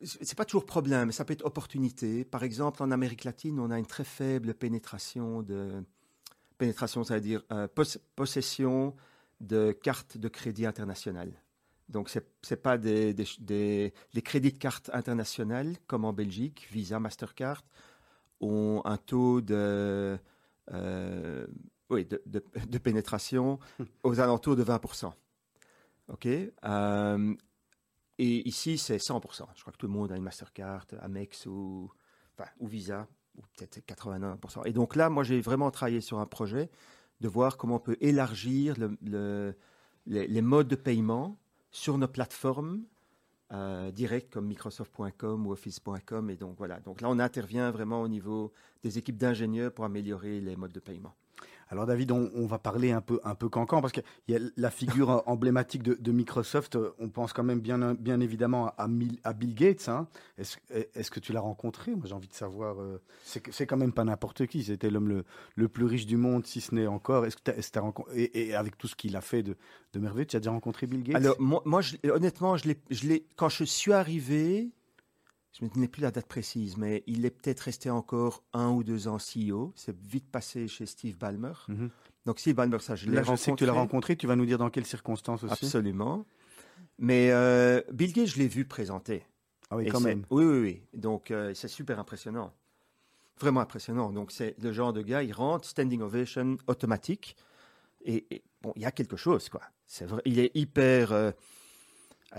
C'est 0.03 0.37
pas 0.37 0.45
toujours 0.45 0.67
problème, 0.67 1.07
mais 1.07 1.13
ça 1.13 1.25
peut 1.25 1.33
être 1.33 1.45
opportunité. 1.47 2.25
Par 2.25 2.43
exemple, 2.43 2.83
en 2.83 2.91
Amérique 2.91 3.25
latine, 3.25 3.59
on 3.61 3.71
a 3.71 3.79
une 3.79 3.87
très 3.87 4.05
faible 4.05 4.55
pénétration 4.55 5.43
de 5.43 5.83
pénétration, 6.59 7.03
c'est-à-dire 7.05 7.43
euh, 7.53 7.67
pos- 7.69 7.99
possession 8.17 8.95
de 9.41 9.73
cartes 9.73 10.19
de 10.19 10.29
crédit 10.29 10.67
internationales. 10.67 11.33
Donc, 11.89 12.09
c'est 12.09 12.27
c'est 12.43 12.57
pas 12.63 12.79
des, 12.79 13.13
des, 13.15 13.27
des- 13.41 13.93
les 14.15 14.23
crédits 14.23 14.53
de 14.53 14.59
cartes 14.59 14.91
internationales 14.95 15.75
comme 15.87 16.05
en 16.05 16.13
Belgique, 16.13 16.67
Visa, 16.71 16.99
Mastercard, 16.99 17.63
ont 18.41 18.83
un 18.85 18.97
taux 18.97 19.41
de 19.41 20.19
euh, 20.73 21.47
oui, 21.91 22.05
de, 22.07 22.23
de- 22.27 22.45
de 22.67 22.79
pénétration 22.79 23.59
aux 24.03 24.19
alentours 24.21 24.57
de 24.57 24.65
20%. 24.65 25.13
OK 26.09 26.27
Euh, 26.65 27.35
Et 28.19 28.49
ici, 28.49 28.79
c'est 28.79 28.97
100%. 28.99 29.47
Je 29.55 29.61
crois 29.61 29.73
que 29.73 29.79
tout 29.79 29.87
le 29.87 29.93
monde 29.93 30.13
a 30.13 30.17
une 30.17 30.23
Mastercard, 30.23 30.87
Amex 31.01 31.47
ou, 31.47 31.91
enfin, 32.39 32.49
ou 32.61 32.67
Visa, 32.67 33.09
ou 33.37 33.43
peut-être 33.57 33.79
81%. 33.87 34.63
Et 34.67 34.73
donc 34.73 34.97
là, 34.97 35.11
moi, 35.11 35.25
j'ai 35.25 35.41
vraiment 35.41 35.71
travaillé 35.71 36.01
sur 36.01 36.19
un 36.19 36.27
projet 36.27 36.71
de 37.21 37.29
voir 37.29 37.57
comment 37.57 37.77
on 37.77 37.81
peut 37.81 37.97
élargir 38.01 38.79
le- 38.79 38.97
le- 39.03 39.55
les, 40.07 40.27
les 40.27 40.43
modes 40.43 40.69
de 40.69 40.77
paiement 40.77 41.39
sur 41.75 41.99
nos 41.99 42.07
plateformes 42.07 42.85
euh, 43.53 43.91
directes 43.91 44.33
comme 44.33 44.47
Microsoft.com 44.47 45.47
ou 45.47 45.53
Office.com. 45.53 46.31
Et 46.31 46.37
donc 46.37 46.57
voilà. 46.57 46.79
Donc 46.79 47.01
là, 47.01 47.11
on 47.11 47.19
intervient 47.19 47.73
vraiment 47.73 48.01
au 48.01 48.07
niveau 48.07 48.53
des 48.85 48.97
équipes 48.97 49.17
d'ingénieurs 49.17 49.73
pour 49.73 49.85
améliorer 49.85 50.41
les 50.41 50.55
modes 50.55 50.73
de 50.73 50.79
paiement. 50.79 51.15
Alors 51.71 51.87
David, 51.87 52.13
on, 52.13 52.31
on 52.35 52.47
va 52.47 52.59
parler 52.59 52.93
un 52.93 53.01
peu 53.01 53.21
un 53.25 53.35
peu 53.35 53.49
cancan 53.49 53.81
parce 53.81 53.93
qu'il 53.93 54.03
y 54.29 54.35
a 54.37 54.39
la 54.57 54.71
figure 54.71 55.23
emblématique 55.27 55.83
de, 55.83 55.95
de 55.95 56.13
Microsoft. 56.13 56.77
euh, 56.77 56.91
On 56.99 57.09
pense 57.09 57.33
quand 57.33 57.43
même 57.45 57.61
bien 57.61 57.95
bien 57.95 58.21
évidemment 58.21 58.73
à, 58.77 58.87
Bill 58.89 59.55
Gates. 59.55 59.89
hein. 59.89 60.07
Est-ce 60.39 61.11
que 61.11 61.21
tu 61.21 61.33
l'as 61.33 61.41
rencontré? 61.41 61.93
Moi, 61.95 62.05
j'ai 62.07 62.15
envie 62.15 62.29
de 62.29 62.35
savoir. 62.35 62.81
euh, 62.81 63.01
c'est 63.23 63.67
quand 63.67 63.77
même 63.77 63.93
pas 63.93 64.05
n'importe 64.05 64.47
qui. 64.47 64.65
C'était 64.65 64.91
l'homme 64.91 65.09
le, 65.09 65.25
le 65.57 65.69
plus 65.69 65.85
riche 65.85 66.07
du 66.07 66.17
monde, 66.17 66.47
si 66.47 66.61
ce 66.61 66.75
n'est 66.75 66.87
encore. 66.87 67.27
Est-ce 67.27 67.37
que 67.37 67.43
t'as 67.71 67.81
rencontré 67.81 68.23
et, 68.23 68.49
et 68.49 68.55
avec 68.55 68.77
tout 68.79 68.87
ce 68.89 68.95
qu'il 68.95 69.17
a 69.17 69.21
fait 69.21 69.43
de, 69.43 69.57
de 69.93 69.99
merveilleux, 69.99 70.27
tu 70.27 70.37
as 70.37 70.41
déjà 70.41 70.51
rencontré 70.51 70.87
Bill 70.87 71.03
Gates? 71.03 71.17
Alors, 71.17 71.37
moi, 71.41 71.63
moi, 71.65 71.81
je- 71.81 71.97
honnêtement, 72.11 72.57
je 72.57 72.69
l'ai, 72.69 72.79
je 72.91 73.09
l'ai- 73.09 73.27
quand 73.37 73.49
je 73.49 73.65
suis 73.65 73.93
arrivé, 73.93 74.71
je 75.61 75.65
ne 75.79 75.87
plus 75.87 76.03
la 76.03 76.11
date 76.11 76.27
précise, 76.27 76.77
mais 76.77 77.05
il 77.07 77.25
est 77.25 77.31
peut-être 77.31 77.61
resté 77.61 77.89
encore 77.89 78.43
un 78.53 78.71
ou 78.71 78.83
deux 78.83 79.07
ans 79.07 79.19
CEO. 79.19 79.73
C'est 79.77 79.97
vite 79.97 80.29
passé 80.31 80.67
chez 80.67 80.85
Steve 80.85 81.17
Ballmer. 81.17 81.53
Mhm. 81.69 81.91
Donc, 82.27 82.41
Steve 82.41 82.57
Ballmer, 82.57 82.79
ça, 82.81 82.97
je 82.97 83.07
l'ai 83.07 83.15
Là, 83.15 83.23
je 83.23 83.37
sais 83.37 83.53
que 83.53 83.57
tu 83.57 83.65
l'as 83.67 83.73
rencontré. 83.73 84.15
rencontré. 84.15 84.17
Tu 84.17 84.27
vas 84.27 84.35
nous 84.35 84.47
dire 84.47 84.59
dans 84.59 84.71
quelles 84.71 84.87
circonstances 84.87 85.45
aussi. 85.45 85.65
Absolument. 85.65 86.27
Mais 86.99 87.31
euh, 87.31 87.83
Bill 87.93 88.13
Gates, 88.13 88.27
je 88.29 88.39
l'ai 88.39 88.49
vu 88.49 88.65
présenter. 88.65 89.25
Ah 89.71 89.77
oui, 89.77 89.87
Et 89.87 89.91
quand 89.91 90.01
même. 90.01 90.25
Oui, 90.31 90.45
oui, 90.45 90.59
oui. 90.61 90.83
Donc, 90.93 91.31
euh, 91.31 91.55
c'est 91.55 91.69
super 91.69 91.99
impressionnant. 92.01 92.53
Vraiment 93.41 93.61
impressionnant. 93.61 94.11
Donc, 94.13 94.33
c'est 94.33 94.57
le 94.61 94.73
genre 94.73 94.93
de 94.93 95.03
gars, 95.03 95.23
il 95.23 95.33
rentre, 95.33 95.69
standing 95.69 96.01
ovation 96.01 96.57
automatique. 96.67 97.37
Et, 98.05 98.27
et, 98.35 98.43
bon, 98.63 98.73
il 98.77 98.83
y 98.83 98.87
a 98.87 98.91
quelque 98.93 99.17
chose, 99.17 99.49
quoi. 99.49 99.63
C'est 99.87 100.05
vrai. 100.07 100.23
Il 100.25 100.39
est 100.39 100.51
hyper. 100.55 101.13
euh, 101.13 101.31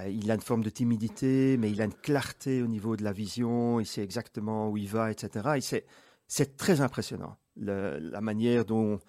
il 0.09 0.29
a 0.29 0.35
une 0.35 0.41
forme 0.41 0.63
de 0.63 0.69
timidité, 0.69 1.57
mais 1.57 1.71
il 1.71 1.81
a 1.81 1.85
une 1.85 1.93
clarté 1.93 2.61
au 2.61 2.67
niveau 2.67 2.95
de 2.95 3.03
la 3.03 3.13
vision. 3.13 3.79
Il 3.79 3.85
sait 3.85 4.03
exactement 4.03 4.69
où 4.69 4.77
il 4.77 4.87
va, 4.87 5.11
etc. 5.11 5.49
Et 5.55 5.83
c'est, 6.27 6.57
très 6.57 6.81
impressionnant. 6.81 7.37
la 7.55 8.21
manière 8.21 8.65
dont, 8.65 8.99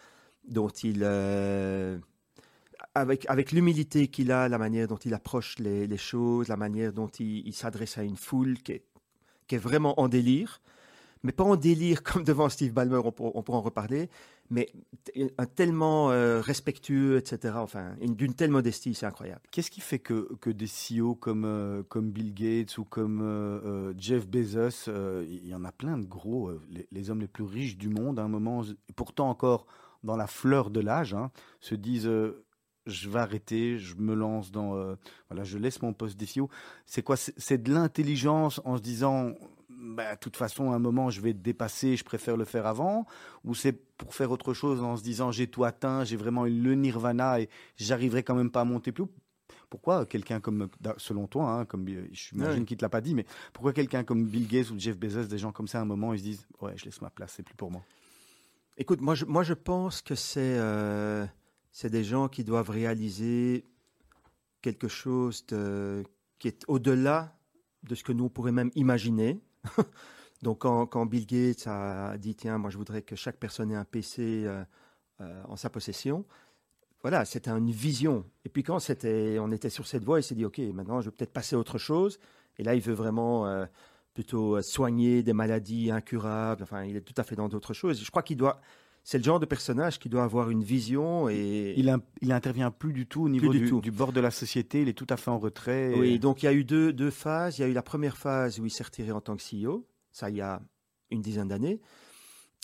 dont 0.47 0.69
il. 0.69 1.01
euh, 1.03 1.99
avec, 2.95 3.27
avec 3.29 3.53
l'humilité 3.53 4.09
qu'il 4.09 4.33
a, 4.33 4.49
la 4.49 4.59
manière 4.59 4.89
dont 4.89 4.97
il 4.97 5.15
approche 5.15 5.59
les, 5.59 5.97
choses, 5.97 6.49
la 6.49 6.57
manière 6.57 6.93
dont 6.93 7.09
il, 7.19 7.53
s'adresse 7.53 7.99
à 7.99 8.03
une 8.03 8.17
foule 8.17 8.59
qui 8.59 8.73
est, 8.73 8.85
qui 9.47 9.55
est 9.55 9.59
vraiment 9.59 10.01
en 10.01 10.09
délire, 10.09 10.61
mais 11.23 11.33
pas 11.33 11.45
en 11.45 11.57
délire 11.57 12.03
comme 12.03 12.25
devant 12.25 12.49
Steve 12.49 12.73
Ballmer, 12.73 13.01
on, 13.05 13.15
on 13.19 13.43
pourra 13.43 13.59
en 13.59 13.63
reparler, 13.63 14.09
mais 14.51 14.71
un 15.39 15.47
tellement 15.47 16.11
euh, 16.11 16.41
respectueux, 16.41 17.17
etc. 17.17 17.55
Enfin, 17.57 17.97
une- 18.01 18.15
d'une 18.15 18.35
telle 18.35 18.51
modestie, 18.51 18.95
c'est 18.95 19.07
incroyable. 19.07 19.41
Qu'est-ce 19.51 19.71
qui 19.71 19.81
fait 19.81 19.99
que, 19.99 20.35
que 20.41 20.51
des 20.51 20.67
CEO 20.67 21.15
comme, 21.15 21.45
euh, 21.45 21.83
comme 21.83 22.11
Bill 22.11 22.33
Gates 22.35 22.79
ou 22.79 22.85
comme 22.85 23.21
euh, 23.23 23.93
Jeff 23.99 24.27
Bezos, 24.29 24.91
il 25.29 25.47
y 25.47 25.55
en 25.55 25.65
a 25.65 25.73
plein 25.73 25.99
de 25.99 26.07
gros, 26.07 26.51
les, 26.93 27.11
hommes 27.11 27.21
les 27.21 27.29
plus 27.29 27.45
riches 27.45 27.77
du 27.77 27.89
monde, 27.89 28.19
à 28.19 28.23
un 28.23 28.29
moment, 28.29 28.63
pourtant 28.95 29.31
encore 29.31 29.67
dans 30.05 30.17
la 30.17 30.27
fleur 30.27 30.71
de 30.71 30.81
l'âge, 30.81 31.15
hein, 31.15 31.31
se 31.61 31.75
disent 31.75 32.11
je 32.87 33.09
vais 33.11 33.19
arrêter, 33.19 33.79
je 33.79 33.97
me 33.97 34.15
lance 34.15 34.53
dans, 34.53 34.97
voilà, 35.29 35.43
je 35.43 35.59
laisse 35.59 35.83
mon 35.83 35.93
poste 35.93 36.19
de 36.21 36.25
CEO. 36.25 36.49
C'est 36.85 37.03
quoi? 37.03 37.17
C'est 37.17 37.61
de 37.61 37.73
l'intelligence 37.73 38.61
en 38.65 38.77
se 38.77 38.83
disant 38.83 39.33
bah, 39.87 40.15
de 40.15 40.19
toute 40.21 40.37
façon, 40.37 40.73
à 40.73 40.75
un 40.77 40.79
moment, 40.79 41.11
je 41.11 41.21
vais 41.21 41.33
dépasser, 41.33 41.97
je 41.97 42.05
préfère 42.05 42.37
le 42.37 42.45
faire 42.45 42.67
avant, 42.67 43.07
ou 43.45 43.55
c'est 43.55 43.73
pour 43.73 44.15
faire 44.15 44.31
autre 44.31 44.53
chose 44.55 44.83
en 44.83 44.97
se 44.97 45.03
disant 45.03 45.31
j'ai 45.33 45.47
tout 45.47 45.65
atteint, 45.65 46.05
j'ai 46.05 46.17
vraiment 46.17 46.47
eu 46.47 46.51
le 46.51 46.75
nirvana 46.75 47.41
et 47.41 47.49
j'arriverai 47.77 48.23
quand 48.23 48.35
même 48.35 48.51
pas 48.51 48.63
à 48.63 48.65
monter 48.65 48.93
plus 48.93 49.05
haut. 49.05 49.11
Pourquoi 49.71 50.07
quelqu'un 50.07 50.41
comme, 50.41 50.69
selon 50.97 51.27
toi, 51.27 51.51
hein, 51.51 51.65
comme 51.65 51.87
je 51.89 52.35
m'imagine 52.35 52.61
Ouais. 52.61 52.65
qu'il 52.67 52.77
te 52.77 52.85
l'a 52.85 52.89
pas 52.89 53.01
dit, 53.01 53.15
mais 53.15 53.27
pourquoi 53.53 53.73
quelqu'un 53.73 54.05
comme 54.05 54.25
Bill 54.25 54.47
Gates 54.47 54.71
ou 54.71 54.79
Jeff 54.79 54.97
Bezos, 54.99 55.25
des 55.25 55.39
gens 55.39 55.53
comme 55.53 55.69
ça, 55.69 55.79
à 55.79 55.83
un 55.83 55.87
moment, 55.87 56.13
ils 56.13 56.19
se 56.19 56.25
disent 56.25 56.47
ouais, 56.61 56.73
je 56.77 56.85
laisse 56.85 57.01
ma 57.01 57.11
place, 57.11 57.35
c'est 57.37 57.43
plus 57.43 57.55
pour 57.57 57.71
moi. 57.71 57.83
Écoute, 58.79 59.01
moi 59.01 59.15
je, 59.15 59.25
moi, 59.25 59.43
je 59.43 59.55
pense 59.55 60.03
que 60.03 60.15
c'est 60.15 60.57
euh, 60.59 61.27
des 61.83 62.05
gens 62.05 62.29
qui 62.29 62.45
doivent 62.45 62.71
réaliser 62.71 63.65
quelque 64.63 64.89
chose 64.89 65.47
de, 65.47 66.05
qui 66.39 66.49
est 66.49 66.65
au-delà 66.69 67.37
de 67.85 67.95
ce 67.95 68.05
que 68.05 68.13
nous 68.13 68.25
on 68.25 68.29
pourrait 68.29 68.53
même 68.53 68.71
imaginer. 68.75 69.41
Donc, 70.43 70.61
quand, 70.61 71.07
Bill 71.07 71.27
Gates 71.27 71.67
a 71.67 72.17
dit 72.19 72.35
Tiens, 72.35 72.59
moi 72.59 72.71
je 72.71 72.77
voudrais 72.77 73.03
que 73.03 73.17
chaque 73.17 73.37
personne 73.39 73.71
ait 73.71 73.77
un 73.77 73.85
PC 73.85 74.45
euh, 74.47 74.63
euh, 75.21 75.43
en 75.49 75.57
sa 75.57 75.71
possession, 75.71 76.25
voilà, 77.03 77.25
c'était 77.25 77.51
une 77.51 77.71
vision. 77.71 78.25
Et 78.45 78.49
puis, 78.49 78.63
quand 78.63 78.79
on 78.91 79.53
était 79.53 79.71
sur 79.71 79.87
cette 79.87 80.05
voie, 80.05 80.21
il 80.21 80.23
s'est 80.23 80.35
dit 80.35 80.45
Ok, 80.45 80.59
maintenant 80.59 81.01
je 81.01 81.11
vais 81.11 81.17
peut-être 81.17 81.33
passer 81.33 81.57
à 81.57 81.59
autre 81.59 81.79
chose. 81.79 82.19
Et 82.59 82.65
là, 82.65 82.75
il 82.75 82.81
veut 82.81 82.95
vraiment. 82.95 83.47
euh, 83.47 83.67
plutôt 84.17 84.63
soigner 84.63 85.23
des 85.23 85.35
maladies 85.35 85.91
incurables. 85.91 86.63
Enfin, 86.63 86.85
il 86.85 86.97
est 86.97 87.03
tout 87.03 87.13
à 87.19 87.23
fait 87.23 87.37
dans 87.37 87.49
d'autres 87.51 87.75
choses. 87.75 88.03
Je 88.03 88.11
crois 88.11 88.23
qu'il 88.23 88.39
doit. 88.39 88.63
C'est 89.09 89.19
le 89.19 89.23
genre 89.25 89.39
de 89.39 89.47
personnage 89.47 90.01
qui 90.01 90.09
doit 90.09 90.25
avoir 90.25 90.51
une 90.51 90.65
vision 90.65 91.29
et. 91.29 91.75
Il, 91.77 91.89
in- 91.89 92.03
il 92.23 92.33
intervient 92.33 92.73
plus 92.73 92.93
du 92.93 93.07
tout 93.07 93.23
au 93.23 93.29
niveau 93.29 93.53
du 93.53 93.61
du, 93.61 93.69
tout. 93.69 93.81
du 93.81 93.93
bord 93.93 94.13
de 94.13 94.19
la 94.19 94.33
société, 94.33 94.83
il 94.83 94.89
est 94.89 94.95
tout 94.99 95.07
à 95.11 95.17
fait 95.17 95.31
en 95.31 95.39
retrait. 95.39 95.93
et- 95.93 96.01
Oui, 96.01 96.19
donc 96.19 96.43
il 96.43 96.47
y 96.47 96.49
a 96.49 96.53
eu 96.53 96.65
deux, 96.65 96.93
deux 96.93 97.11
phases. 97.13 97.57
Il 97.59 97.63
y 97.63 97.65
a 97.65 97.69
eu 97.69 97.73
la 97.73 97.85
première 97.85 98.17
phase 98.17 98.59
où 98.59 98.67
il 98.67 98.71
s'est 98.71 98.83
retiré 98.83 99.13
en 99.13 99.21
tant 99.21 99.37
que 99.37 99.43
CEO, 99.43 99.87
ça 100.11 100.29
il 100.29 100.35
y 100.37 100.41
a 100.41 100.61
une 101.13 101.23
dizaine 101.23 101.47
d'années. 101.47 101.81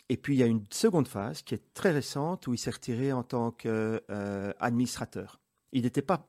Et 0.09 0.17
puis 0.17 0.35
il 0.35 0.39
y 0.39 0.43
a 0.43 0.47
une 0.47 0.65
seconde 0.71 1.07
phase 1.07 1.43
qui 1.43 1.55
est 1.55 1.63
très 1.75 1.93
récente 1.93 2.49
où 2.49 2.55
il 2.55 2.59
s'est 2.59 2.73
retiré 2.73 3.13
en 3.13 3.23
tant 3.23 3.53
qu'administrateur. 3.53 5.41
il 5.73 5.83
n'était 5.83 6.03
pas. 6.03 6.29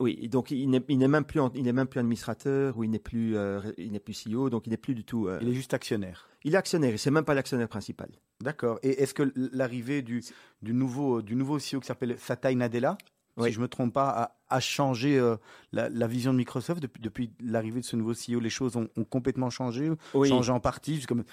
Oui, 0.00 0.28
donc 0.28 0.50
il 0.52 0.68
n'est 0.70 1.08
même 1.08 1.24
plus 1.24 1.40
il 1.54 1.62
n'est 1.64 1.72
même 1.72 1.88
plus 1.88 1.98
administrateur 1.98 2.76
ou 2.76 2.84
il 2.84 2.90
n'est 2.90 3.00
plus 3.00 3.36
euh, 3.36 3.60
il 3.78 3.90
n'est 3.90 3.98
plus 4.00 4.26
CEO, 4.28 4.48
donc 4.50 4.66
il 4.66 4.70
n'est 4.70 4.76
plus 4.76 4.94
du 4.94 5.02
tout. 5.04 5.26
euh, 5.28 5.38
Il 5.42 5.48
est 5.48 5.54
juste 5.54 5.74
actionnaire. 5.74 6.28
il 6.44 6.54
est 6.54 6.58
actionnaire, 6.58 6.92
il 6.92 6.98
c'est 6.98 7.10
même 7.10 7.24
pas 7.24 7.34
l'actionnaire 7.34 7.68
principal. 7.68 8.10
D'accord. 8.42 8.78
Et 8.82 9.02
est-ce 9.02 9.14
que 9.14 9.32
l'arrivée 9.36 10.02
du, 10.02 10.22
du, 10.62 10.72
nouveau, 10.72 11.22
du 11.22 11.34
nouveau 11.34 11.58
CEO 11.58 11.80
qui 11.80 11.86
s'appelle 11.86 12.16
Satya 12.18 12.54
Nadella, 12.54 12.96
Oui. 13.36 13.48
si 13.48 13.54
je 13.54 13.60
me 13.60 13.66
trompe 13.66 13.92
pas, 13.92 14.10
a, 14.10 14.36
a 14.56 14.60
changé 14.60 15.18
euh, 15.18 15.36
la, 15.72 15.88
la 15.88 16.06
vision 16.06 16.32
de 16.32 16.38
Microsoft 16.38 16.80
depuis, 16.80 17.02
depuis 17.02 17.32
l'arrivée 17.40 17.80
de 17.80 17.84
ce 17.84 17.96
nouveau 17.96 18.12
CEO 18.14 18.38
Les 18.38 18.48
choses 18.50 18.76
ont, 18.76 18.88
ont 18.96 19.04
complètement 19.04 19.50
changé, 19.50 19.90
Oui. 20.14 20.28
changé 20.28 20.52
en 20.52 20.60
partie? 20.60 21.04
Comme, 21.04 21.24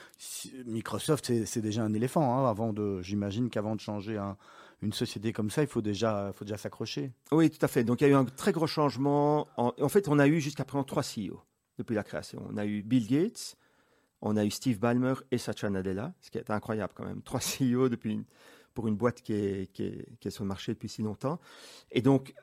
Microsoft, 0.66 1.26
c'est 1.28 1.46
c'est 1.46 1.62
déjà 1.62 1.84
un 1.84 1.94
éléphant. 1.94 2.40
hein, 2.40 2.50
avant 2.50 2.74
de, 2.74 3.02
j'imagine 3.04 3.50
qu'avant 3.52 3.76
de 3.76 3.82
changer 3.82 4.18
un- 4.18 4.36
une 4.82 4.92
société 4.94 5.32
comme 5.32 5.50
ça, 5.52 5.62
il 5.62 5.68
faut 5.68 5.82
déjà, 5.82 6.32
faut 6.34 6.44
déjà 6.44 6.58
s'accrocher. 6.58 7.12
Oui, 7.32 7.50
tout 7.52 7.64
à 7.64 7.68
fait. 7.68 7.84
Donc 7.84 8.02
il 8.02 8.06
y 8.06 8.08
a 8.08 8.10
eu 8.10 8.16
un 8.16 8.26
très 8.26 8.52
gros 8.52 8.68
changement. 8.68 9.48
En, 9.58 9.74
en 9.80 9.90
fait, 9.90 10.08
on 10.10 10.18
a 10.18 10.28
eu 10.28 10.42
jusqu'à 10.42 10.66
présent 10.66 10.84
trois 10.84 11.04
CEO 11.04 11.40
depuis 11.78 11.94
la 11.96 12.04
création. 12.04 12.44
On 12.52 12.58
a 12.58 12.66
eu 12.66 12.82
Bill 12.84 13.08
Gates, 13.08 13.56
on 14.26 14.36
a 14.38 14.44
eu 14.44 14.52
Steve 14.52 14.80
Ballmer 14.80 15.14
et 15.32 15.38
Satya 15.38 15.70
Nadella, 15.70 16.14
ce 16.20 16.30
qui 16.32 16.38
est 16.38 16.50
incroyable 16.50 16.94
quand 16.96 17.06
même. 17.06 17.22
Trois 17.22 17.40
CEO 17.60 17.90
depuis 17.90 18.14
une- 18.14 18.26
pour 18.74 18.88
une 18.90 18.98
boîte 18.98 19.22
qui 19.22 19.34
est, 19.34 19.72
qui, 19.72 19.84
est, 19.84 20.06
qui 20.20 20.28
est 20.28 20.32
sur 20.32 20.44
le 20.44 20.50
marché 20.50 20.74
depuis 20.74 20.90
si 20.90 21.02
longtemps. 21.02 21.40
Et 21.92 22.02
donc, 22.02 22.34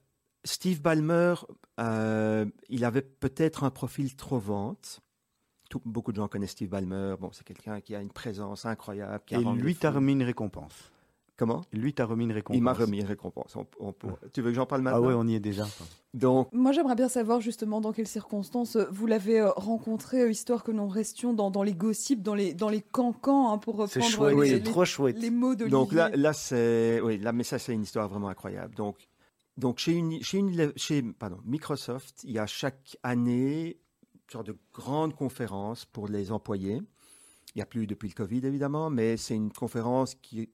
Steve 0.45 0.81
Ballmer, 0.81 1.35
euh, 1.79 2.47
il 2.69 2.85
avait 2.85 3.03
peut-être 3.03 3.65
un 3.65 3.71
profil 3.71 4.17
trop 4.17 4.39
vente. 4.39 5.01
Tout- 5.69 5.83
beaucoup 5.85 6.11
de 6.13 6.17
gens 6.17 6.29
connaissent 6.29 6.53
Steve 6.53 6.71
Ballmer. 6.71 7.17
Bon, 7.21 7.31
c'est 7.33 7.45
quelqu'un 7.45 7.81
qui 7.81 7.95
a 7.95 8.01
une 8.01 8.11
présence 8.13 8.65
incroyable. 8.65 9.23
Qui 9.27 9.35
Et 9.35 9.39
lui 9.39 9.75
une 10.13 10.23
récompense. 10.23 10.91
Comment 11.39 11.63
Lui 11.73 11.95
t'a 11.95 12.05
remis 12.05 12.25
une 12.25 12.33
récompense. 12.33 12.59
Il 12.59 12.63
m'a 12.63 12.75
remis 12.75 13.01
une 13.01 13.07
récompense. 13.07 13.57
On- 13.57 13.67
on 13.81 13.93
pourra- 13.93 14.19
Tu 14.33 14.43
veux 14.43 14.51
que 14.51 14.55
j'en 14.57 14.67
parle 14.67 14.83
maintenant 14.83 15.03
Ah 15.03 15.07
ouais, 15.09 15.15
on 15.15 15.27
y 15.27 15.35
est 15.35 15.41
déjà. 15.41 15.67
Donc, 16.15 16.49
Moi, 16.53 16.73
j'aimerais 16.73 16.95
bien 16.95 17.09
savoir 17.09 17.41
justement 17.41 17.81
dans 17.81 17.93
quelles 17.93 18.07
circonstances 18.07 18.77
euh, 18.77 18.85
vous 18.93 19.07
l'avez 19.07 19.41
euh, 19.41 19.51
rencontré, 19.51 20.21
euh, 20.21 20.31
histoire 20.31 20.63
que 20.63 20.71
nous 20.73 20.87
restions 20.87 21.33
dans, 21.33 21.51
dans 21.51 21.63
les 21.63 21.73
gossips, 21.75 22.23
dans 22.23 22.35
les, 22.35 22.53
dans 22.53 22.69
les 22.69 22.83
cancans, 22.83 23.51
hein, 23.51 23.59
pour 23.59 23.77
C'est 23.89 24.01
reprendre 24.01 24.15
chouette, 24.35 24.37
les, 24.45 24.49
c'est 24.51 24.57
les- 24.57 24.63
trop 24.63 24.85
chouette. 24.85 25.19
les 25.19 25.31
mots 25.31 25.55
d'Olivier. 25.55 25.71
Donc 25.71 25.93
là, 25.93 26.11
là 26.11 26.33
c'est, 26.35 27.01
oui, 27.01 27.17
là, 27.19 27.33
mais 27.33 27.45
ça, 27.45 27.59
c'est 27.59 27.73
une 27.73 27.83
histoire 27.83 28.09
vraiment 28.11 28.29
incroyable. 28.29 28.75
Donc, 28.75 29.09
donc 29.57 29.79
chez, 29.79 29.93
une, 29.93 30.23
chez, 30.23 30.37
une, 30.39 30.73
chez 30.77 31.03
pardon, 31.03 31.39
Microsoft, 31.47 32.23
il 32.25 32.33
y 32.33 32.39
a 32.39 32.47
chaque 32.47 32.99
année 33.03 33.79
une 34.13 34.31
sorte 34.31 34.47
de 34.49 34.57
grande 34.75 35.15
conférence 35.15 35.87
pour 35.87 36.09
les 36.09 36.31
employés. 36.31 36.81
Il 37.55 37.59
n'y 37.59 37.63
a 37.63 37.67
plus 37.67 37.87
depuis 37.87 38.09
le 38.09 38.15
Covid, 38.15 38.47
évidemment, 38.47 38.91
mais 38.91 39.17
c'est 39.17 39.35
une 39.35 39.51
conférence 39.53 40.15
qui, 40.15 40.51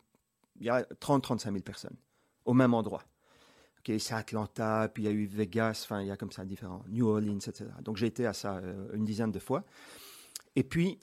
il 0.61 0.66
y 0.66 0.70
a 0.70 0.82
30-35 0.82 1.44
000 1.44 1.59
personnes 1.61 1.96
au 2.44 2.54
même 2.54 2.74
endroit. 2.74 3.02
Ok, 3.78 3.92
c'est 4.00 4.14
Atlanta, 4.14 4.88
puis 4.92 5.04
il 5.04 5.06
y 5.06 5.09
a 5.09 5.12
eu 5.12 5.26
Vegas, 5.26 5.82
enfin, 5.84 6.00
il 6.02 6.09
y 6.09 6.11
a 6.11 6.16
comme 6.16 6.32
ça 6.32 6.44
différents, 6.44 6.82
New 6.88 7.06
Orleans, 7.06 7.36
etc. 7.38 7.66
Donc 7.82 7.96
j'ai 7.96 8.06
été 8.06 8.26
à 8.26 8.32
ça 8.32 8.56
euh, 8.56 8.88
une 8.94 9.04
dizaine 9.04 9.30
de 9.30 9.38
fois. 9.38 9.64
Et 10.56 10.64
puis, 10.64 10.98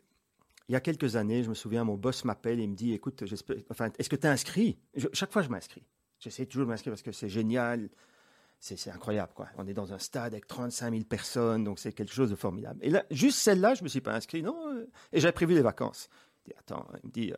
il 0.67 0.73
y 0.73 0.75
a 0.75 0.81
quelques 0.81 1.15
années, 1.15 1.43
je 1.43 1.49
me 1.49 1.53
souviens, 1.53 1.83
mon 1.83 1.95
boss 1.95 2.25
m'appelle 2.25 2.59
et 2.59 2.67
me 2.67 2.75
dit 2.75 2.91
Écoute, 2.93 3.23
enfin, 3.69 3.89
est-ce 3.97 4.09
que 4.09 4.15
tu 4.15 4.27
es 4.27 4.29
inscrit 4.29 4.77
Chaque 5.13 5.31
fois, 5.31 5.41
je 5.43 5.49
m'inscris. 5.49 5.83
J'essaie 6.19 6.45
toujours 6.45 6.65
de 6.65 6.71
m'inscrire 6.71 6.91
parce 6.91 7.03
que 7.03 7.11
c'est 7.11 7.29
génial. 7.29 7.89
C'est 8.59 8.89
incroyable, 8.89 9.31
quoi. 9.35 9.47
On 9.57 9.67
est 9.67 9.73
dans 9.75 9.93
un 9.93 9.99
stade 9.99 10.33
avec 10.33 10.47
35 10.47 10.91
000 10.91 11.03
personnes, 11.05 11.63
donc 11.63 11.77
c'est 11.77 11.93
quelque 11.93 12.13
chose 12.13 12.31
de 12.31 12.35
formidable. 12.35 12.79
Et 12.83 12.89
là, 12.89 13.05
juste 13.11 13.37
celle-là, 13.37 13.75
je 13.75 13.83
me 13.83 13.87
suis 13.89 14.01
pas 14.01 14.15
inscrit, 14.15 14.41
non. 14.41 14.57
euh, 14.73 14.87
Et 15.13 15.19
j'avais 15.19 15.33
prévu 15.33 15.53
les 15.53 15.61
vacances. 15.61 16.09
Je 16.45 16.51
dis, 16.51 16.57
Attends, 16.57 16.87
il 17.03 17.07
me 17.07 17.11
dit. 17.11 17.31
euh, 17.31 17.35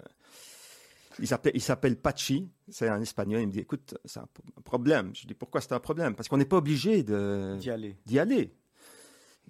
il 1.19 1.27
s'appelle, 1.27 1.51
il 1.55 1.61
s'appelle 1.61 1.95
Pachi, 1.97 2.49
c'est 2.69 2.87
un 2.89 3.01
espagnol. 3.01 3.41
Il 3.41 3.47
me 3.47 3.51
dit 3.51 3.59
Écoute, 3.59 3.97
c'est 4.05 4.19
un, 4.19 4.27
pro- 4.33 4.43
un 4.57 4.61
problème. 4.61 5.11
Je 5.15 5.27
dis 5.27 5.33
Pourquoi 5.33 5.61
c'est 5.61 5.73
un 5.73 5.79
problème? 5.79 6.15
Parce 6.15 6.29
qu'on 6.29 6.37
n'est 6.37 6.45
pas 6.45 6.57
obligé 6.57 7.03
de, 7.03 7.55
D'y 7.59 7.69
aller. 7.69 7.95
d'y 8.05 8.19
aller. 8.19 8.53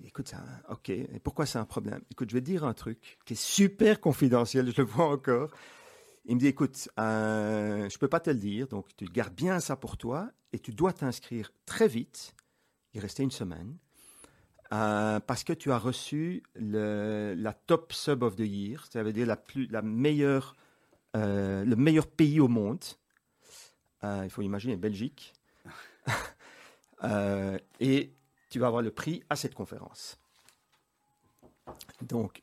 Écoute, 0.06 0.28
ça, 0.28 0.44
ok, 0.70 0.90
et 0.90 1.20
pourquoi 1.24 1.48
c'est 1.48 1.58
un 1.58 1.66
problème? 1.66 2.02
Écoute, 2.12 2.30
je 2.30 2.36
vais 2.36 2.42
te 2.42 2.46
dire 2.46 2.64
un 2.64 2.74
truc 2.76 3.18
qui 3.26 3.34
est 3.34 3.42
super 3.42 4.00
confidentiel, 4.00 4.72
je 4.72 4.82
le 4.82 4.88
vois 4.88 5.08
encore. 5.10 5.50
Il 6.26 6.36
me 6.36 6.40
dit, 6.40 6.48
écoute, 6.48 6.88
euh, 7.00 7.90
je 7.90 7.98
peux 7.98 8.08
pas 8.08 8.20
te 8.20 8.30
le 8.30 8.36
dire, 8.36 8.68
donc 8.68 8.86
tu 8.96 9.06
gardes 9.06 9.34
bien 9.34 9.60
ça 9.60 9.76
pour 9.76 9.98
toi 9.98 10.30
et 10.54 10.60
tu 10.60 10.72
dois 10.72 10.94
t'inscrire 10.94 11.52
très 11.66 11.88
vite. 11.88 12.36
Il 12.94 13.00
restait 13.02 13.24
une 13.24 13.32
semaine. 13.32 13.76
euh, 14.74 15.20
parce 15.22 15.44
que 15.44 15.54
tu 15.54 15.72
as 15.72 15.78
reçu 15.80 16.44
le, 16.56 17.34
la 17.38 17.54
top 17.54 17.92
sub 17.94 18.22
of 18.24 18.36
the 18.36 18.42
year, 18.42 18.86
ça 18.92 19.02
veut 19.02 19.14
dire 19.14 19.26
la, 19.26 19.38
plus, 19.38 19.66
la 19.68 19.82
meilleure, 19.82 20.56
euh, 21.16 21.64
le 21.64 21.76
meilleur 21.76 22.08
pays 22.08 22.40
au 22.40 22.48
monde. 22.48 22.84
Euh, 24.04 24.22
il 24.24 24.30
faut 24.30 24.42
imaginer 24.42 24.76
Belgique. 24.76 25.34
Euh, 27.04 27.60
et 27.80 28.12
tu 28.50 28.58
vas 28.58 28.66
avoir 28.66 28.82
le 28.82 28.90
prix 28.90 29.22
à 29.30 29.36
cette 29.36 29.54
conférence. 29.54 30.20
Donc, 32.02 32.42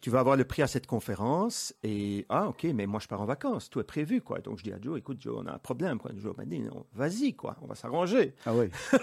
tu 0.00 0.10
vas 0.10 0.20
avoir 0.20 0.36
le 0.36 0.44
prix 0.44 0.62
à 0.62 0.68
cette 0.68 0.86
conférence 0.86 1.74
et 1.82 2.24
ah 2.28 2.46
ok, 2.46 2.62
mais 2.76 2.86
moi 2.86 3.00
je 3.00 3.08
pars 3.08 3.20
en 3.20 3.24
vacances, 3.24 3.70
tout 3.70 3.80
est 3.80 3.84
prévu 3.84 4.20
quoi. 4.20 4.38
Donc 4.38 4.58
je 4.58 4.62
dis 4.62 4.72
à 4.72 4.80
Joe, 4.80 5.00
écoute 5.00 5.20
Joe, 5.20 5.34
on 5.36 5.46
a 5.46 5.52
un 5.52 5.58
problème 5.58 5.98
quoi. 5.98 6.12
Joe 6.16 6.36
m'a 6.36 6.44
dit 6.44 6.60
non, 6.60 6.86
vas-y 6.92 7.34
quoi, 7.34 7.56
on 7.60 7.66
va 7.66 7.74
s'arranger. 7.74 8.36
Ah 8.46 8.54
oui. 8.54 8.70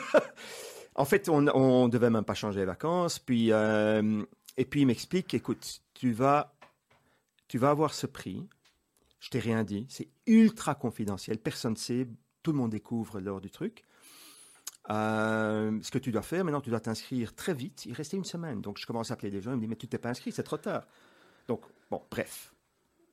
En 0.97 1.03
fait, 1.03 1.27
on, 1.27 1.45
on 1.49 1.89
devait 1.89 2.09
même 2.09 2.23
pas 2.23 2.35
changer 2.35 2.61
les 2.61 2.65
vacances. 2.65 3.19
Puis, 3.19 3.51
et 4.57 4.65
puis 4.65 4.81
il 4.81 4.87
m'explique, 4.87 5.33
écoute, 5.33 5.81
tu 5.93 6.13
vas, 6.13 6.54
tu 7.55 7.59
vas 7.59 7.69
avoir 7.69 7.93
ce 7.93 8.05
prix. 8.05 8.49
Je 9.21 9.29
t'ai 9.29 9.39
rien 9.39 9.63
dit. 9.63 9.87
C'est 9.87 10.09
ultra 10.27 10.75
confidentiel. 10.75 11.37
Personne 11.37 11.71
ne 11.71 11.77
sait. 11.77 12.05
Tout 12.43 12.51
le 12.51 12.57
monde 12.57 12.71
découvre 12.71 13.21
lors 13.21 13.39
du 13.39 13.49
truc. 13.49 13.85
Euh, 14.89 15.79
ce 15.81 15.89
que 15.89 15.97
tu 15.97 16.11
dois 16.11 16.21
faire, 16.21 16.43
maintenant, 16.43 16.59
tu 16.59 16.69
dois 16.69 16.81
t'inscrire 16.81 17.33
très 17.33 17.53
vite. 17.53 17.85
Il 17.85 17.93
restait 17.93 18.17
une 18.17 18.25
semaine. 18.25 18.59
Donc, 18.59 18.77
je 18.77 18.85
commence 18.85 19.09
à 19.09 19.13
appeler 19.13 19.31
des 19.31 19.39
gens. 19.39 19.51
Ils 19.51 19.55
me 19.55 19.61
disent, 19.61 19.69
mais 19.69 19.77
tu 19.77 19.87
t'es 19.87 19.97
pas 19.97 20.09
inscrit, 20.09 20.33
c'est 20.33 20.43
trop 20.43 20.57
tard. 20.57 20.85
Donc, 21.47 21.61
bon, 21.89 22.03
bref. 22.11 22.53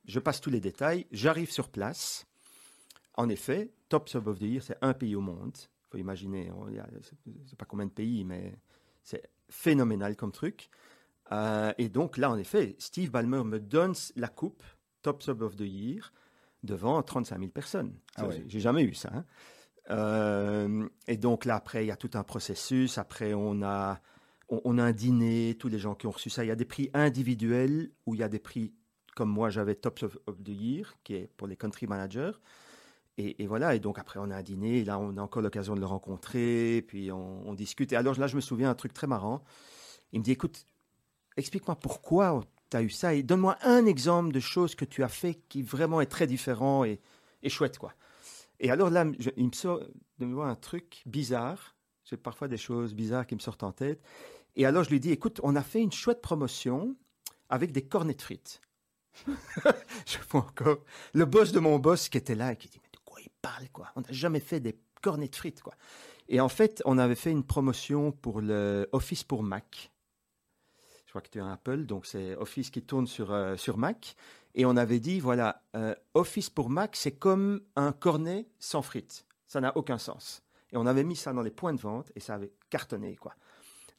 Je 0.07 0.18
passe 0.18 0.40
tous 0.40 0.51
les 0.51 0.59
détails. 0.59 1.07
J'arrive 1.12 1.53
sur 1.53 1.68
place. 1.68 2.26
En 3.14 3.28
effet, 3.28 3.70
Top 3.88 4.09
Sub 4.09 4.28
c'est 4.61 4.76
un 4.80 4.93
pays 4.93 5.14
au 5.14 5.20
monde. 5.20 5.57
Il 5.57 5.88
faut 5.93 5.99
imaginer, 5.99 6.51
je 6.68 7.49
sais 7.49 7.57
pas 7.57 7.64
combien 7.64 7.86
de 7.86 7.93
pays, 7.93 8.24
mais 8.24 8.59
c'est 9.05 9.22
phénoménal 9.49 10.16
comme 10.16 10.32
truc. 10.32 10.68
Euh, 11.33 11.72
et 11.78 11.89
donc 11.89 12.16
là, 12.18 12.30
en 12.30 12.37
effet, 12.39 12.76
Steve 12.78 13.11
Ballmer 13.11 13.43
me 13.45 13.59
donne 13.59 13.95
la 14.16 14.28
coupe 14.28 14.62
Top 15.03 15.22
Sub 15.22 15.43
of 15.43 15.57
the 15.57 15.61
Year 15.62 16.12
devant 16.62 17.03
35 17.03 17.39
000 17.39 17.51
personnes. 17.51 17.95
Ah 18.16 18.26
ouais. 18.26 18.45
j'ai- 18.47 18.61
jamais 18.61 18.83
eu 18.83 18.95
ça. 18.95 19.11
hein. 19.14 19.24
Euh, 19.91 20.89
et 21.09 21.16
donc 21.16 21.45
là, 21.45 21.57
après, 21.57 21.85
il 21.85 21.89
y 21.89 21.91
a 21.91 21.97
tout 21.97 22.11
un 22.14 22.22
processus. 22.22 22.99
Après, 22.99 23.35
on 23.35 23.62
a, 23.62 24.01
on, 24.49 24.61
on 24.64 24.78
a 24.78 24.83
un 24.85 24.93
dîner, 24.93 25.57
tous 25.59 25.68
les 25.68 25.78
gens 25.78 25.95
qui 25.95 26.07
ont 26.07 26.11
reçu 26.12 26.30
ça. 26.30 26.45
Il 26.45 26.49
y 26.49 26.53
a 26.53 26.57
des 26.57 26.64
prix 26.64 26.91
individuels 26.95 27.91
où 28.07 28.14
il 28.14 28.20
y 28.20 28.22
a 28.22 28.28
des 28.28 28.39
prix 28.39 28.72
comme 29.16 29.28
moi, 29.28 29.51
j'avais 29.51 29.74
Top 29.74 30.03
of, 30.03 30.16
of 30.26 30.43
the 30.43 30.49
Year, 30.49 30.95
qui 31.05 31.14
est 31.14 31.30
pour 31.37 31.47
les 31.47 31.57
country 31.57 31.87
managers. 31.87 32.33
Et, 33.18 33.43
et 33.43 33.47
voilà, 33.47 33.74
et 33.74 33.78
donc 33.78 33.99
après 33.99 34.18
on 34.18 34.30
a 34.30 34.37
un 34.37 34.43
dîner, 34.43 34.78
et 34.78 34.85
là 34.87 34.99
on 34.99 35.18
a 35.18 35.20
encore 35.20 35.43
l'occasion 35.43 35.74
de 35.74 35.80
le 35.80 35.87
rencontrer, 35.87 36.83
puis 36.89 37.12
on, 37.12 37.47
on 37.47 37.53
discute. 37.53 37.93
Et 37.93 37.97
alors 37.97 38.18
là, 38.18 38.26
je 38.26 38.37
me 38.37 38.41
souviens 38.41 38.70
un 38.70 38.74
truc 38.74 38.95
très 38.95 39.07
marrant. 39.07 39.43
Il 40.12 40.20
me 40.20 40.24
dit, 40.24 40.30
écoute, 40.33 40.64
explique-moi 41.37 41.76
pourquoi 41.76 42.41
tu 42.70 42.76
as 42.76 42.83
eu 42.83 42.91
ça 42.91 43.14
et 43.14 43.22
donne-moi 43.22 43.57
un 43.62 43.87
exemple 43.87 44.33
de 44.33 44.41
choses 44.41 44.74
que 44.74 44.85
tu 44.85 45.03
as 45.03 45.09
fait 45.09 45.35
qui 45.49 45.62
vraiment 45.62 46.01
est 46.01 46.07
très 46.07 46.26
différent 46.26 46.85
et, 46.85 47.01
et 47.43 47.49
chouette, 47.49 47.78
quoi. 47.78 47.93
Et 48.61 48.70
alors 48.70 48.91
là, 48.91 49.07
je- 49.18 49.30
il 49.37 49.47
me 49.47 49.53
sort 49.53 49.80
de 50.18 50.26
me 50.26 50.35
voir 50.35 50.49
un 50.49 50.55
truc 50.57 51.03
bizarre. 51.07 51.76
J'ai 52.05 52.16
parfois 52.16 52.49
des 52.49 52.57
choses 52.59 52.95
bizarres 52.95 53.26
qui 53.26 53.35
me 53.35 53.41
sortent 53.41 53.62
en 53.64 53.72
tête. 53.72 54.01
Et 54.57 54.66
alors 54.66 54.85
je 54.85 54.91
lui 54.91 55.01
dis, 55.01 55.11
écoute, 55.11 55.41
on 55.43 55.57
a 55.57 55.62
fait 55.62 55.80
une 55.83 55.93
chouette 55.93 56.22
promotion 56.22 56.97
avec 57.49 57.72
des 57.72 57.83
cornets 57.83 58.14
de 58.14 58.22
frites. 58.22 58.61
je 60.07 60.18
vois 60.30 60.41
encore 60.43 60.78
le 61.14 61.24
boss 61.24 61.53
de 61.53 61.61
mon 61.61 61.78
boss 61.78 62.09
qui 62.09 62.18
était 62.18 62.35
là 62.35 62.53
et 62.53 62.57
qui 62.57 62.68
dit, 62.68 62.80
mais 62.83 62.91
de 62.93 62.99
quoi 63.05 63.20
il 63.20 63.30
parle, 63.43 63.68
quoi? 63.70 63.89
On 63.97 64.01
n'a 64.01 64.11
jamais 64.12 64.41
fait 64.41 64.61
des 64.61 64.78
cornets 65.03 65.28
de 65.28 65.37
frites, 65.37 65.62
quoi. 65.62 65.74
Et 66.28 66.41
en 66.41 66.49
fait, 66.49 66.83
on 66.85 66.99
avait 66.99 67.14
fait 67.14 67.30
une 67.30 67.45
promotion 67.45 68.12
pour 68.12 68.41
le 68.41 68.89
Office 68.93 69.24
pour 69.24 69.43
Mac. 69.43 69.91
Je 71.13 71.19
crois 71.19 71.29
que 71.29 71.29
tu 71.29 71.41
as 71.41 71.45
un 71.45 71.53
Apple, 71.53 71.85
donc 71.85 72.07
c'est 72.07 72.35
Office 72.37 72.71
qui 72.71 72.81
tourne 72.81 73.07
sur, 73.07 73.33
euh, 73.35 73.55
sur 73.59 73.77
Mac. 73.77 74.17
Et 74.55 74.65
on 74.65 74.79
avait 74.79 74.99
dit, 74.99 75.21
voilà, 75.21 75.63
euh, 75.77 75.95
Office 76.15 76.49
pour 76.49 76.71
Mac, 76.71 76.97
c'est 76.97 77.13
comme 77.13 77.61
un 77.77 77.93
cornet 77.93 78.49
sans 78.59 78.81
frites. 78.81 79.27
Ça 79.47 79.61
n'a 79.61 79.77
aucun 79.77 79.99
sens. 79.99 80.43
Et 80.73 80.79
on 80.79 80.87
avait 80.87 81.05
mis 81.05 81.15
ça 81.15 81.35
dans 81.35 81.43
les 81.43 81.51
points 81.51 81.75
de 81.75 81.81
vente 81.83 82.11
et 82.17 82.21
ça 82.21 82.37
avait 82.37 82.51
cartonné, 82.71 83.17
quoi. 83.17 83.35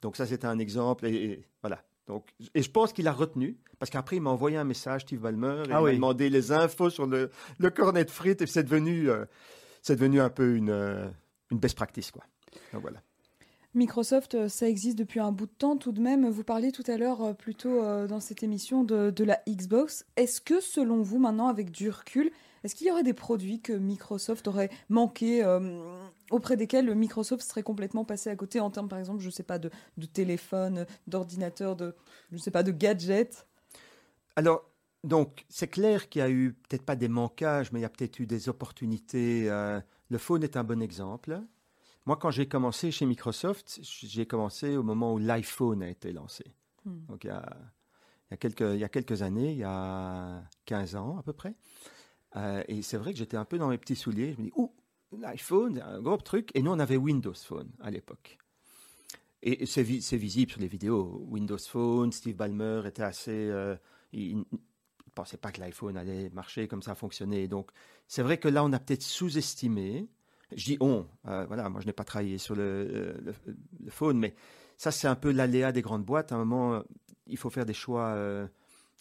Donc 0.02 0.16
ça, 0.16 0.26
c'était 0.26 0.48
un 0.48 0.58
exemple. 0.58 1.06
Et, 1.06 1.14
et 1.14 1.48
voilà. 1.62 1.84
Donc, 2.08 2.34
et 2.56 2.64
je 2.64 2.72
pense 2.72 2.94
qu'il 2.94 3.08
a 3.08 3.14
retenu, 3.14 3.60
parce 3.78 3.92
qu'après, 3.92 4.16
il 4.16 4.24
m'a 4.24 4.32
envoyé 4.32 4.58
un 4.58 4.64
message, 4.64 5.02
Steve 5.02 5.20
Ballmer, 5.20 5.66
et 5.68 5.72
Ah 5.72 5.82
il 5.82 5.84
m'a 5.84 5.92
demandé 5.92 6.32
les 6.32 6.52
infos 6.52 6.90
sur 6.90 7.06
le, 7.06 7.30
le 7.60 7.70
cornet 7.70 8.06
de 8.06 8.10
frites, 8.10 8.42
et 8.42 8.48
c'est 8.48 8.64
devenu, 8.64 9.12
euh, 9.12 9.26
c'est 9.84 9.98
devenu 9.98 10.20
un 10.20 10.32
peu 10.32 10.56
une, 10.56 11.14
une 11.52 11.60
best 11.60 11.76
practice, 11.76 12.10
quoi. 12.10 12.24
Donc 12.74 12.82
voilà. 12.82 13.04
Microsoft, 13.76 14.36
euh, 14.36 14.50
ça 14.50 14.70
existe 14.70 14.98
depuis 15.00 15.20
un 15.20 15.32
bout 15.32 15.48
de 15.48 15.52
temps 15.52 15.78
tout 15.78 15.92
de 15.92 16.00
même. 16.00 16.30
Vous 16.30 16.44
parliez 16.44 16.72
tout 16.72 16.84
à 16.88 16.98
l'heure, 16.98 17.24
euh, 17.24 17.34
plutôt 17.34 17.82
euh, 17.84 18.06
dans 18.06 18.20
cette 18.20 18.44
émission, 18.44 18.84
de, 18.84 19.24
la 19.24 19.42
Xbox. 19.48 20.06
Est-ce 20.16 20.42
que, 20.42 20.60
selon 20.60 21.02
vous, 21.02 21.18
maintenant, 21.18 21.48
avec 21.48 21.72
du 21.72 21.90
recul, 21.90 22.32
est-ce 22.64 22.76
qu'il 22.76 22.88
y 22.88 22.92
aurait 22.92 23.04
des 23.04 23.14
produits 23.14 23.62
que 23.62 23.74
Microsoft 23.74 24.48
aurait 24.48 24.70
manqué, 24.90 25.44
auprès 26.32 26.56
desquels 26.56 26.94
Microsoft 26.96 27.44
serait 27.44 27.64
complètement 27.64 28.06
passé 28.06 28.30
à 28.30 28.36
côté 28.36 28.60
en 28.60 28.70
termes, 28.70 28.88
par 28.88 29.00
exemple, 29.00 29.22
je 29.22 29.30
sais 29.30 29.44
pas, 29.44 29.60
de, 29.60 29.70
téléphone, 30.14 30.86
d'ordinateur, 31.08 31.76
de, 31.76 31.96
je 32.32 32.38
sais 32.38 32.52
pas, 32.52 32.64
de 32.64 32.72
gadgets? 32.72 33.48
Alors, 34.36 34.70
donc, 35.04 35.46
c'est 35.50 35.68
clair 35.68 36.08
qu'il 36.10 36.20
y 36.20 36.24
a 36.24 36.30
eu 36.30 36.54
peut-être 36.54 36.84
pas 36.84 36.96
des 36.96 37.10
manquages, 37.10 37.72
mais 37.72 37.80
il 37.80 37.84
y 37.84 37.86
a 37.86 37.90
peut-être 37.90 38.20
eu 38.20 38.28
des 38.28 38.48
opportunités. 38.50 39.48
le 39.48 40.18
phone 40.18 40.44
est 40.44 40.56
un 40.56 40.64
bon 40.64 40.82
exemple. 40.82 41.42
Moi, 42.06 42.18
quand 42.18 42.32
j'ai 42.32 42.48
commencé 42.48 42.92
chez 42.92 43.06
Microsoft, 43.06 43.80
j'ai 43.82 44.26
commencé 44.26 44.76
au 44.76 44.84
moment 44.84 45.14
où 45.14 45.18
l'iPhone 45.20 45.82
a 45.84 45.90
été 45.90 46.12
lancé. 46.12 46.44
Hmm. 46.86 47.06
Donc, 47.08 47.24
il 47.24 47.28
y, 47.28 47.30
a, 47.30 47.58
il, 48.30 48.32
y 48.32 48.34
a 48.34 48.38
quelques, 48.38 48.62
il 48.62 48.80
y 48.80 48.84
a 48.84 48.90
quelques 48.90 49.22
années, 49.22 49.52
il 49.54 49.58
y 49.58 49.64
a 49.64 50.44
15 50.66 50.96
ans 50.96 51.18
à 51.18 51.24
peu 51.24 51.34
près. 51.34 51.56
Euh, 52.36 52.64
et 52.68 52.82
c'est 52.82 52.98
vrai 52.98 53.14
que 53.14 53.20
j'étais 53.20 53.38
un 53.38 53.46
peu 53.46 53.58
dans 53.58 53.70
mes 53.70 53.78
petits 53.78 53.96
souliers. 53.96 54.34
Je 54.34 54.40
me 54.42 54.46
dis, 54.48 54.52
ouh, 54.56 54.74
l'iPhone, 55.18 55.80
un 55.80 56.02
gros 56.02 56.18
truc. 56.18 56.50
Et 56.56 56.62
nous, 56.62 56.72
on 56.72 56.80
avait 56.80 56.98
Windows 56.98 57.34
Phone 57.34 57.72
à 57.80 57.90
l'époque. 57.92 58.38
Et 59.42 59.66
c'est 59.66 59.84
vi- 59.84 60.02
c'est 60.02 60.18
visible 60.18 60.52
sur 60.52 60.62
les 60.62 60.68
vidéos. 60.68 61.26
Windows 61.30 61.58
Phone, 61.58 62.12
Steve 62.12 62.36
Ballmer 62.36 62.84
était 62.86 63.04
assez. 63.04 63.32
euh, 63.32 63.76
il 64.14 64.38
ne 64.38 64.44
pensait 65.16 65.38
pas 65.38 65.52
que 65.52 65.60
l'iPhone 65.60 65.98
allait 65.98 66.30
marcher 66.30 66.68
comme 66.68 66.82
ça 66.82 66.96
fonctionner. 66.96 67.48
Donc, 67.48 67.72
c'est 68.08 68.24
vrai 68.24 68.38
que 68.40 68.48
là, 68.48 68.64
on 68.64 68.72
a 68.74 68.80
peut-être 68.80 69.04
sous-estimé. 69.04 70.08
Je 70.56 70.66
dis 70.66 70.78
on. 70.80 71.06
euh, 71.28 71.46
voilà, 71.48 71.70
moi, 71.70 71.82
je 71.82 71.86
n'ai 71.88 71.94
pas 71.94 72.04
travaillé 72.04 72.38
sur 72.38 72.56
le, 72.56 73.16
le, 73.24 73.34
le 73.84 73.92
phone, 73.92 74.18
mais 74.18 74.36
ça, 74.78 74.92
c'est 74.92 75.08
un 75.08 75.16
peu 75.16 75.32
l'aléa 75.32 75.72
des 75.72 75.82
grandes 75.82 76.04
boîtes. 76.06 76.32
À 76.32 76.36
un 76.36 76.40
moment, 76.46 76.84
il 77.28 77.38
faut 77.38 77.50
faire 77.50 77.66
des 77.66 77.74
choix 77.74 78.08
euh, 78.08 78.48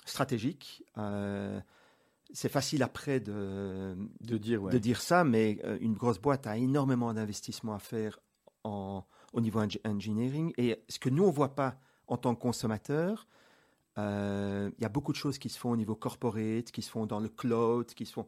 stratégiques. 0.05 0.85
Euh, 0.99 1.61
c'est 2.33 2.49
facile 2.49 2.83
après 2.83 3.21
de, 3.21 3.97
De 4.21 4.39
dire, 4.39 4.63
ouais. 4.63 4.73
de 4.73 4.79
dire 4.79 5.01
ça, 5.03 5.23
mais 5.25 5.59
une 5.81 5.95
grosse 5.95 6.19
boîte 6.19 6.47
a 6.47 6.57
énormément 6.57 7.13
d'investissements 7.13 7.75
à 7.75 7.79
faire 7.79 8.19
en, 8.65 9.05
au 9.33 9.41
niveau 9.41 9.61
eng- 9.61 9.81
engineering. 9.85 10.53
Et 10.57 10.83
ce 10.89 10.99
que 10.99 11.11
nous, 11.11 11.25
on 11.25 11.29
ne 11.29 11.33
voit 11.33 11.55
pas 11.55 11.79
en 12.07 12.17
tant 12.17 12.35
que 12.35 12.41
consommateur, 12.41 13.27
il 13.99 14.73
y 14.81 14.85
a 14.85 14.89
beaucoup 14.89 15.13
de 15.13 15.19
choses 15.19 15.39
qui 15.39 15.51
se 15.51 15.59
font 15.59 15.71
au 15.73 15.77
niveau 15.77 15.95
corporate, 15.95 16.71
qui 16.73 16.81
se 16.81 16.91
font 16.91 17.05
dans 17.05 17.21
le 17.21 17.29
cloud, 17.29 17.87
qui 17.87 18.07
se 18.07 18.15
font 18.15 18.27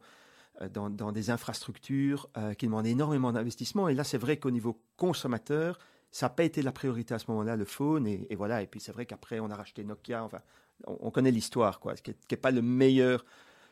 dans, 0.73 0.89
dans 0.89 1.11
des 1.11 1.29
infrastructures, 1.29 2.29
euh, 2.37 2.53
qui 2.53 2.65
demandent 2.65 2.87
énormément 2.87 3.31
d'investissement. 3.33 3.87
Et 3.89 3.93
là, 3.93 4.03
c'est 4.03 4.17
vrai 4.17 4.37
qu'au 4.37 4.51
niveau 4.51 4.79
consommateur, 4.97 5.77
ça 6.11 6.25
n'a 6.27 6.29
pas 6.29 6.43
été 6.43 6.61
la 6.61 6.71
priorité 6.71 7.13
à 7.13 7.19
ce 7.19 7.25
moment-là, 7.31 7.55
le 7.55 7.65
phone. 7.65 8.07
Et, 8.07 8.25
et 8.29 8.35
voilà. 8.35 8.61
Et 8.61 8.67
puis, 8.67 8.79
c'est 8.79 8.91
vrai 8.93 9.05
qu'après, 9.05 9.39
on 9.39 9.49
a 9.49 9.55
racheté 9.55 9.83
Nokia. 9.83 10.23
Enfin, 10.23 10.39
on, 10.87 10.97
on 11.01 11.11
connaît 11.11 11.31
l'histoire, 11.31 11.79
quoi. 11.79 11.95
Ce 11.95 12.01
qui 12.01 12.13
n'est 12.31 12.37
pas 12.37 12.51
le 12.51 12.61
meilleur 12.61 13.25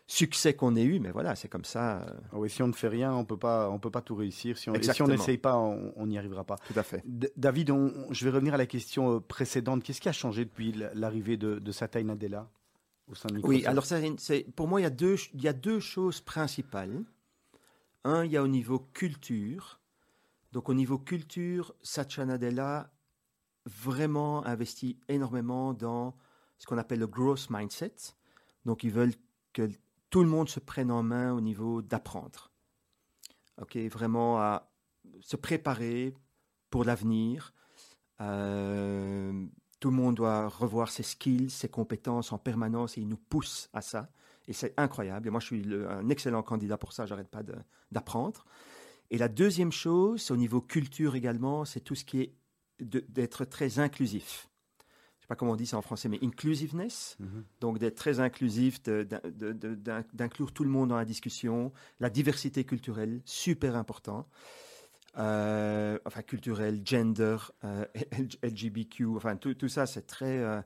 succès 0.05 0.53
qu'on 0.53 0.75
ait 0.75 0.84
eu, 0.84 0.99
mais 0.99 1.11
voilà, 1.11 1.34
c'est 1.36 1.47
comme 1.47 1.63
ça. 1.63 2.01
euh, 2.01 2.05
Ah 2.34 2.38
oui, 2.38 2.49
si 2.49 2.61
on 2.61 2.67
ne 2.67 2.73
fait 2.73 2.89
rien, 2.89 3.13
on 3.13 3.23
peut 3.23 3.38
pas, 3.38 3.69
on 3.69 3.79
peut 3.79 3.89
pas 3.89 4.01
tout 4.01 4.15
réussir. 4.15 4.57
Si 4.57 4.69
on, 4.69 4.73
et 4.73 4.84
si 4.84 5.01
on 5.01 5.05
n'essaye 5.07 5.38
pas, 5.38 5.55
on 5.55 6.05
n'y 6.07 6.17
arrivera 6.17 6.43
pas. 6.43 6.57
tout 6.67 6.77
à 6.77 6.84
fait. 6.84 7.01
D- 7.05 7.31
David, 7.38 7.71
on- 7.71 7.93
je 8.11 8.25
vais 8.25 8.31
revenir 8.31 8.53
à 8.53 8.57
la 8.57 8.65
question 8.65 9.15
euh, 9.15 9.19
précédente. 9.21 9.81
Qu'est-ce 9.81 10.01
qui 10.01 10.09
a 10.09 10.13
changé 10.13 10.43
depuis 10.43 10.73
l'arrivée 10.93 11.38
de, 11.38 11.57
de 11.59 11.71
Satya 11.71 12.03
Nadella? 12.03 12.49
Au 13.08 13.16
sein 13.16 13.30
de 13.30 13.36
Microsoft 13.36 13.60
Oui, 13.60 13.66
alors 13.66 13.86
ça, 13.86 13.99
c'est, 14.18 14.43
pour 14.56 14.68
moi, 14.68 14.80
il 14.82 14.84
y, 14.84 14.88
a 14.88 14.91
deux, 14.91 15.16
il 15.34 15.41
y 15.41 15.47
a 15.47 15.54
deux 15.54 15.80
choses 15.80 16.22
principales. 16.22 17.04
Un, 18.04 18.26
il 18.26 18.32
y 18.32 18.38
a 18.38 18.43
au 18.43 18.47
niveau 18.47 18.80
culture. 18.80 19.80
Donc 20.51 20.70
au 20.70 20.74
niveau 20.74 20.99
culture, 20.99 21.74
Satya 21.82 22.26
Nadella 22.26 22.93
vraiment 23.66 24.45
investi 24.45 24.99
énormément 25.08 25.74
dans 25.74 26.16
ce 26.60 26.68
qu'on 26.68 26.78
appelle 26.78 26.99
le 26.99 27.08
growth 27.08 27.47
mindset. 27.49 27.95
Donc 28.66 28.84
ils 28.84 28.91
veulent 28.91 29.14
que 29.54 29.70
tout 30.10 30.24
le 30.24 30.30
monde 30.30 30.49
se 30.49 30.60
prenne 30.60 30.91
en 30.91 31.01
main 31.01 31.34
au 31.34 31.41
niveau 31.41 31.82
d'apprendre. 31.82 32.51
Ok, 33.62 33.78
vraiment 33.78 34.39
à 34.39 34.72
se 35.22 35.36
préparer 35.36 36.14
pour 36.70 36.84
l'avenir. 36.84 37.54
Euh, 38.22 39.45
tout 39.84 39.89
le 39.89 39.97
monde 39.97 40.15
doit 40.15 40.47
revoir 40.47 40.89
ses 40.89 41.03
skills, 41.03 41.49
ses 41.49 41.67
compétences 41.67 42.31
en 42.31 42.38
permanence 42.38 42.97
et 42.97 43.01
il 43.01 43.09
nous 43.09 43.17
pousse 43.17 43.69
à 43.73 43.81
ça. 43.81 44.09
Et 44.47 44.53
c'est 44.53 44.73
incroyable. 44.77 45.27
Et 45.27 45.29
moi, 45.29 45.41
je 45.41 45.47
suis 45.47 45.61
le- 45.61 45.89
un 45.89 46.07
excellent 46.07 46.41
candidat 46.41 46.77
pour 46.77 46.93
ça. 46.93 47.05
J'arrête 47.05 47.27
pas 47.27 47.41
d'apprendre. 47.91 48.45
Et 49.11 49.17
la 49.17 49.27
deuxième 49.27 49.73
chose, 49.73 50.21
c'est 50.21 50.31
au 50.31 50.38
niveau 50.38 50.61
culture 50.61 51.15
également, 51.15 51.65
c'est 51.65 51.81
tout 51.81 51.95
ce 51.95 52.05
qui 52.05 52.21
est 52.21 52.34
d'être 52.79 53.43
très 53.43 53.79
inclusif. 53.79 54.47
Je 55.17 55.23
sais 55.23 55.27
pas 55.27 55.36
comment 55.36 55.51
on 55.51 55.57
dit 55.57 55.67
ça 55.67 55.75
en 55.77 55.81
français, 55.81 56.07
mais 56.07 56.19
inclusiveness. 56.23 57.17
Mhm. 57.19 57.43
Donc 57.59 57.77
d'être 57.77 57.95
très 57.95 58.21
inclusif, 58.21 58.81
d'inclure 58.84 60.53
tout 60.53 60.63
le 60.63 60.69
monde 60.69 60.89
dans 60.89 60.97
la 60.97 61.03
discussion. 61.03 61.73
La 61.99 62.09
diversité 62.09 62.63
culturelle, 62.63 63.21
super 63.25 63.75
important. 63.75 64.29
Euh, 65.18 65.99
enfin, 66.05 66.24
culturelle, 66.24 66.82
gender, 66.84 67.38
euh, 67.64 67.86
LGBTQ, 68.41 69.05
enfin 69.16 69.36
tout, 69.36 69.53
tout 69.53 69.70
ça, 69.70 69.86
c'est 69.86 70.07
très, 70.07 70.39
euh, 70.39 70.59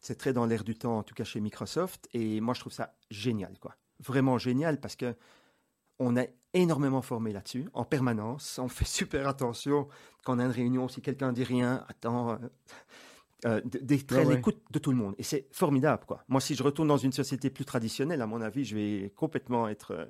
c'est 0.00 0.16
très 0.16 0.32
dans 0.32 0.46
l'air 0.46 0.62
du 0.62 0.76
temps, 0.76 0.98
en 0.98 1.02
tout 1.02 1.14
cas 1.14 1.24
chez 1.24 1.40
Microsoft. 1.40 2.08
Et 2.12 2.40
moi, 2.40 2.54
je 2.54 2.60
trouve 2.60 2.72
ça 2.72 2.94
génial, 3.10 3.58
quoi. 3.58 3.74
Vraiment 3.98 4.38
génial 4.38 4.80
parce 4.80 4.96
que 4.96 5.14
on 5.98 6.16
a 6.16 6.24
énormément 6.54 7.02
formé 7.02 7.32
là-dessus, 7.32 7.68
en 7.74 7.84
permanence. 7.84 8.58
On 8.58 8.68
fait 8.68 8.84
super 8.86 9.26
attention 9.28 9.88
quand 10.24 10.36
on 10.36 10.38
a 10.38 10.44
une 10.44 10.50
réunion, 10.52 10.88
si 10.88 11.02
quelqu'un 11.02 11.32
dit 11.32 11.44
rien, 11.44 11.84
attends, 11.88 12.38
euh, 13.44 13.60
d'être 13.64 14.16
à 14.16 14.22
l'écoute 14.22 14.62
de 14.70 14.78
tout 14.78 14.92
le 14.92 14.96
monde. 14.96 15.16
Et 15.18 15.24
c'est 15.24 15.48
formidable, 15.50 16.04
quoi. 16.06 16.22
Moi, 16.28 16.40
si 16.40 16.54
je 16.54 16.62
retourne 16.62 16.88
dans 16.88 16.96
une 16.96 17.12
société 17.12 17.50
plus 17.50 17.64
traditionnelle, 17.64 18.22
à 18.22 18.26
mon 18.26 18.40
avis, 18.40 18.64
je 18.64 18.76
vais 18.76 19.12
complètement 19.16 19.68
être 19.68 20.08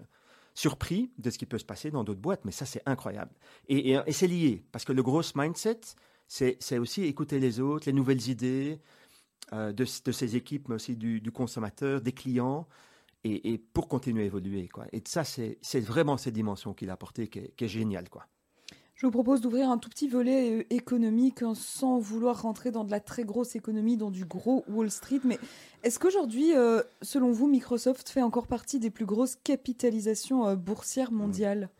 surpris 0.63 1.11
de 1.25 1.31
ce 1.31 1.39
qui 1.39 1.47
peut 1.47 1.59
se 1.59 1.65
passer 1.65 1.91
dans 1.91 2.05
d'autres 2.05 2.21
boîtes, 2.21 2.45
mais 2.45 2.53
ça, 2.53 2.67
c'est 2.67 2.83
incroyable. 2.87 3.33
Et, 3.69 3.93
et- 3.93 4.13
c'est 4.13 4.27
lié, 4.37 4.65
parce 4.73 4.85
que 4.85 4.93
le 4.93 5.03
gros 5.03 5.23
mindset, 5.35 5.81
c'est 6.27 6.79
aussi 6.79 7.05
écouter 7.05 7.39
les 7.41 7.61
autres, 7.61 7.87
les 7.87 7.93
nouvelles 8.01 8.29
idées 8.29 8.79
euh, 9.53 9.73
de, 9.73 9.85
de 10.05 10.13
ces 10.13 10.37
équipes, 10.37 10.69
mais 10.69 10.75
aussi 10.77 10.97
du, 10.97 11.21
du 11.21 11.31
consommateur, 11.33 12.01
des 12.01 12.13
clients, 12.13 12.67
et, 13.25 13.53
et 13.53 13.59
pour 13.59 13.89
continuer 13.89 14.23
à 14.23 14.27
évoluer. 14.27 14.69
Quoi. 14.69 14.87
Et 14.93 15.03
ça, 15.07 15.25
c'est 15.25 15.59
vraiment 15.93 16.17
cette 16.19 16.35
dimension 16.35 16.75
qu'il 16.75 16.91
a 16.91 16.95
apportée 16.95 17.29
qui 17.29 17.39
est, 17.41 17.55
qui 17.57 17.65
est 17.65 17.69
géniale. 17.69 18.09
Quoi. 18.09 18.25
Je 19.01 19.07
vous 19.07 19.13
propose 19.13 19.41
d'ouvrir 19.41 19.71
un 19.71 19.79
tout 19.79 19.89
petit 19.89 20.09
volet 20.09 20.59
euh, 20.59 20.65
économique 20.69 21.41
hein, 21.41 21.55
sans 21.55 21.99
vouloir 21.99 22.43
rentrer 22.43 22.71
dans 22.71 22.85
de 22.85 22.91
la 22.91 23.01
très 23.01 23.25
grosse 23.25 23.57
économie, 23.57 23.97
dans 23.97 24.11
du 24.11 24.27
gros 24.27 24.63
Wall 24.69 24.91
Street. 24.91 25.21
Mais 25.25 25.39
est-ce 25.83 25.99
qu'aujourd'hui, 25.99 26.55
euh, 26.55 26.83
selon 27.01 27.33
vous, 27.33 27.49
Microsoft 27.49 28.11
fait 28.11 28.21
encore 28.21 28.47
partie 28.47 28.79
des 28.79 28.91
plus 28.91 29.07
grosses 29.07 29.37
capitalisations 29.37 30.47
euh, 30.47 30.55
boursières 30.55 31.13
mondiales? 31.13 31.71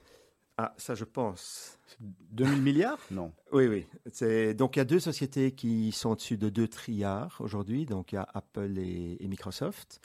Ah, 0.57 0.73
ça, 0.79 0.95
je 0.95 1.05
pense. 1.05 1.79
2000 2.01 2.63
milliards? 2.63 2.99
Non. 3.11 3.33
Oui, 3.53 3.67
oui. 3.67 3.87
C'est- 4.11 4.55
Donc, 4.55 4.77
il 4.77 4.79
y 4.79 4.83
a 4.83 4.87
deux 4.87 5.01
sociétés 5.01 5.53
qui 5.53 5.93
sont 5.93 6.13
au-dessus 6.13 6.39
de 6.39 6.49
2 6.49 6.69
trilliards 6.69 7.37
aujourd'hui. 7.41 7.85
Donc, 7.85 8.13
il 8.13 8.15
y 8.15 8.19
a 8.19 8.27
Apple 8.33 8.79
et, 8.79 9.19
et 9.21 9.29
Microsoft. 9.29 10.01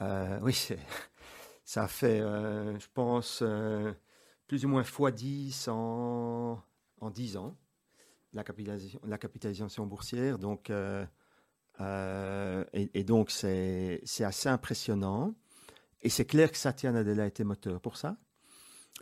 Euh, 0.00 0.38
oui, 0.42 0.54
ça 1.64 1.88
fait, 1.88 2.20
euh, 2.20 2.78
je 2.78 2.86
pense, 2.94 3.40
euh, 3.42 3.90
plus 4.46 4.64
ou 4.64 4.68
moins 4.68 4.82
x10 4.82 5.68
en, 5.70 6.62
en 7.00 7.10
10 7.10 7.36
ans, 7.36 7.56
la 8.32 8.44
capitalisation, 8.44 9.86
boursière. 9.86 10.38
Donc, 10.38 10.70
euh, 10.70 11.04
Euh, 11.80 12.64
et, 12.72 13.04
donc, 13.04 13.30
c'est 13.30 14.00
assez 14.20 14.48
impressionnant. 14.48 15.34
Et 16.02 16.08
c'est 16.08 16.24
clair 16.24 16.50
que 16.50 16.58
Satya 16.58 16.92
Nadella 16.92 17.24
a 17.24 17.26
été 17.26 17.44
moteur 17.44 17.80
pour 17.80 17.96
ça. 17.96 18.16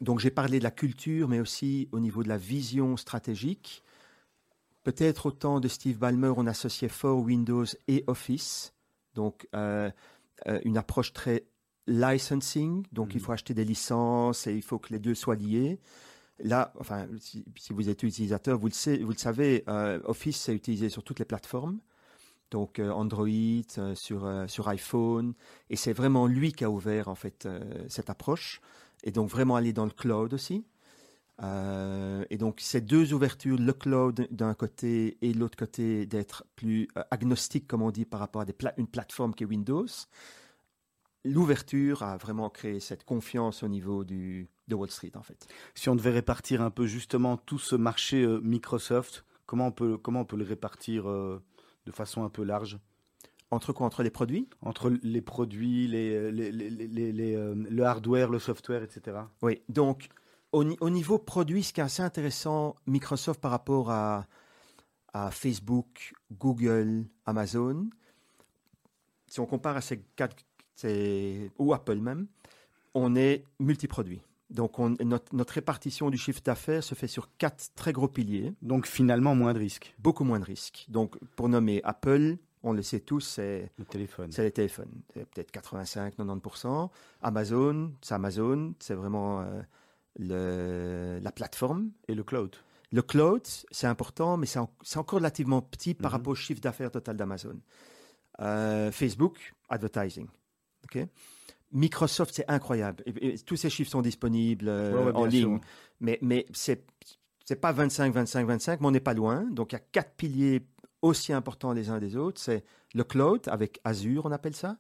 Donc, 0.01 0.19
j'ai 0.19 0.31
parlé 0.31 0.59
de 0.59 0.65
la 0.65 0.71
culture, 0.71 1.29
mais 1.29 1.41
aussi 1.41 1.89
au 1.93 2.01
niveau 2.01 2.23
de 2.23 2.29
la 2.29 2.37
vision 2.37 2.97
stratégique. 2.97 3.83
Peut-être 4.83 5.27
au 5.27 5.31
temps 5.31 5.61
de 5.61 5.69
Steve 5.69 5.99
Ballmer, 5.99 6.33
on 6.37 6.47
associait 6.47 6.89
fort 6.89 7.21
Windows 7.21 7.65
et 7.89 8.05
Office. 8.07 8.75
Donc, 9.15 9.49
euh, 9.55 9.91
une 10.65 10.77
approche 10.77 11.13
très 11.13 11.47
licensing. 11.87 12.85
Donc, 12.93 13.15
il 13.15 13.19
Mhm. 13.19 13.25
faut 13.25 13.33
acheter 13.33 13.55
des 13.55 13.65
licences 13.65 14.47
et 14.47 14.55
il 14.55 14.63
faut 14.63 14.79
que 14.79 14.93
les 14.93 14.99
deux 14.99 15.15
soient 15.15 15.37
liés. 15.37 15.81
Là, 16.41 16.73
enfin, 16.81 17.07
si, 17.21 17.45
si 17.57 17.73
vous 17.73 17.89
êtes 17.89 18.03
utilisateur, 18.03 18.59
vous 18.59 18.67
le, 18.67 18.73
savez, 18.73 19.03
vous 19.05 19.13
le 19.13 19.17
savez 19.19 19.65
euh, 19.69 20.01
Office, 20.05 20.41
c'est 20.41 20.55
utilisé 20.55 20.89
sur 20.89 21.03
toutes 21.05 21.19
les 21.21 21.25
plateformes. 21.25 21.79
Donc, 22.51 22.79
euh, 22.79 22.91
Android, 22.91 23.29
euh, 23.29 23.95
sur, 23.95 24.29
sur 24.49 24.69
iPhone. 24.69 25.35
Et 25.71 25.77
c'est 25.77 25.93
vraiment 25.93 26.27
lui 26.27 26.53
qui 26.53 26.65
a 26.65 26.71
ouvert, 26.71 27.09
en 27.09 27.15
fait, 27.15 27.49
cette 27.89 28.11
approche. 28.11 28.61
Et 29.05 29.13
donc, 29.13 29.31
vraiment 29.31 29.57
aller 29.57 29.73
dans 29.73 29.85
le 29.85 29.91
cloud 29.91 30.35
aussi. 30.35 30.65
Et 32.31 32.37
donc, 32.39 32.61
ces 32.61 32.81
deux 32.81 33.13
ouvertures, 33.13 33.59
le 33.59 33.73
cloud 33.73 34.29
d'un 34.31 34.55
côté 34.55 35.19
et 35.21 35.33
de 35.33 35.39
l'autre 35.39 35.57
côté, 35.57 36.07
d'être 36.07 36.45
plus 36.55 36.89
agnostique, 37.11 37.67
comme 37.67 37.83
on 37.83 37.91
dit, 37.91 38.05
par 38.05 38.21
rapport 38.21 38.43
à 38.43 38.45
des 38.45 38.53
pla- 38.53 38.73
une 38.77 38.87
plateforme 38.87 39.35
qui 39.35 39.43
est 39.43 39.47
Windows, 39.47 39.87
l'ouverture 41.25 42.03
a 42.03 42.17
vraiment 42.17 42.51
créé 42.51 42.81
cette 42.81 43.05
confiance 43.05 43.63
au 43.63 43.69
niveau 43.69 44.05
du, 44.05 44.49
de 44.69 44.75
Wall 44.75 44.91
Street, 44.91 45.13
en 45.17 45.23
fait. 45.23 45.47
Si 45.75 45.89
on 45.89 45.95
devait 45.97 46.11
répartir 46.11 46.63
un 46.63 46.71
peu 46.71 46.87
justement 46.87 47.37
tout 47.37 47.59
ce 47.59 47.77
marché 47.77 48.23
euh, 48.23 48.41
Microsoft, 48.43 49.25
comment 49.47 49.69
on 49.69 49.73
peut, 49.73 49.97
comment 49.99 50.21
on 50.21 50.25
peut 50.25 50.37
le 50.37 50.45
répartir 50.45 51.09
euh, 51.09 51.43
de 51.87 51.93
façon 51.93 52.25
un 52.25 52.29
peu 52.31 52.45
large? 52.45 52.79
Entre 53.51 53.73
quoi? 53.73 53.87
Entre 53.87 54.03
les 54.03 54.11
produits? 54.11 54.49
Entre 54.63 54.91
les 55.03 55.21
produits, 55.23 55.87
les, 55.87 56.31
les, 56.33 56.51
les, 56.51 56.71
les- 56.71 57.13
les, 57.13 57.35
euh, 57.37 57.55
le 57.55 57.85
hardware, 57.85 58.29
le 58.31 58.39
software, 58.39 58.83
etc. 58.83 59.19
Oui, 59.43 59.63
donc 59.69 60.09
au, 60.53 60.65
ni- 60.65 60.77
au 60.81 60.91
niveau 60.91 61.19
produit, 61.19 61.63
ce 61.63 61.73
qui 61.73 61.81
est 61.81 61.85
assez 61.85 62.03
intéressant, 62.03 62.75
Microsoft 62.87 63.41
par 63.41 63.51
rapport 63.53 63.91
à, 63.91 64.27
à 65.13 65.31
Facebook, 65.31 66.13
Google, 66.33 67.05
Amazon, 67.27 67.89
si 69.29 69.41
on 69.41 69.47
compare 69.47 69.77
à 69.77 69.81
ces 69.81 70.01
quatre, 70.17 70.37
ou 71.59 71.73
Apple 71.75 71.97
même, 71.97 72.27
on 72.95 73.15
est 73.17 73.45
multiproduit. 73.59 74.21
Donc 74.51 74.79
on, 74.79 74.95
notre, 75.05 75.35
notre 75.35 75.55
répartition 75.55 76.11
du 76.11 76.19
chiffre 76.19 76.41
d'affaires 76.45 76.85
se 76.85 76.95
fait 76.95 77.07
sur 77.09 77.29
quatre 77.39 77.71
très 77.75 77.93
gros 77.93 78.09
piliers, 78.09 78.53
Donc 78.63 78.87
finalement 78.87 79.35
moins 79.35 79.53
de 79.55 79.59
risques. 79.59 79.95
beaucoup 79.99 80.23
moins 80.25 80.39
de 80.39 80.45
risques. 80.45 80.87
Donc 80.89 81.19
pour 81.35 81.49
nommer 81.49 81.81
Apple, 81.83 82.37
on 82.63 82.73
le 82.73 82.83
sait 82.83 83.01
tous, 83.01 83.21
c'est 83.21 83.71
Le 83.79 83.85
téléphone. 83.85 84.31
c'est 84.33 84.43
les 84.43 84.51
téléphones. 84.53 84.91
Peut-être 85.13 85.51
85-90%. 85.53 86.91
Amazon, 87.23 87.93
c'est 88.01 88.15
Amazon, 88.15 88.75
c'est 88.79 88.95
vraiment 88.95 89.41
euh, 89.41 89.61
le, 90.19 91.21
la 91.23 91.33
plateforme. 91.33 91.91
Et 92.09 92.15
le 92.15 92.23
cloud. 92.23 92.55
Le 92.93 93.03
cloud, 93.03 93.43
c'est 93.71 93.87
important, 93.89 94.37
mais 94.37 94.47
c'est 94.47 94.61
en- 94.61 94.71
c'est 94.83 94.99
encore 94.99 95.19
relativement 95.19 95.63
petit 95.63 95.95
par 95.95 96.11
Mhm. 96.13 96.17
rapport 96.17 96.31
au 96.33 96.37
chiffre 96.37 96.61
d'affaires 96.61 96.91
total 96.91 97.17
d'Amazon. 97.17 97.59
Euh, 98.41 98.91
Facebook, 98.93 99.53
advertising. 99.69 100.27
Ok 100.85 101.07
Microsoft, 101.73 102.35
c'est 102.35 102.49
incroyable. 102.49 103.03
Et- 103.07 103.35
et 103.35 103.39
tous 103.39 103.57
ces 103.57 103.69
chiffres 103.69 103.91
sont 103.91 104.03
disponibles 104.03 104.69
euh, 104.69 104.93
Ouais, 104.93 105.05
ouais, 105.07 105.13
bien 105.13 105.21
en 105.23 105.31
sûr. 105.31 105.49
ligne. 105.49 105.61
Mais, 106.01 106.19
mais 106.23 106.47
c'est 106.53 106.85
c'est 107.45 107.57
pas 107.57 107.73
25, 107.73 108.15
25, 108.15 108.47
25, 108.47 108.81
mais 108.81 108.87
on 108.87 108.91
n'est 108.93 109.01
pas 109.01 109.13
loin. 109.13 109.43
Donc, 109.51 109.73
il 109.73 109.75
y 109.75 109.77
a 109.77 109.83
quatre 109.93 110.15
piliers 110.15 110.67
aussi 111.03 111.33
importants 111.33 111.73
les 111.73 111.91
uns 111.91 111.99
des 111.99 112.17
autres. 112.17 112.41
C'est 112.41 112.65
le 112.95 113.05
cloud, 113.05 113.49
avec 113.49 113.81
Azure, 113.85 114.25
on 114.25 114.33
appelle 114.33 114.55
ça. 114.55 114.79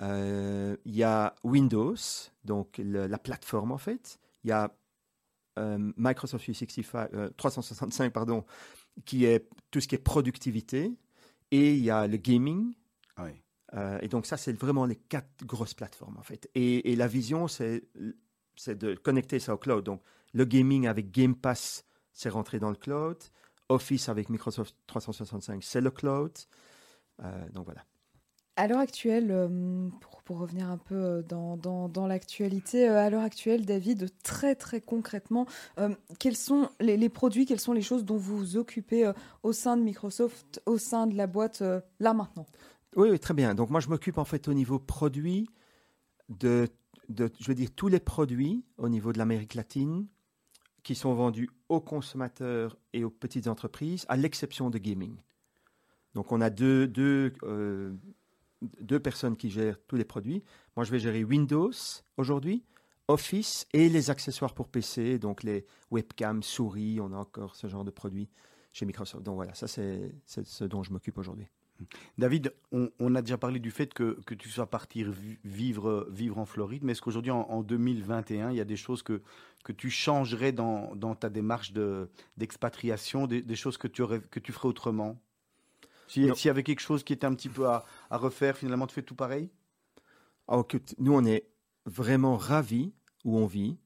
Euh, 0.00 0.76
Il 0.84 0.94
y 0.94 1.02
a 1.02 1.34
Windows, 1.42 1.96
donc 2.44 2.78
le- 2.78 3.06
la 3.06 3.18
plateforme, 3.18 3.72
en 3.72 3.78
fait. 3.78 4.18
Il 4.44 4.50
y 4.50 4.52
a 4.52 4.74
euh, 5.58 5.78
Microsoft 5.96 6.44
365, 6.44 7.10
euh, 7.14 7.30
365, 7.36 8.12
pardon, 8.12 8.44
qui 9.06 9.24
est 9.24 9.48
tout 9.70 9.80
ce 9.80 9.88
qui 9.88 9.94
est 9.94 9.98
productivité. 9.98 10.92
Et 11.50 11.72
il 11.74 11.82
y 11.82 11.90
a 11.90 12.06
le 12.06 12.16
gaming. 12.18 12.74
Oui. 13.18 13.30
Euh, 13.74 13.98
et 14.02 14.08
donc, 14.08 14.26
ça, 14.26 14.36
c'est 14.36 14.52
vraiment 14.52 14.84
les 14.84 14.96
quatre 14.96 15.44
grosses 15.44 15.74
plateformes, 15.74 16.16
en 16.18 16.22
fait. 16.22 16.48
Et, 16.54 16.94
la 16.96 17.08
vision, 17.08 17.48
c'est 17.48 17.82
de 18.66 18.94
connecter 18.94 19.38
ça 19.38 19.54
au 19.54 19.58
cloud. 19.58 19.84
Donc, 19.84 20.02
le 20.32 20.44
gaming 20.44 20.86
avec 20.86 21.10
Game 21.10 21.34
Pass, 21.34 21.84
c'est 22.12 22.28
rentré 22.28 22.58
dans 22.58 22.70
le 22.70 22.76
cloud. 22.76 23.18
Office 23.68 24.08
avec 24.08 24.30
Microsoft 24.30 24.76
365, 24.86 25.62
c'est 25.64 25.80
le 25.80 25.90
cloud. 25.90 26.32
Euh, 27.22 27.48
donc, 27.52 27.64
voilà. 27.64 27.84
À 28.58 28.68
l'heure 28.68 28.78
actuelle, 28.78 29.30
euh, 29.30 29.88
pour, 30.00 30.22
pour 30.22 30.38
revenir 30.38 30.70
un 30.70 30.78
peu 30.78 31.22
dans, 31.28 31.56
dans, 31.56 32.06
l'actualité, 32.06 32.88
à 32.88 33.10
l'heure 33.10 33.24
actuelle, 33.24 33.66
David, 33.66 34.08
très 34.22 34.54
très 34.54 34.80
concrètement, 34.80 35.46
quels 36.18 36.36
sont 36.36 36.70
les, 36.80 37.08
produits, 37.10 37.44
quelles 37.44 37.60
sont 37.60 37.74
les 37.74 37.82
choses 37.82 38.06
dont 38.06 38.16
vous 38.16 38.38
vous 38.38 38.56
occupez 38.56 39.12
au 39.42 39.52
sein 39.52 39.76
de 39.76 39.82
Microsoft, 39.82 40.62
au 40.64 40.78
sein 40.78 41.06
de 41.06 41.16
la 41.16 41.26
boîte, 41.26 41.62
là 42.00 42.14
maintenant? 42.14 42.46
Oui, 42.96 43.10
oui, 43.10 43.20
très 43.20 43.34
bien. 43.34 43.54
Donc, 43.54 43.68
moi, 43.68 43.80
je 43.80 43.88
m'occupe 43.88 44.16
en 44.16 44.24
fait 44.24 44.48
au 44.48 44.54
niveau 44.54 44.78
produit 44.78 45.50
de, 46.30 46.66
je 47.10 47.46
veux 47.46 47.54
dire, 47.54 47.70
tous 47.76 47.88
les 47.88 48.00
produits 48.00 48.64
au 48.78 48.88
niveau 48.88 49.12
de 49.12 49.18
l'Amérique 49.18 49.54
latine 49.54 50.08
qui 50.82 50.94
sont 50.94 51.12
vendus 51.14 51.50
aux 51.68 51.80
consommateurs 51.80 52.78
et 52.94 53.04
aux 53.04 53.10
petites 53.10 53.48
entreprises, 53.48 54.06
à 54.08 54.16
l'exception 54.16 54.70
de 54.70 54.78
gaming. 54.78 55.16
Donc, 56.14 56.32
on 56.32 56.40
a 56.40 56.48
deux, 56.48 56.88
deux, 56.88 57.34
euh, 57.42 57.94
deux 58.62 59.00
personnes 59.00 59.36
qui 59.36 59.50
gèrent 59.50 59.78
tous 59.86 59.96
les 59.96 60.04
produits. 60.06 60.42
Moi, 60.74 60.84
je 60.84 60.90
vais 60.90 60.98
gérer 60.98 61.22
Windows 61.22 61.72
aujourd'hui, 62.16 62.64
Office 63.08 63.66
et 63.74 63.90
les 63.90 64.08
accessoires 64.08 64.54
pour 64.54 64.68
PC, 64.68 65.18
donc 65.18 65.42
les 65.42 65.66
webcams, 65.90 66.42
souris, 66.42 66.98
on 67.00 67.12
a 67.12 67.16
encore 67.16 67.56
ce 67.56 67.66
genre 67.66 67.84
de 67.84 67.90
produits 67.90 68.30
chez 68.72 68.86
Microsoft. 68.86 69.22
Donc, 69.22 69.34
voilà, 69.34 69.52
ça, 69.52 69.68
c'est 69.68 70.14
ce 70.24 70.64
dont 70.64 70.82
je 70.82 70.92
m'occupe 70.92 71.18
aujourd'hui. 71.18 71.46
David, 72.18 72.52
on, 72.72 72.90
on 72.98 73.14
a 73.14 73.22
déjà 73.22 73.38
parlé 73.38 73.60
du 73.60 73.70
fait 73.70 73.92
que, 73.92 74.18
que 74.26 74.34
tu 74.34 74.48
sois 74.48 74.66
parti 74.66 75.04
vi- 75.04 75.38
vivre, 75.44 76.06
vivre 76.10 76.38
en 76.38 76.46
Floride, 76.46 76.82
mais 76.84 76.92
est-ce 76.92 77.02
qu'aujourd'hui, 77.02 77.30
en, 77.32 77.42
en 77.42 77.62
2021, 77.62 78.50
il 78.50 78.56
y 78.56 78.60
a 78.60 78.64
des 78.64 78.76
choses 78.76 79.02
que, 79.02 79.20
que 79.64 79.72
tu 79.72 79.90
changerais 79.90 80.52
dans, 80.52 80.94
dans 80.94 81.14
ta 81.14 81.28
démarche 81.28 81.72
de- 81.72 82.08
d'expatriation, 82.36 83.26
des, 83.26 83.42
des 83.42 83.56
choses 83.56 83.78
que 83.78 83.88
tu, 83.88 84.02
aurais, 84.02 84.20
que 84.20 84.40
tu 84.40 84.52
ferais 84.52 84.68
autrement? 84.68 85.18
Si-. 86.08 86.30
S'il 86.34 86.46
y 86.46 86.50
avait 86.50 86.62
quelque 86.62 86.80
chose 86.80 87.04
qui 87.04 87.12
était 87.12 87.26
un 87.26 87.34
petit 87.34 87.48
peu 87.48 87.68
à, 87.68 87.84
à 88.10 88.16
refaire, 88.16 88.56
finalement, 88.56 88.86
tu 88.86 88.94
fais 88.94 89.02
tout 89.02 89.16
pareil? 89.16 89.50
Ah, 90.48 90.60
écoute, 90.60 90.94
nous, 90.98 91.12
on 91.12 91.24
est 91.24 91.46
vraiment 91.84 92.36
ravis 92.36 92.92
où 93.24 93.36
on 93.36 93.46
vit. 93.46 93.78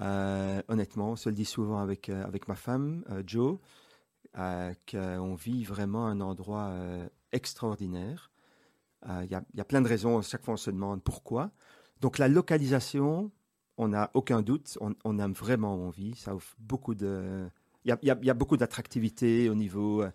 Euh, 0.00 0.62
honnêtement, 0.68 1.12
on 1.12 1.16
se 1.16 1.28
le 1.28 1.34
dit 1.34 1.44
souvent 1.44 1.80
avec, 1.80 2.08
euh, 2.08 2.24
avec 2.24 2.46
ma 2.48 2.54
femme, 2.54 3.04
euh, 3.10 3.22
Joe, 3.26 3.58
qu'on 4.34 5.34
vit 5.34 5.64
vraiment 5.64 6.06
un 6.06 6.20
endroit 6.20 6.68
euh, 6.68 7.08
extraordinaire. 7.32 8.30
Euh, 9.08 9.24
Il 9.24 9.30
y, 9.30 9.60
a, 9.60 9.64
plein 9.64 9.80
de 9.80 9.88
raisons, 9.88 10.20
chaque 10.22 10.44
fois 10.44 10.54
on 10.54 10.58
se 10.58 10.70
demande 10.70 11.02
pourquoi. 11.02 11.50
Donc 12.00 12.18
la 12.18 12.28
localisation, 12.28 13.30
on 13.76 13.88
n'a 13.88 14.10
aucun 14.14 14.42
doute, 14.42 14.78
on, 14.80 15.18
aime 15.18 15.32
vraiment 15.32 15.74
où 15.74 15.80
on 15.80 15.90
vit, 15.90 16.14
ça 16.14 16.34
offre 16.34 16.54
beaucoup 16.58 16.94
de... 16.94 17.48
Il 17.86 17.96
y 18.02 18.30
a, 18.30 18.34
beaucoup 18.34 18.58
d'attractivité 18.58 19.48
au 19.48 19.54
niveau, 19.54 20.02
euh, 20.02 20.10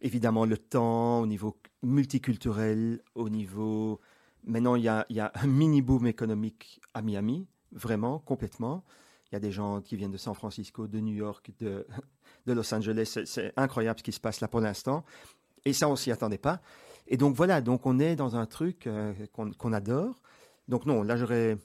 évidemment, 0.00 0.46
le 0.46 0.56
temps, 0.56 1.20
au 1.20 1.26
niveau 1.26 1.56
multiculturel, 1.82 3.00
au 3.14 3.28
niveau... 3.28 4.00
Maintenant, 4.44 4.74
il 4.74 4.82
y 4.82 4.88
a, 4.88 5.06
il 5.08 5.16
y 5.16 5.20
a 5.20 5.30
un 5.34 5.46
mini-boom 5.46 6.06
économique 6.06 6.80
à 6.94 7.02
Miami, 7.02 7.46
vraiment, 7.70 8.18
complètement. 8.18 8.82
Il 9.30 9.34
y 9.34 9.36
a 9.36 9.40
des 9.40 9.52
gens 9.52 9.80
qui 9.80 9.96
viennent 9.96 10.10
de 10.10 10.16
San 10.16 10.34
Francisco, 10.34 10.88
de 10.88 10.98
New 11.00 11.14
York, 11.14 11.52
de, 11.60 11.86
de 12.46 12.52
Los 12.52 12.72
Angeles. 12.74 13.18
C'est- 13.24 13.52
incroyable 13.56 13.98
ce 14.00 14.04
qui 14.04 14.12
se 14.12 14.20
passe 14.20 14.40
là 14.40 14.48
pour 14.48 14.60
l'instant. 14.60 15.04
Et 15.64 15.72
ça, 15.72 15.88
on 15.88 15.96
s'y 15.96 16.10
attendait 16.10 16.38
pas. 16.38 16.60
Et 17.06 17.16
donc 17.16 17.34
voilà, 17.34 17.60
donc 17.60 17.86
on 17.86 17.98
est 17.98 18.16
dans 18.16 18.36
un 18.36 18.46
truc 18.46 18.86
euh, 18.86 19.12
qu'on 19.32 19.72
adore. 19.72 20.20
Donc 20.68 20.86
non, 20.86 21.02
là, 21.02 21.16
j'aurais, 21.16 21.56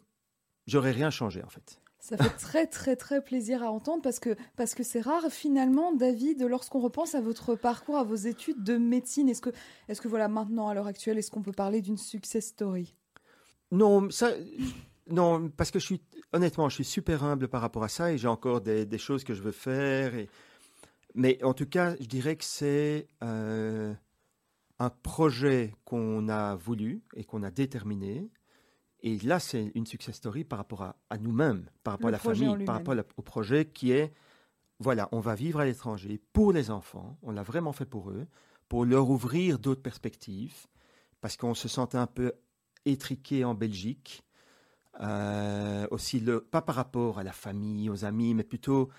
j'aurais 0.66 0.92
rien 0.92 1.10
changé 1.10 1.44
en 1.44 1.50
fait. 1.50 1.80
Ça 2.00 2.18
fait 2.18 2.30
très 2.38 2.68
très 2.68 2.96
très 2.96 3.24
plaisir 3.24 3.64
à 3.64 3.72
entendre 3.72 4.02
parce 4.02 4.20
que 4.20 4.36
parce 4.56 4.76
que 4.76 4.84
c'est 4.84 5.02
rare 5.02 5.26
finalement, 5.30 5.94
David, 5.94 6.44
lorsqu'on 6.44 6.80
repense 6.80 7.16
à 7.16 7.22
votre 7.22 7.56
parcours, 7.56 7.98
à 7.98 8.04
vos 8.04 8.16
études 8.16 8.64
de 8.64 8.78
médecine. 8.78 9.30
Est-ce 9.30 9.42
que 9.42 9.50
est-ce 9.88 10.02
que 10.02 10.08
voilà 10.08 10.28
maintenant 10.28 10.68
à 10.68 10.74
l'heure 10.74 10.88
actuelle, 10.88 11.18
est-ce 11.18 11.32
qu'on 11.32 11.42
peut 11.42 11.52
parler 11.52 11.82
d'une 11.82 11.98
success 11.98 12.48
story? 12.48 12.96
Non, 13.72 14.10
ça, 14.10 14.32
non, 15.10 15.50
parce 15.50 15.72
que 15.72 15.80
je 15.80 15.86
suis, 15.86 16.02
honnêtement, 16.34 16.70
je 16.70 16.76
suis 16.76 16.86
super 16.86 17.24
humble 17.24 17.48
par 17.48 17.62
rapport 17.62 17.84
à 17.84 17.90
ça 17.90 18.12
et 18.12 18.18
j'ai 18.18 18.28
encore 18.28 18.62
des, 18.62 18.86
des 18.86 18.98
choses 18.98 19.24
que 19.24 19.34
je 19.34 19.42
veux 19.42 19.52
faire. 19.52 20.16
Et, 20.16 20.30
mais 21.18 21.44
en 21.44 21.54
tout 21.54 21.66
cas, 21.66 21.96
je 22.00 22.06
dirais 22.06 22.36
que 22.38 22.46
c'est 22.46 23.08
euh, 23.24 23.94
un 24.80 24.90
projet 24.90 25.74
qu'on 25.84 26.30
a 26.30 26.56
voulu 26.56 27.02
et 27.16 27.24
qu'on 27.26 27.44
a 27.44 27.52
déterminé. 27.52 28.30
Et 29.02 29.18
là, 29.20 29.40
c'est 29.40 29.72
une 29.76 29.86
success 29.86 30.16
story 30.16 30.44
par 30.44 30.58
rapport 30.60 30.84
à, 30.84 30.96
à 31.10 31.18
nous-mêmes, 31.18 31.70
par 31.84 31.94
rapport 31.96 32.10
Le 32.10 32.16
à 32.16 32.18
la 32.18 32.20
famille, 32.20 32.66
par 32.66 32.76
rapport 32.76 32.96
la- 32.96 33.04
au 33.18 33.22
projet 33.22 33.66
qui 33.66 33.92
est, 33.92 34.14
voilà, 34.80 35.10
on 35.12 35.20
va 35.20 35.36
vivre 35.36 35.60
à 35.60 35.66
l'étranger 35.66 36.22
pour 36.34 36.52
les 36.54 36.72
enfants. 36.72 37.18
On 37.22 37.32
l'a 37.32 37.44
vraiment 37.44 37.74
fait 37.74 37.86
pour 37.86 38.10
eux, 38.12 38.26
pour 38.70 38.86
leur 38.86 39.10
ouvrir 39.10 39.60
d'autres 39.60 39.82
perspectives, 39.84 40.66
parce 41.22 41.38
qu'on 41.38 41.54
se 41.54 41.68
sentait 41.68 41.98
un 41.98 42.08
peu 42.08 42.34
étriqué 42.86 43.44
en 43.44 43.54
Belgique. 43.54 44.24
Euh, 45.00 45.88
aussi, 45.92 46.20
le, 46.20 46.42
pas 46.42 46.62
par 46.64 46.76
rapport 46.76 47.20
à 47.20 47.24
la 47.24 47.32
famille, 47.34 47.90
aux 47.90 48.04
amis, 48.04 48.34
mais 48.34 48.44
plutôt, 48.44 48.90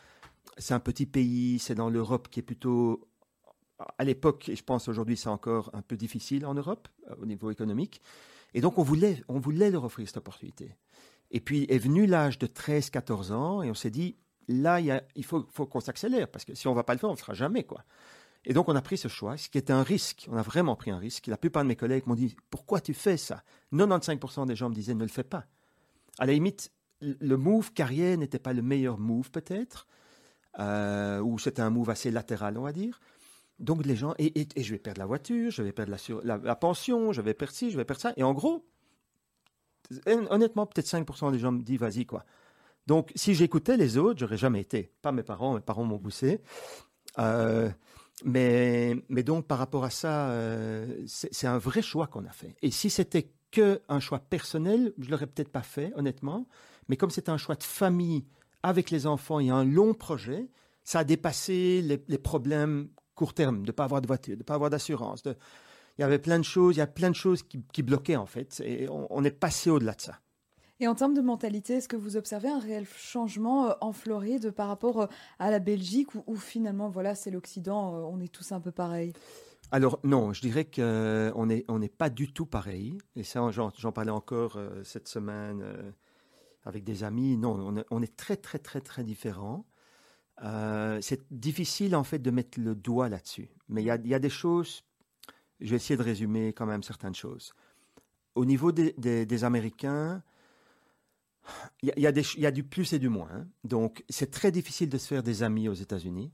c'est 0.56 0.74
un 0.74 0.80
petit 0.80 1.06
pays, 1.06 1.58
c'est 1.58 1.74
dans 1.74 1.90
l'Europe 1.90 2.28
qui 2.28 2.40
est 2.40 2.42
plutôt, 2.42 3.08
à 3.98 4.04
l'époque, 4.04 4.48
et 4.48 4.56
je 4.56 4.64
pense 4.64 4.88
aujourd'hui 4.88 5.16
c'est 5.16 5.28
encore 5.28 5.70
un 5.72 5.82
peu 5.82 5.96
difficile 5.96 6.46
en 6.46 6.54
Europe, 6.54 6.88
euh, 7.10 7.14
au 7.20 7.26
niveau 7.26 7.50
économique. 7.50 8.00
Et 8.54 8.60
donc, 8.60 8.78
on 8.78 8.82
voulait, 8.82 9.22
on 9.28 9.38
voulait 9.38 9.70
leur 9.70 9.84
offrir 9.84 10.06
cette 10.06 10.16
opportunité. 10.16 10.74
Et 11.30 11.40
puis 11.40 11.66
est 11.68 11.78
venu 11.78 12.06
l'âge 12.06 12.38
de 12.38 12.46
13-14 12.46 13.32
ans, 13.32 13.62
et 13.62 13.70
on 13.70 13.74
s'est 13.74 13.90
dit, 13.90 14.16
là, 14.48 14.80
il, 14.80 15.24
faut, 15.24 15.42
qu'on 15.42 15.80
s'accélère, 15.80 16.28
parce 16.28 16.44
que 16.44 16.54
si 16.54 16.66
on 16.66 16.74
va 16.74 16.82
pas 16.82 16.94
le 16.94 16.98
faire, 16.98 17.10
on 17.10 17.12
ne 17.12 17.16
le 17.16 17.20
fera 17.20 17.34
jamais, 17.34 17.64
quoi. 17.64 17.84
Et 18.44 18.54
donc, 18.54 18.68
on 18.68 18.76
a 18.76 18.80
pris 18.80 18.96
ce 18.96 19.08
choix, 19.08 19.36
ce 19.36 19.48
qui 19.48 19.58
était 19.58 19.72
un 19.72 19.82
risque. 19.82 20.26
On 20.30 20.36
a 20.36 20.42
vraiment 20.42 20.76
pris 20.76 20.90
un 20.90 20.98
risque. 20.98 21.26
La 21.26 21.36
plupart 21.36 21.64
de 21.64 21.68
mes 21.68 21.76
collègues 21.76 22.06
m'ont 22.06 22.14
dit 22.14 22.34
Pourquoi 22.50 22.80
tu 22.80 22.94
fais 22.94 23.16
ça? 23.16 23.42
95% 23.74 24.46
des 24.46 24.56
gens 24.56 24.70
me 24.70 24.74
disaient 24.74 24.94
Ne 24.94 25.02
le 25.02 25.10
fais 25.10 25.24
pas. 25.24 25.44
À 26.18 26.24
la 26.24 26.32
limite, 26.32 26.72
le 27.00 27.36
move 27.36 27.72
carrière 27.72 28.16
n'était 28.16 28.38
pas 28.38 28.52
le 28.52 28.62
meilleur 28.62 28.98
move, 28.98 29.30
peut-être, 29.30 29.86
euh, 30.58 31.20
ou 31.20 31.38
c'était 31.38 31.62
un 31.62 31.70
move 31.70 31.90
assez 31.90 32.10
latéral, 32.10 32.58
on 32.58 32.62
va 32.62 32.72
dire. 32.72 33.00
Donc, 33.58 33.84
les 33.84 33.96
gens, 33.96 34.14
et, 34.18 34.32
je 34.56 34.70
vais 34.70 34.78
perdre 34.78 35.00
la 35.00 35.06
voiture, 35.06 35.50
je 35.50 35.62
vais 35.62 35.72
perdre 35.72 35.96
la, 36.24 36.56
pension, 36.56 37.12
je 37.12 37.20
vais 37.20 37.34
perdre 37.34 37.52
ci, 37.52 37.70
je 37.70 37.76
vais 37.76 37.84
perdre 37.84 38.00
ça. 38.00 38.12
Et 38.16 38.22
en 38.22 38.32
gros, 38.32 38.64
honnêtement, 40.06 40.66
peut-être 40.66 40.86
5% 40.86 41.32
des 41.32 41.38
gens 41.38 41.52
me 41.52 41.62
disent 41.62 41.80
Vas-y, 41.80 42.06
quoi. 42.06 42.24
Donc, 42.86 43.12
si 43.16 43.34
j'écoutais 43.34 43.76
les 43.76 43.98
autres, 43.98 44.20
j'aurais 44.20 44.36
jamais 44.36 44.60
été. 44.60 44.92
Pas 45.02 45.12
mes 45.12 45.22
parents, 45.22 45.54
mes 45.54 45.60
parents 45.60 45.84
m'ont 45.84 45.98
poussé. 45.98 46.40
Euh, 47.18 47.68
mais, 48.24 48.94
donc, 49.10 49.46
par 49.46 49.58
rapport 49.58 49.84
à 49.84 49.90
ça, 49.90 50.30
euh, 50.30 51.04
c'est 51.06 51.46
un 51.46 51.58
vrai 51.58 51.82
choix 51.82 52.06
qu'on 52.06 52.24
a 52.24 52.30
fait. 52.30 52.56
Et 52.62 52.70
si 52.70 52.90
c'était 52.90 53.30
que 53.50 53.80
un 53.88 54.00
choix 54.00 54.18
personnel, 54.20 54.92
je 54.98 55.10
l'aurais 55.10 55.26
peut-être 55.26 55.50
pas 55.50 55.62
fait, 55.62 55.92
honnêtement. 55.96 56.46
Mais 56.88 56.96
comme 56.96 57.10
c'est 57.10 57.28
un 57.28 57.36
choix 57.36 57.56
de 57.56 57.62
famille 57.62 58.24
avec 58.62 58.90
les 58.90 59.06
enfants 59.06 59.40
et 59.40 59.50
un 59.50 59.64
long 59.64 59.94
projet, 59.94 60.48
ça 60.84 61.00
a 61.00 61.04
dépassé 61.04 61.82
les, 61.82 62.02
les 62.08 62.18
problèmes 62.18 62.88
court 63.14 63.34
terme, 63.34 63.62
de 63.62 63.66
ne 63.66 63.72
pas 63.72 63.84
avoir 63.84 64.00
de 64.00 64.06
voiture, 64.06 64.34
de 64.36 64.40
ne 64.40 64.44
pas 64.44 64.54
avoir 64.54 64.70
d'assurance. 64.70 65.22
de- 65.22 65.36
Il 65.98 66.02
y 66.02 66.04
avait 66.04 66.18
plein 66.20 66.38
de 66.38 66.44
choses, 66.44 66.76
il 66.76 66.78
y 66.78 66.82
a 66.82 66.86
plein 66.86 67.10
de 67.10 67.16
choses 67.16 67.42
qui, 67.42 67.62
qui 67.72 67.82
bloquaient 67.82 68.16
en 68.16 68.26
fait. 68.26 68.60
Et 68.64 68.88
on, 68.88 69.06
on 69.10 69.24
est 69.24 69.30
passé 69.32 69.70
au-delà 69.70 69.94
de 69.94 70.00
ça. 70.00 70.20
Et 70.80 70.86
en 70.86 70.94
termes 70.94 71.14
de 71.14 71.20
mentalité, 71.20 71.74
est-ce 71.74 71.88
que 71.88 71.96
vous 71.96 72.16
observez 72.16 72.48
un 72.48 72.60
réel 72.60 72.86
changement 72.86 73.70
euh, 73.70 73.72
en 73.80 73.92
Floride 73.92 74.52
par 74.52 74.68
rapport 74.68 75.00
euh, 75.00 75.06
à 75.40 75.50
la 75.50 75.58
Belgique 75.58 76.14
où, 76.14 76.22
où 76.28 76.36
finalement, 76.36 76.88
voilà, 76.88 77.16
c'est 77.16 77.32
l'Occident, 77.32 77.96
euh, 77.96 78.02
on 78.02 78.20
est 78.20 78.32
tous 78.32 78.52
un 78.52 78.60
peu 78.60 78.70
pareils? 78.70 79.12
Alors 79.72 79.98
non, 80.04 80.32
je 80.32 80.40
dirais 80.40 80.64
qu'on 80.64 81.46
n'est 81.46 81.64
on 81.68 81.78
n'est 81.80 81.88
pas 81.88 82.08
du 82.10 82.32
tout 82.32 82.46
pareil. 82.46 82.96
Et 83.16 83.24
ça, 83.24 83.50
j'en 83.50 83.70
j'en 83.76 83.90
parlais 83.90 84.12
encore 84.12 84.56
euh, 84.56 84.82
cette 84.84 85.08
semaine 85.08 85.62
euh, 85.62 85.90
avec 86.68 86.84
des 86.84 87.02
amis. 87.02 87.36
Non, 87.36 87.74
on 87.90 88.02
est, 88.02 88.16
très 88.16 88.36
très 88.36 88.58
très 88.58 88.80
très 88.80 89.02
différents. 89.02 89.64
Euh, 90.44 90.98
c'est 91.00 91.22
difficile 91.32 91.96
en 91.96 92.04
fait 92.04 92.20
de 92.20 92.30
mettre 92.30 92.60
le 92.60 92.74
doigt 92.74 93.08
là-dessus. 93.08 93.48
Mais 93.68 93.82
il 93.82 93.86
y 93.86 94.14
a, 94.14 94.18
des 94.18 94.28
choses, 94.28 94.84
je 95.60 95.70
vais 95.70 95.76
essayer 95.76 95.96
de 95.96 96.02
résumer 96.02 96.52
quand 96.52 96.66
même 96.66 96.82
certaines 96.82 97.14
choses. 97.14 97.54
Au 98.34 98.44
niveau 98.44 98.70
des, 98.70 99.44
Américains, 99.44 100.22
il 101.82 101.92
y, 101.96 102.06
a, 102.06 102.50
du 102.52 102.62
plus 102.62 102.92
et 102.92 102.98
du 102.98 103.08
moins. 103.08 103.30
hein. 103.32 103.46
Donc 103.64 104.04
c'est 104.08 104.30
très 104.30 104.52
difficile 104.52 104.90
de 104.90 104.98
se 104.98 105.08
faire 105.08 105.22
des 105.22 105.42
amis 105.42 105.68
aux 105.68 105.74
États-Unis. 105.74 106.30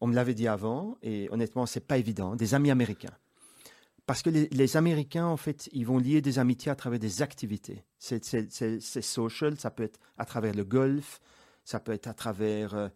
On 0.00 0.06
me 0.06 0.14
l'avait 0.14 0.34
dit 0.34 0.46
avant, 0.46 0.96
et 1.02 1.28
honnêtement, 1.30 1.66
c'est 1.66 1.86
pas 1.86 1.98
évident, 1.98 2.36
des 2.36 2.54
amis 2.54 2.70
américains. 2.70 3.16
Parce 4.06 4.22
que 4.22 4.30
les 4.30 4.76
Américains, 4.76 5.26
en 5.26 5.36
fait, 5.36 5.68
ils 5.72 5.84
vont 5.84 5.98
lier 5.98 6.20
des 6.20 6.38
amitiés 6.38 6.70
à 6.70 6.76
travers 6.76 7.00
des 7.00 7.22
activités. 7.22 7.82
C'est 8.06 9.02
social, 9.02 9.58
ça 9.58 9.70
peut 9.70 9.82
être 9.82 9.98
à 10.18 10.24
travers 10.24 10.54
le 10.54 10.64
golf, 10.64 11.20
ça 11.64 11.80
peut 11.80 11.92
être 11.92 12.06
à 12.06 12.14
travers 12.14 12.74
euh, 12.74 12.88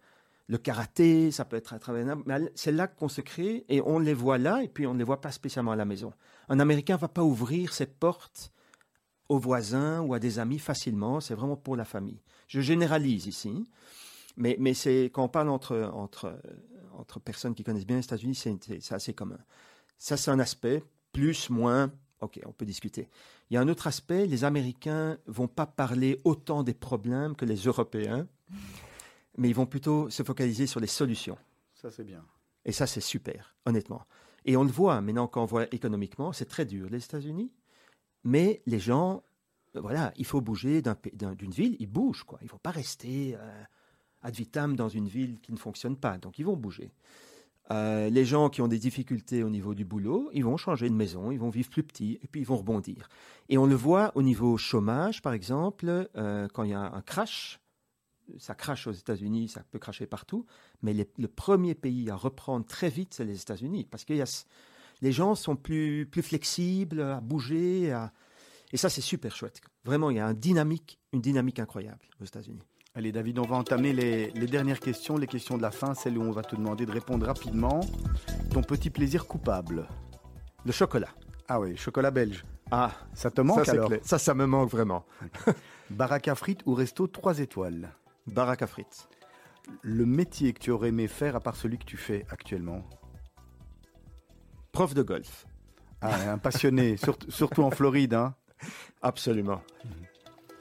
le 0.47 0.59
karaté, 0.59 1.31
ça 1.31 1.45
peut 1.45 1.57
être 1.57 1.73
à 1.73 1.79
travers... 1.79 2.17
C'est 2.55 2.73
là 2.73 2.87
qu'on 2.87 3.09
se 3.09 3.21
crée, 3.21 3.65
et 3.69 3.81
on 3.83 3.99
les 3.99 4.15
voit 4.15 4.39
là, 4.39 4.63
et 4.63 4.69
puis 4.69 4.87
on 4.87 4.95
ne 4.95 4.99
les 4.99 5.05
voit 5.05 5.21
pas 5.21 5.33
spécialement 5.33 5.73
à 5.73 5.77
la 5.77 5.85
maison. 5.85 6.13
Un 6.49 6.61
Américain 6.61 6.97
va 6.97 7.09
pas 7.09 7.23
ouvrir 7.23 7.73
ses 7.73 7.87
portes 7.87 8.53
aux 9.29 9.39
voisins 9.39 10.01
ou 10.01 10.15
à 10.15 10.19
des 10.19 10.39
amis 10.39 10.59
facilement, 10.59 11.21
c'est 11.21 11.35
vraiment 11.35 11.57
pour 11.57 11.77
la 11.77 11.85
famille. 11.85 12.21
Je 12.49 12.61
généralise 12.61 13.27
ici, 13.27 13.65
mais, 14.37 14.57
mais 14.59 14.75
c'est 14.75 15.05
quand 15.13 15.25
on 15.25 15.29
parle 15.29 15.49
entre, 15.49 15.91
entre, 15.95 16.41
entre 16.97 17.21
personnes 17.21 17.55
qui 17.55 17.63
connaissent 17.63 17.87
bien 17.87 17.97
les 17.97 18.05
États-Unis, 18.05 18.35
c'est 18.35 18.93
assez 18.93 19.15
commun. 19.15 19.39
Ça, 19.99 20.17
c'est 20.17 20.31
un 20.31 20.39
aspect, 20.41 20.83
plus, 21.13 21.51
moins, 21.51 21.93
ok, 22.21 22.41
on 22.47 22.53
peut 22.53 22.67
discuter. 22.67 23.09
Il 23.51 23.55
y 23.55 23.57
a 23.57 23.61
un 23.61 23.69
autre 23.69 23.87
aspect, 23.87 24.27
les 24.27 24.45
Américains 24.45 25.19
vont 25.27 25.49
pas 25.49 25.67
parler 25.67 26.21
autant 26.25 26.63
des 26.63 26.75
problèmes 26.75 27.35
que 27.35 27.45
les 27.45 27.57
Européens, 27.57 28.27
mais 29.37 29.49
ils 29.49 29.55
vont 29.55 29.67
plutôt 29.67 30.11
se 30.11 30.23
focaliser 30.23 30.67
sur 30.67 30.81
les 30.81 30.87
solutions. 30.87 31.39
Ça, 31.75 31.91
c'est 31.91 32.05
bien. 32.05 32.25
Et 32.65 32.73
ça, 32.73 32.87
c'est 32.87 33.01
super, 33.01 33.55
honnêtement. 33.65 34.03
Et 34.45 34.57
on 34.57 34.65
le 34.65 34.71
voit 34.71 35.01
maintenant 35.01 35.27
quand 35.27 35.43
on 35.43 35.47
voit 35.47 35.73
économiquement, 35.75 36.33
c'est 36.33 36.47
très 36.47 36.65
dur, 36.65 36.89
les 36.91 37.03
États-Unis. 37.03 37.51
Mais 38.25 38.63
les 38.67 38.79
gens, 38.79 39.23
voilà, 39.75 40.13
il 40.17 40.27
faut 40.27 40.41
bouger 40.41 40.83
d'une 40.83 41.51
ville, 41.51 41.77
ils 41.79 41.87
bougent, 41.87 42.25
quoi. 42.25 42.39
Il 42.43 42.45
ne 42.45 42.51
faut 42.51 42.59
pas 42.59 42.71
rester 42.71 43.35
euh, 43.37 43.63
ad 44.23 44.35
vitam 44.35 44.77
dans 44.77 44.89
une 44.89 45.09
ville 45.09 45.41
qui 45.41 45.53
ne 45.53 45.59
fonctionne 45.59 45.97
pas. 45.97 46.19
Donc, 46.19 46.39
ils 46.39 46.45
vont 46.45 46.57
bouger. 46.57 46.93
Euh, 47.71 48.11
les 48.11 48.25
gens 48.25 48.49
qui 48.49 48.63
ont 48.63 48.69
des 48.69 48.79
difficultés 48.79 49.45
au 49.45 49.51
niveau 49.51 49.75
du 49.75 49.85
boulot, 49.85 50.29
ils 50.33 50.45
vont 50.45 50.57
changer 50.57 50.89
de 50.89 50.95
maison, 50.95 51.31
ils 51.31 51.39
vont 51.39 51.51
vivre 51.51 51.71
plus 51.71 51.85
petit, 51.85 52.19
et 52.23 52.27
puis 52.27 52.41
ils 52.41 52.47
vont 52.47 52.57
rebondir. 52.57 53.09
Et 53.49 53.59
on 53.59 53.67
le 53.67 53.77
voit 53.77 54.11
au 54.17 54.23
niveau 54.23 54.57
chômage, 54.57 55.23
par 55.23 55.33
exemple, 55.33 56.09
euh, 56.17 56.49
quand 56.53 56.65
il 56.65 56.71
y 56.71 56.75
a 56.75 56.81
un 56.81 57.03
crash, 57.03 57.61
ça 58.39 58.55
crache 58.55 58.87
aux 58.87 58.93
États-Unis, 58.93 59.49
ça 59.49 59.63
peut 59.71 59.79
cracher 59.79 60.07
partout, 60.07 60.47
mais 60.83 60.95
le 60.95 61.29
premier 61.29 61.75
pays 61.75 62.11
à 62.11 62.17
reprendre 62.17 62.67
très 62.67 62.89
vite, 62.89 63.15
c'est 63.15 63.25
les 63.25 63.41
États-Unis, 63.41 63.87
parce 63.89 64.05
que 64.05 64.15
les 65.03 65.13
gens 65.13 65.35
sont 65.35 65.57
plus, 65.57 66.09
flexibles 66.23 67.03
à 67.03 67.21
bouger, 67.21 67.97
et 68.73 68.77
ça 68.77 68.89
c'est 68.89 69.01
super 69.01 69.35
chouette. 69.35 69.61
Vraiment, 69.85 70.11
il 70.11 70.17
y 70.17 70.21
a 70.21 70.29
une 70.29 71.21
dynamique 71.21 71.59
incroyable 71.59 72.07
aux 72.21 72.25
États-Unis. 72.25 72.63
Allez 72.95 73.13
David, 73.13 73.39
on 73.39 73.47
va 73.47 73.57
entamer 73.57 73.93
les, 73.93 74.31
les 74.33 74.47
dernières 74.47 74.81
questions, 74.81 75.17
les 75.17 75.29
questions 75.29 75.57
de 75.57 75.63
la 75.63 75.71
fin, 75.71 75.95
celles 75.95 76.19
où 76.19 76.23
on 76.23 76.33
va 76.33 76.43
te 76.43 76.57
demander 76.57 76.87
de 76.87 76.91
répondre 76.93 77.25
rapidement. 77.25 77.81
Ton 78.51 78.63
petit 78.63 78.91
plaisir 78.91 79.27
coupable. 79.27 79.87
Le 80.65 80.73
chocolat. 80.73 81.09
Ah 81.49 81.61
oui, 81.61 81.77
chocolat 81.77 82.11
belge. 82.11 82.45
Ah, 82.73 82.93
Ça 83.15 83.31
te 83.31 83.41
manque 83.41 83.65
ça, 83.65 83.73
alors 83.73 83.89
clair. 83.89 84.01
ça, 84.03 84.19
ça 84.19 84.35
me 84.35 84.45
manque 84.47 84.71
vraiment. 84.71 85.05
Baraque 85.91 86.29
à 86.29 86.35
frites 86.35 86.63
ou 86.67 86.75
resto 86.75 87.07
3 87.07 87.39
étoiles 87.41 87.91
Baraque 88.27 88.63
à 88.63 88.67
frites. 88.67 89.09
Le 89.83 90.05
métier 90.05 90.53
que 90.53 90.59
tu 90.59 90.71
aurais 90.71 90.89
aimé 90.89 91.07
faire 91.07 91.37
à 91.37 91.41
part 91.41 91.57
celui 91.57 91.79
que 91.79 91.85
tu 91.85 91.97
fais 91.97 92.27
actuellement 92.31 92.85
Prof 94.73 94.95
de 94.95 95.03
golf. 95.03 95.47
Ah, 96.01 96.33
un 96.33 96.39
passionné, 96.39 96.97
surtout, 96.97 97.31
surtout 97.31 97.63
en 97.63 97.71
Floride. 97.71 98.15
Hein. 98.15 98.35
Absolument. 99.03 99.63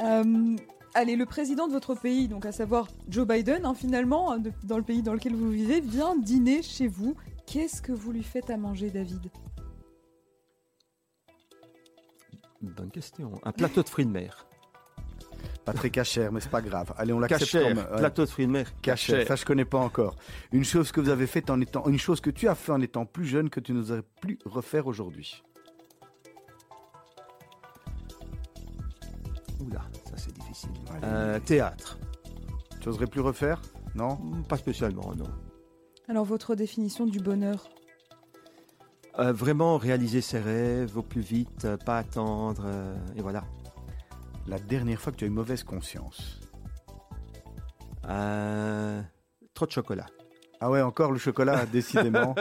Euh, 0.02 0.56
allez, 0.94 1.16
le 1.16 1.26
président 1.26 1.68
de 1.68 1.74
votre 1.74 1.96
pays, 1.96 2.28
donc 2.28 2.46
à 2.46 2.52
savoir 2.52 2.88
Joe 3.10 3.28
Biden, 3.28 3.66
hein, 3.66 3.74
finalement, 3.74 4.32
hein, 4.32 4.40
de- 4.40 4.52
dans 4.64 4.78
le 4.78 4.84
pays 4.84 5.02
dans 5.02 5.14
lequel 5.14 5.36
vous 5.36 5.50
vivez, 5.50 5.82
vient 5.82 6.16
dîner 6.18 6.62
chez 6.64 6.88
vous. 6.88 7.16
Qu'est-ce 7.46 7.82
que 7.82 7.92
vous 7.92 8.12
lui 8.12 8.24
faites 8.24 8.50
à 8.50 8.58
manger, 8.58 8.90
David? 8.90 9.30
Bonne 12.62 12.92
question. 12.92 13.32
Un 13.44 13.52
plateau 13.52 13.84
de 13.84 13.90
fruits 13.90 14.06
de 14.06 14.12
mer. 14.12 14.46
Pas 15.66 15.74
très 15.74 15.90
cachère, 15.90 16.32
mais 16.32 16.40
c'est 16.42 16.50
pas 16.50 16.62
grave. 16.62 16.94
Allez, 16.98 17.14
on 17.14 17.20
l'accepte 17.20 17.42
Cachère. 17.52 17.76
comme 17.76 17.78
ouais, 17.92 17.98
Plateau 18.00 18.24
de 18.26 18.30
fruits 18.30 18.48
de 18.48 18.52
mer. 18.52 18.74
cachère. 18.82 19.28
Ça, 19.28 19.36
je 19.36 19.46
connais 19.46 19.66
pas 19.66 19.78
encore. 19.78 20.16
Une 20.52 20.64
chose 20.64 20.92
que 20.92 21.00
vous 21.00 21.10
avez 21.10 21.28
faite 21.28 21.50
en 21.50 21.62
étant, 21.62 21.88
une 21.88 22.00
chose 22.00 22.20
que 22.22 22.30
tu 22.30 22.48
as 22.48 22.56
fait 22.56 22.72
en 22.72 22.82
étant 22.82 23.06
plus 23.06 23.26
jeune 23.26 23.50
que 23.50 23.60
tu 23.60 23.72
n'oserais 23.74 24.04
plus 24.20 24.40
refaire 24.46 24.88
aujourd'hui. 24.88 25.44
Oula, 29.62 29.82
ça 30.10 30.18
c'est. 30.18 30.34
Euh, 31.04 31.40
théâtre. 31.40 31.98
Tu 32.80 32.90
oserais 32.90 33.08
plus 33.08 33.22
refaire? 33.22 33.62
Non? 33.96 34.18
Pas 34.48 34.58
spécialement, 34.58 35.14
non. 35.16 35.30
Alors, 36.08 36.26
votre 36.26 36.56
définition 36.56 37.06
du 37.06 37.20
bonheur? 37.20 37.70
Euh, 39.20 39.34
vraiment 39.34 39.78
réaliser 39.78 40.22
ses 40.22 40.40
rêves 40.40 40.98
au 40.98 41.02
plus 41.02 41.22
vite, 41.22 41.66
euh, 41.66 41.78
pas 41.78 41.98
attendre, 41.98 42.64
euh, 42.66 42.96
et 43.16 43.22
voilà. 43.22 43.44
La 44.48 44.60
dernière 44.60 45.02
fois 45.02 45.12
que 45.12 45.18
tu 45.18 45.26
as 45.26 45.28
eu 45.28 45.32
mauvaise 45.32 45.64
conscience? 45.64 46.40
Euh, 48.08 49.02
trop 49.54 49.66
de 49.66 49.72
chocolat. 49.72 50.06
Ah 50.62 50.70
ouais, 50.70 50.82
encore 50.82 51.12
le 51.12 51.20
chocolat, 51.20 51.66
décidément. 51.72 52.34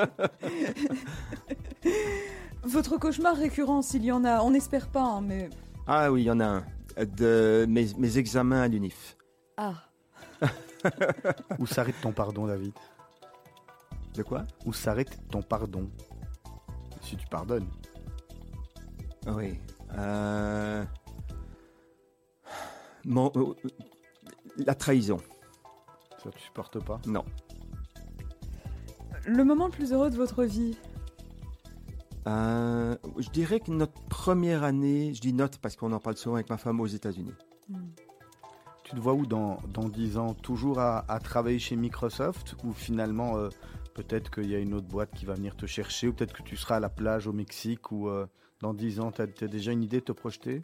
Votre 2.62 2.96
cauchemar 2.98 3.36
récurrent, 3.36 3.82
s'il 3.82 4.04
y 4.04 4.12
en 4.12 4.24
a, 4.24 4.40
on 4.42 4.50
n'espère 4.50 4.88
pas, 4.88 5.02
hein, 5.04 5.20
mais... 5.20 5.50
Ah 5.86 6.12
oui, 6.12 6.22
il 6.22 6.26
y 6.26 6.30
en 6.30 6.40
a 6.40 6.46
un. 6.46 6.64
De 7.04 7.64
mes, 7.68 7.86
mes 7.96 8.18
examens 8.18 8.62
à 8.62 8.68
l'UNIF. 8.68 9.16
Ah, 9.56 9.74
Où 11.58 11.66
s'arrête 11.66 11.94
ton 12.02 12.12
pardon, 12.12 12.46
David? 12.46 12.72
De 14.14 14.22
quoi? 14.22 14.44
Où 14.66 14.72
s'arrête 14.72 15.18
ton 15.30 15.42
pardon? 15.42 15.88
Si 17.02 17.16
tu 17.16 17.26
pardonnes. 17.28 17.68
Oui. 19.26 19.58
Euh, 19.96 20.84
mon- 23.04 23.32
euh, 23.36 23.54
La 24.56 24.74
trahison. 24.74 25.18
Ça, 26.22 26.30
tu 26.30 26.40
supportes 26.40 26.82
pas? 26.84 27.00
Non. 27.06 27.24
Le 29.26 29.44
moment 29.44 29.66
le 29.66 29.72
plus 29.72 29.92
heureux 29.92 30.10
de 30.10 30.16
votre 30.16 30.44
vie 30.44 30.76
Euh, 32.28 32.96
je 33.18 33.30
dirais 33.30 33.60
que 33.60 33.70
notre 33.70 34.00
première 34.08 34.62
année, 34.62 35.14
je 35.14 35.20
dis 35.20 35.32
notre 35.32 35.58
parce 35.58 35.76
qu'on 35.76 35.92
en 35.92 35.98
parle 35.98 36.16
souvent 36.16 36.34
avec 36.34 36.50
ma 36.50 36.58
femme 36.58 36.80
aux 36.80 36.86
États-Unis. 36.86 37.34
Tu 38.84 38.94
te 38.94 39.00
vois 39.00 39.14
où 39.14 39.26
dans, 39.26 39.58
dans 39.72 39.88
10 39.88 40.18
ans? 40.18 40.34
Toujours 40.34 40.78
à, 40.78 41.04
à 41.10 41.20
travailler 41.20 41.58
chez 41.58 41.76
Microsoft 41.76 42.56
Ou 42.64 42.72
finalement, 42.72 43.36
euh, 43.36 43.48
peut-être 43.94 44.30
qu'il 44.30 44.50
y 44.50 44.54
a 44.54 44.58
une 44.58 44.74
autre 44.74 44.86
boîte 44.86 45.10
qui 45.14 45.26
va 45.26 45.34
venir 45.34 45.56
te 45.56 45.66
chercher 45.66 46.08
Ou 46.08 46.14
peut-être 46.14 46.32
que 46.32 46.42
tu 46.42 46.56
seras 46.56 46.76
à 46.76 46.80
la 46.80 46.88
plage 46.88 47.26
au 47.26 47.32
Mexique 47.32 47.92
Ou 47.92 48.08
euh, 48.08 48.26
dans 48.60 48.74
10 48.74 49.00
ans, 49.00 49.12
tu 49.12 49.22
as, 49.22 49.26
déjà 49.26 49.72
une 49.72 49.82
idée 49.82 50.00
de 50.00 50.04
te 50.04 50.12
projeter? 50.12 50.62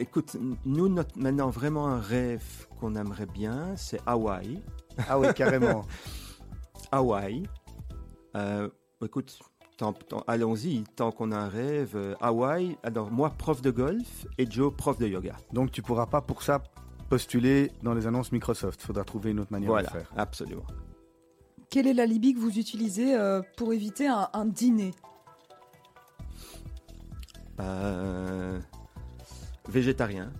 Écoute, 0.00 0.36
nous, 0.64 0.88
notre, 0.88 1.16
maintenant, 1.18 1.50
vraiment 1.50 1.86
un 1.86 2.00
rêve 2.00 2.66
qu'on 2.80 2.96
aimerait 2.96 3.26
bien, 3.26 3.76
c'est 3.76 4.00
Hawaï. 4.06 4.60
Ah 5.08 5.18
oui, 5.18 5.28
carrément. 5.34 5.82
Hawaï. 6.92 7.44
Écoute, 9.04 9.38
allons-y, 10.26 10.84
tant 10.96 11.10
qu'on 11.12 11.32
a 11.32 11.36
un 11.38 11.48
rêve. 11.48 11.92
euh, 11.96 12.14
Hawaï, 12.20 12.76
alors 12.82 13.10
moi, 13.10 13.30
prof 13.30 13.60
de 13.62 13.70
golf 13.70 14.26
et 14.38 14.50
Joe, 14.50 14.72
prof 14.74 14.98
de 14.98 15.06
yoga. 15.08 15.36
Donc 15.52 15.70
tu 15.70 15.82
pourras 15.82 16.06
pas 16.06 16.20
pour 16.20 16.42
ça 16.42 16.62
postuler 17.08 17.70
dans 17.82 17.92
les 17.94 18.06
annonces 18.06 18.32
Microsoft. 18.32 18.80
Il 18.82 18.86
faudra 18.86 19.04
trouver 19.04 19.30
une 19.32 19.40
autre 19.40 19.52
manière 19.52 19.70
Voilà, 19.70 19.88
de 19.88 19.92
faire. 19.92 20.10
absolument. 20.16 20.64
Quel 21.68 21.86
est 21.86 21.94
l'alibi 21.94 22.34
que 22.34 22.38
vous 22.38 22.58
utilisez 22.58 23.14
euh, 23.18 23.40
pour 23.56 23.72
éviter 23.72 24.06
un, 24.06 24.28
un 24.32 24.44
dîner? 24.46 24.92
Euh, 27.60 28.58
végétarien. 29.68 30.32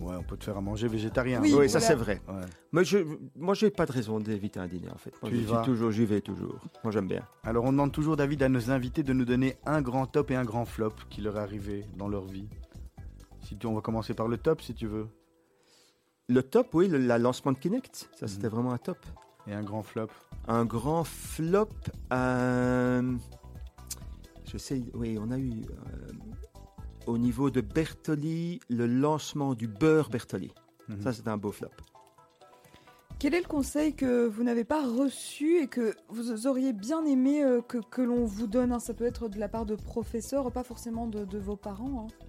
Ouais, 0.00 0.14
on 0.16 0.22
peut 0.22 0.36
te 0.36 0.44
faire 0.44 0.56
à 0.56 0.60
manger 0.60 0.86
végétarien. 0.88 1.40
Oui, 1.42 1.54
Oui, 1.56 1.68
ça 1.68 1.80
c'est 1.80 1.94
vrai. 1.94 2.20
Ouais. 2.28 2.40
Moi, 2.72 2.82
je, 2.84 2.98
moi, 3.36 3.54
j'ai 3.54 3.70
pas 3.70 3.84
de 3.86 3.92
raison 3.92 4.20
d'éviter 4.20 4.60
un 4.60 4.66
dîner 4.68 4.90
en 4.90 4.98
fait. 4.98 5.12
Moi, 5.22 5.30
Tu 5.30 5.38
y 5.38 5.42
vas. 5.44 5.62
toujours, 5.62 5.90
j'y 5.90 6.04
vais 6.04 6.20
toujours. 6.20 6.58
Moi, 6.84 6.92
j'aime 6.92 7.08
bien. 7.08 7.22
Alors 7.42 7.64
on 7.64 7.72
demande 7.72 7.92
toujours 7.92 8.16
David 8.16 8.42
à 8.42 8.48
nos 8.48 8.70
invités 8.70 9.02
de 9.02 9.12
nous 9.12 9.24
donner 9.24 9.56
un 9.66 9.82
grand 9.82 10.06
top 10.06 10.30
et 10.30 10.36
un 10.36 10.44
grand 10.44 10.64
flop 10.64 10.92
qui 11.10 11.20
leur 11.20 11.36
est 11.36 11.40
arrivé 11.40 11.84
dans 11.96 12.08
leur 12.08 12.24
vie. 12.26 12.48
Si 13.42 13.56
tu, 13.56 13.66
on 13.66 13.74
va 13.74 13.80
commencer 13.80 14.14
par 14.14 14.28
le 14.28 14.36
top 14.36 14.60
si 14.62 14.74
tu 14.74 14.86
veux. 14.86 15.08
Le 16.28 16.42
top, 16.42 16.74
oui, 16.74 16.88
le 16.88 16.98
la 16.98 17.16
lancement 17.18 17.52
de 17.52 17.58
Kinect, 17.58 18.08
ça 18.14 18.26
Mhm. 18.26 18.28
c'était 18.28 18.48
vraiment 18.48 18.72
un 18.72 18.78
top. 18.78 18.98
Et 19.46 19.54
un 19.54 19.62
grand 19.62 19.82
flop. 19.82 20.08
Un 20.46 20.64
grand 20.66 21.02
flop. 21.04 21.70
euh, 22.12 23.14
je 24.44 24.58
sais, 24.58 24.82
oui, 24.94 25.18
on 25.20 25.30
a 25.30 25.38
eu 25.38 25.50
euh, 25.50 26.12
au 27.08 27.16
niveau 27.18 27.50
de 27.50 27.60
Bertoli 27.62 28.60
le 28.68 28.86
lancement 28.86 29.54
du 29.54 29.66
beurre 29.66 30.10
Bertoli. 30.10 30.52
Mhm. 30.88 31.02
Ça, 31.02 31.12
c'est 31.12 31.26
un 31.26 31.38
beau 31.38 31.52
flop. 31.52 31.70
Quel 33.18 33.34
est 33.34 33.40
le 33.40 33.48
conseil 33.48 33.94
que 33.94 34.26
vous 34.28 34.44
n'avez 34.44 34.62
pas 34.64 34.86
reçu 34.86 35.60
et 35.60 35.66
que 35.66 35.96
vous 36.08 36.46
auriez 36.46 36.72
bien 36.72 37.04
aimé 37.04 37.42
euh, 37.42 37.60
que, 37.62 37.78
que 37.78 38.02
l'on 38.02 38.24
vous 38.24 38.46
donne 38.46 38.72
hein? 38.72 38.78
Ça 38.78 38.94
peut 38.94 39.06
être 39.06 39.28
de 39.28 39.40
la 39.40 39.48
part 39.48 39.66
de 39.66 39.74
professeurs, 39.74 40.52
pas 40.52 40.62
forcément 40.62 41.06
de, 41.08 41.24
de 41.24 41.38
vos 41.38 41.56
parents. 41.56 42.06
hein. 42.06 42.26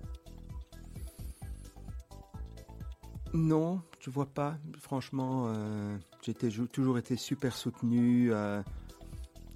Non, 3.33 3.81
je 3.99 4.09
vois 4.09 4.25
pas. 4.25 4.57
Franchement, 4.79 5.53
euh, 5.55 5.95
j'ai 6.23 6.33
toujours 6.33 6.97
été 6.97 7.15
super 7.15 7.55
soutenu. 7.55 8.31
Il 8.31 8.63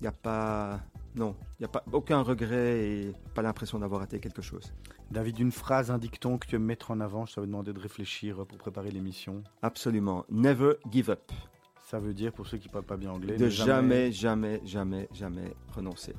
n'y 0.02 0.08
a 0.08 0.12
pas. 0.12 0.80
Non, 1.16 1.36
il 1.60 1.62
n'y 1.62 1.66
a 1.66 1.70
pas 1.70 1.84
aucun 1.92 2.22
regret 2.22 2.86
et 2.86 3.14
pas 3.34 3.42
l'impression 3.42 3.80
d'avoir 3.80 4.02
raté 4.02 4.20
quelque 4.20 4.44
chose. 4.44 4.72
David, 5.12 5.40
une 5.40 5.52
phrase, 5.52 5.92
un 5.92 5.98
dicton 5.98 6.38
que 6.38 6.48
tu 6.48 6.56
aimes 6.56 6.64
mettre 6.64 6.92
en 6.92 7.00
avant, 7.00 7.26
je 7.26 7.36
t'avais 7.36 7.48
demandé 7.48 7.74
de 7.74 7.80
réfléchir 7.80 8.46
pour 8.48 8.58
préparer 8.58 8.92
l'émission. 8.92 9.44
Absolument. 9.62 10.26
Never 10.30 10.74
give 10.92 11.10
up. 11.10 11.32
Ça 11.90 12.00
veut 12.00 12.14
dire, 12.14 12.32
pour 12.32 12.48
ceux 12.48 12.58
qui 12.58 12.70
parlent 12.70 12.86
pas 12.86 12.98
bien 12.98 13.12
anglais, 13.12 13.38
De 13.38 13.46
ne 13.46 13.50
jamais, 13.50 14.12
jamais, 14.12 14.62
jamais, 14.66 15.08
jamais 15.14 15.54
renoncer. 15.76 16.14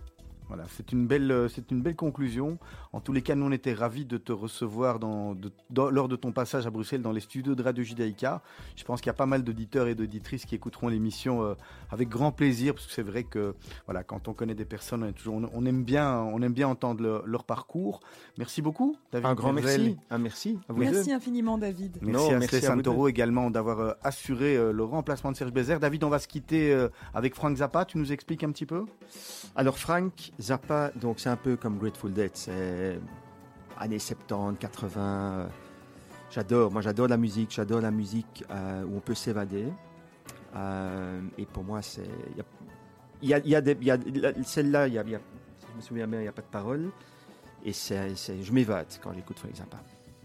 Voilà, 0.48 0.64
c'est 0.76 0.92
une 0.92 1.06
belle, 1.06 1.30
euh, 1.32 1.48
c'est 1.48 1.70
une 1.70 1.80
belle 1.80 1.96
conclusion. 1.96 2.58
En 2.92 3.00
tous 3.00 3.12
les 3.12 3.22
cas, 3.22 3.34
nous 3.34 3.46
on 3.46 3.50
était 3.52 3.72
ravis 3.72 4.04
de 4.04 4.18
te 4.18 4.30
recevoir 4.30 4.98
dans, 4.98 5.34
de- 5.34 5.50
dans- 5.70 5.88
lors 5.90 6.06
de 6.06 6.16
ton 6.16 6.32
passage 6.32 6.66
à 6.66 6.70
Bruxelles 6.70 7.00
dans 7.02 7.12
les 7.12 7.20
studios 7.20 7.54
de 7.54 7.62
Radio 7.62 7.82
Judaïka. 7.82 8.42
Je 8.76 8.84
pense 8.84 9.00
qu'il 9.00 9.06
y 9.08 9.10
a 9.10 9.14
pas 9.14 9.24
mal 9.26 9.42
d'auditeurs 9.42 9.88
et 9.88 9.94
d'auditrices 9.94 10.44
qui 10.44 10.54
écouteront 10.54 10.88
l'émission 10.88 11.42
euh, 11.42 11.54
avec 11.90 12.08
grand 12.10 12.30
plaisir, 12.30 12.74
parce 12.74 12.86
que 12.86 12.92
c'est 12.92 13.02
vrai 13.02 13.24
que 13.24 13.54
voilà, 13.86 14.04
quand 14.04 14.28
on 14.28 14.34
connaît 14.34 14.54
des 14.54 14.66
personnes, 14.66 15.02
on, 15.02 15.08
est 15.08 15.12
toujours, 15.12 15.36
on, 15.36 15.48
on 15.52 15.64
aime 15.66 15.82
bien, 15.82 16.18
on 16.20 16.40
aime 16.42 16.52
bien 16.52 16.68
entendre 16.68 17.02
le- 17.02 17.22
leur 17.24 17.44
parcours. 17.44 18.00
Merci 18.36 18.60
beaucoup, 18.60 18.96
David. 19.12 19.26
Un 19.26 19.34
grand 19.34 19.52
Merzel. 19.54 19.80
merci. 19.82 19.98
Un 20.10 20.18
merci 20.18 20.58
à 20.68 20.72
vous 20.74 20.84
deux. 20.84 20.90
Merci 20.90 21.12
infiniment, 21.12 21.56
David. 21.58 21.98
Merci 22.02 22.12
Non, 22.30 22.36
à 22.36 22.38
merci 22.38 22.60
Santoro 22.60 23.08
également 23.08 23.50
d'avoir 23.50 23.80
euh, 23.80 23.92
assuré 24.02 24.56
euh, 24.56 24.72
le 24.72 24.84
remplacement 24.84 25.32
de 25.32 25.36
Serge 25.36 25.52
Bézère. 25.52 25.80
David, 25.80 26.04
on 26.04 26.10
va 26.10 26.18
se 26.18 26.28
quitter 26.28 26.72
euh, 26.72 26.88
avec 27.14 27.34
Frank 27.34 27.56
Zappa. 27.56 27.86
Tu 27.86 27.96
nous 27.98 28.12
expliques 28.12 28.44
un 28.44 28.50
petit 28.52 28.66
peu? 28.66 28.84
Alors 29.56 29.78
Frank 29.78 30.32
Zappa, 30.40 30.90
donc 30.96 31.20
c'est 31.20 31.28
un 31.28 31.36
peu 31.36 31.56
comme 31.56 31.78
Grateful 31.78 32.12
Dead, 32.12 32.30
c'est 32.34 32.98
années 33.78 33.98
70, 33.98 34.58
80. 34.58 35.00
euh, 35.00 35.46
J'adore, 36.30 36.72
moi 36.72 36.82
j'adore 36.82 37.06
la 37.08 37.16
musique, 37.16 37.52
j'adore 37.52 37.80
la 37.80 37.90
musique 37.92 38.44
euh, 38.50 38.84
où 38.84 38.96
on 38.96 39.00
peut 39.00 39.14
s'évader. 39.14 39.66
Euh, 40.56 41.20
et 41.38 41.46
pour 41.46 41.62
moi, 41.64 41.82
c'est 41.82 42.08
il 43.22 43.28
y 43.28 43.34
a, 43.34 43.38
y 43.38 43.54
a, 43.54 43.60
y 43.60 43.90
a 43.90 43.98
celle-là, 44.42 44.88
y 44.88 44.98
a, 44.98 45.04
si 45.04 45.10
je 45.70 45.76
me 45.76 45.80
souviens 45.80 46.06
bien, 46.06 46.18
il 46.20 46.22
n'y 46.22 46.28
a 46.28 46.32
pas 46.32 46.42
de 46.42 46.46
parole. 46.46 46.90
Et 47.64 47.72
c'est, 47.72 48.14
je 48.16 48.52
m'évade 48.52 48.86
quand 49.02 49.12
j'écoute 49.14 49.38
Frank 49.38 49.54
Zappa. 49.54 49.78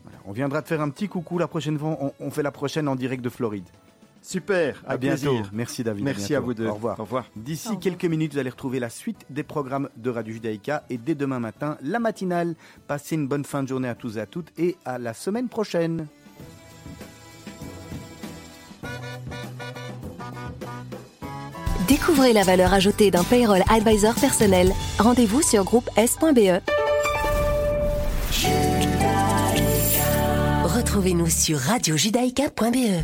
Voilà, 0.04 0.18
On 0.26 0.32
viendra 0.34 0.62
te 0.62 0.68
faire 0.68 0.82
un 0.82 0.90
petit 0.90 1.08
coucou 1.08 1.38
la 1.38 1.48
prochaine 1.48 1.78
fois. 1.80 1.98
On 2.20 2.32
fait 2.32 2.44
la 2.44 2.52
prochaine 2.52 2.88
en 2.88 2.96
direct 2.96 3.24
de 3.24 3.30
Floride. 3.30 3.70
Super, 4.30 4.84
À 4.86 4.92
avec 4.92 5.02
bientôt. 5.02 5.22
plaisir. 5.32 5.50
Merci 5.52 5.84
David. 5.84 6.06
Merci 6.06 6.36
à 6.36 6.40
vous 6.40 6.54
deux. 6.54 6.68
Au 6.68 6.76
revoir. 6.76 7.00
Au 7.00 7.04
revoir. 7.04 7.26
D'ici 7.36 7.80
quelques 7.80 8.06
minutes, 8.06 8.34
vous 8.34 8.38
allez 8.38 8.52
retrouver 8.52 8.80
la 8.80 8.92
suite 8.92 9.26
des 9.32 9.42
programmes 9.42 9.90
de 9.98 10.12
Radio 10.12 10.32
Judaïka 10.32 10.84
et 10.92 11.00
dès 11.00 11.16
demain 11.16 11.40
matin, 11.40 11.80
la 11.82 11.98
matinale. 11.98 12.54
Passez 12.86 13.16
une 13.16 13.28
bonne 13.28 13.44
fin 13.44 13.64
de 13.64 13.68
journée 13.68 13.88
à 13.90 13.96
tous 13.96 14.18
et 14.18 14.22
à 14.22 14.28
toutes 14.28 14.52
et 14.60 14.78
à 14.86 15.00
la 15.00 15.16
semaine 15.16 15.50
prochaine. 15.50 16.06
Découvrez 21.88 22.34
la 22.34 22.44
valeur 22.44 22.72
ajoutée 22.74 23.10
d'un 23.10 23.24
payroll 23.24 23.64
advisor 23.68 24.14
personnel. 24.14 24.72
Rendez-vous 25.00 25.42
sur 25.42 25.64
groupe 25.64 25.90
S.be. 25.98 26.62
Retrouvez-nous 30.66 31.30
sur 31.30 31.58
radiojudaïka.be. 31.58 33.04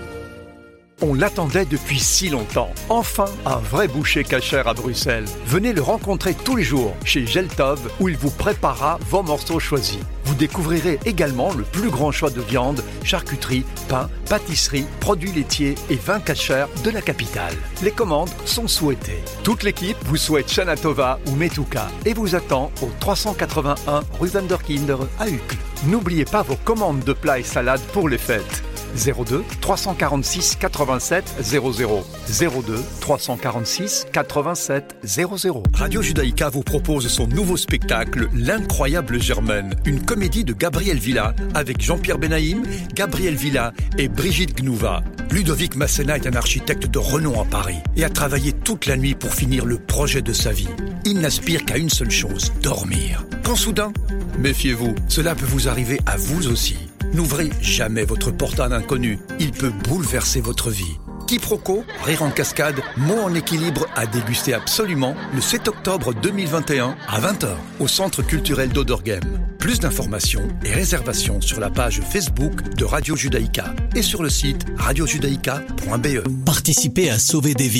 On 1.03 1.15
l'attendait 1.15 1.65
depuis 1.65 1.99
si 1.99 2.29
longtemps. 2.29 2.69
Enfin, 2.87 3.25
un 3.47 3.57
vrai 3.57 3.87
boucher 3.87 4.23
cachère 4.23 4.67
à 4.67 4.75
Bruxelles. 4.75 5.25
Venez 5.47 5.73
le 5.73 5.81
rencontrer 5.81 6.35
tous 6.35 6.55
les 6.55 6.63
jours 6.63 6.95
chez 7.03 7.25
Geltov 7.25 7.91
où 7.99 8.07
il 8.07 8.15
vous 8.15 8.29
préparera 8.29 8.99
vos 9.09 9.23
morceaux 9.23 9.59
choisis. 9.59 9.97
Vous 10.25 10.35
découvrirez 10.35 10.99
également 11.05 11.53
le 11.53 11.63
plus 11.63 11.89
grand 11.89 12.11
choix 12.11 12.29
de 12.29 12.41
viande, 12.41 12.83
charcuterie, 13.03 13.65
pain, 13.89 14.11
pâtisserie, 14.29 14.85
produits 14.99 15.31
laitiers 15.31 15.73
et 15.89 15.95
vins 15.95 16.19
cachers 16.19 16.67
de 16.83 16.91
la 16.91 17.01
capitale. 17.01 17.55
Les 17.81 17.91
commandes 17.91 18.29
sont 18.45 18.67
souhaitées. 18.67 19.23
Toute 19.43 19.63
l'équipe 19.63 19.97
vous 20.05 20.17
souhaite 20.17 20.51
Shana 20.51 20.75
Tova 20.75 21.19
ou 21.25 21.31
Metuka 21.31 21.87
et 22.05 22.13
vous 22.13 22.35
attend 22.35 22.71
au 22.83 22.91
381 22.99 24.01
rue 24.19 24.29
Vanderkinder 24.29 24.97
à 25.19 25.27
Uccle. 25.27 25.57
N'oubliez 25.87 26.25
pas 26.25 26.43
vos 26.43 26.57
commandes 26.57 27.03
de 27.03 27.13
plats 27.13 27.39
et 27.39 27.43
salades 27.43 27.81
pour 27.91 28.07
les 28.07 28.19
fêtes. 28.19 28.63
02 28.95 29.43
346 29.61 30.57
87 30.59 31.35
00 31.41 32.05
02 32.27 32.75
346 32.99 34.07
87 34.11 34.95
00 35.03 35.63
Radio 35.73 36.01
Judaïka 36.01 36.49
vous 36.49 36.63
propose 36.63 37.07
son 37.07 37.27
nouveau 37.27 37.57
spectacle 37.57 38.29
L'incroyable 38.33 39.21
Germaine, 39.21 39.75
une 39.85 40.03
comédie 40.03 40.43
de 40.43 40.53
Gabriel 40.53 40.97
Villa 40.97 41.33
avec 41.53 41.81
Jean-Pierre 41.81 42.17
Benaïm, 42.17 42.63
Gabriel 42.93 43.35
Villa 43.35 43.73
et 43.97 44.07
Brigitte 44.07 44.57
Gnouva. 44.61 45.03
Ludovic 45.31 45.75
Masséna 45.75 46.17
est 46.17 46.27
un 46.27 46.35
architecte 46.35 46.87
de 46.87 46.99
renom 46.99 47.41
à 47.41 47.45
Paris 47.45 47.77
et 47.95 48.03
a 48.03 48.09
travaillé 48.09 48.51
toute 48.51 48.85
la 48.85 48.97
nuit 48.97 49.15
pour 49.15 49.33
finir 49.33 49.65
le 49.65 49.77
projet 49.77 50.21
de 50.21 50.33
sa 50.33 50.51
vie. 50.51 50.67
Il 51.05 51.19
n'aspire 51.19 51.65
qu'à 51.65 51.77
une 51.77 51.89
seule 51.89 52.11
chose, 52.11 52.51
dormir. 52.61 53.25
Quand 53.43 53.55
soudain, 53.55 53.91
méfiez-vous, 54.37 54.95
cela 55.07 55.35
peut 55.35 55.45
vous 55.45 55.67
arriver 55.67 55.99
à 56.05 56.17
vous 56.17 56.47
aussi. 56.49 56.90
N'ouvrez 57.13 57.49
jamais 57.61 58.05
votre 58.05 58.31
porte 58.31 58.59
à 58.59 58.65
un 58.65 58.71
inconnu, 58.71 59.19
il 59.39 59.51
peut 59.51 59.71
bouleverser 59.89 60.39
votre 60.39 60.69
vie. 60.69 60.97
Quiproquo, 61.27 61.85
rire 62.03 62.23
en 62.23 62.29
cascade, 62.29 62.81
mots 62.97 63.21
en 63.21 63.33
équilibre 63.33 63.87
à 63.95 64.05
déguster 64.05 64.53
absolument 64.53 65.15
le 65.33 65.39
7 65.39 65.69
octobre 65.69 66.13
2021 66.13 66.95
à 67.07 67.21
20h 67.21 67.47
au 67.79 67.87
Centre 67.87 68.21
culturel 68.21 68.69
d'Odorgem. 68.69 69.21
Plus 69.57 69.79
d'informations 69.79 70.47
et 70.65 70.73
réservations 70.73 71.39
sur 71.39 71.61
la 71.61 71.69
page 71.69 72.01
Facebook 72.01 72.75
de 72.75 72.83
Radio 72.83 73.15
Judaïka 73.15 73.73
et 73.95 74.01
sur 74.01 74.23
le 74.23 74.29
site 74.29 74.65
radiojudaïka.be. 74.75 76.43
Participez 76.45 77.09
à 77.09 77.17
sauver 77.17 77.53
des 77.53 77.69
vies 77.69 77.79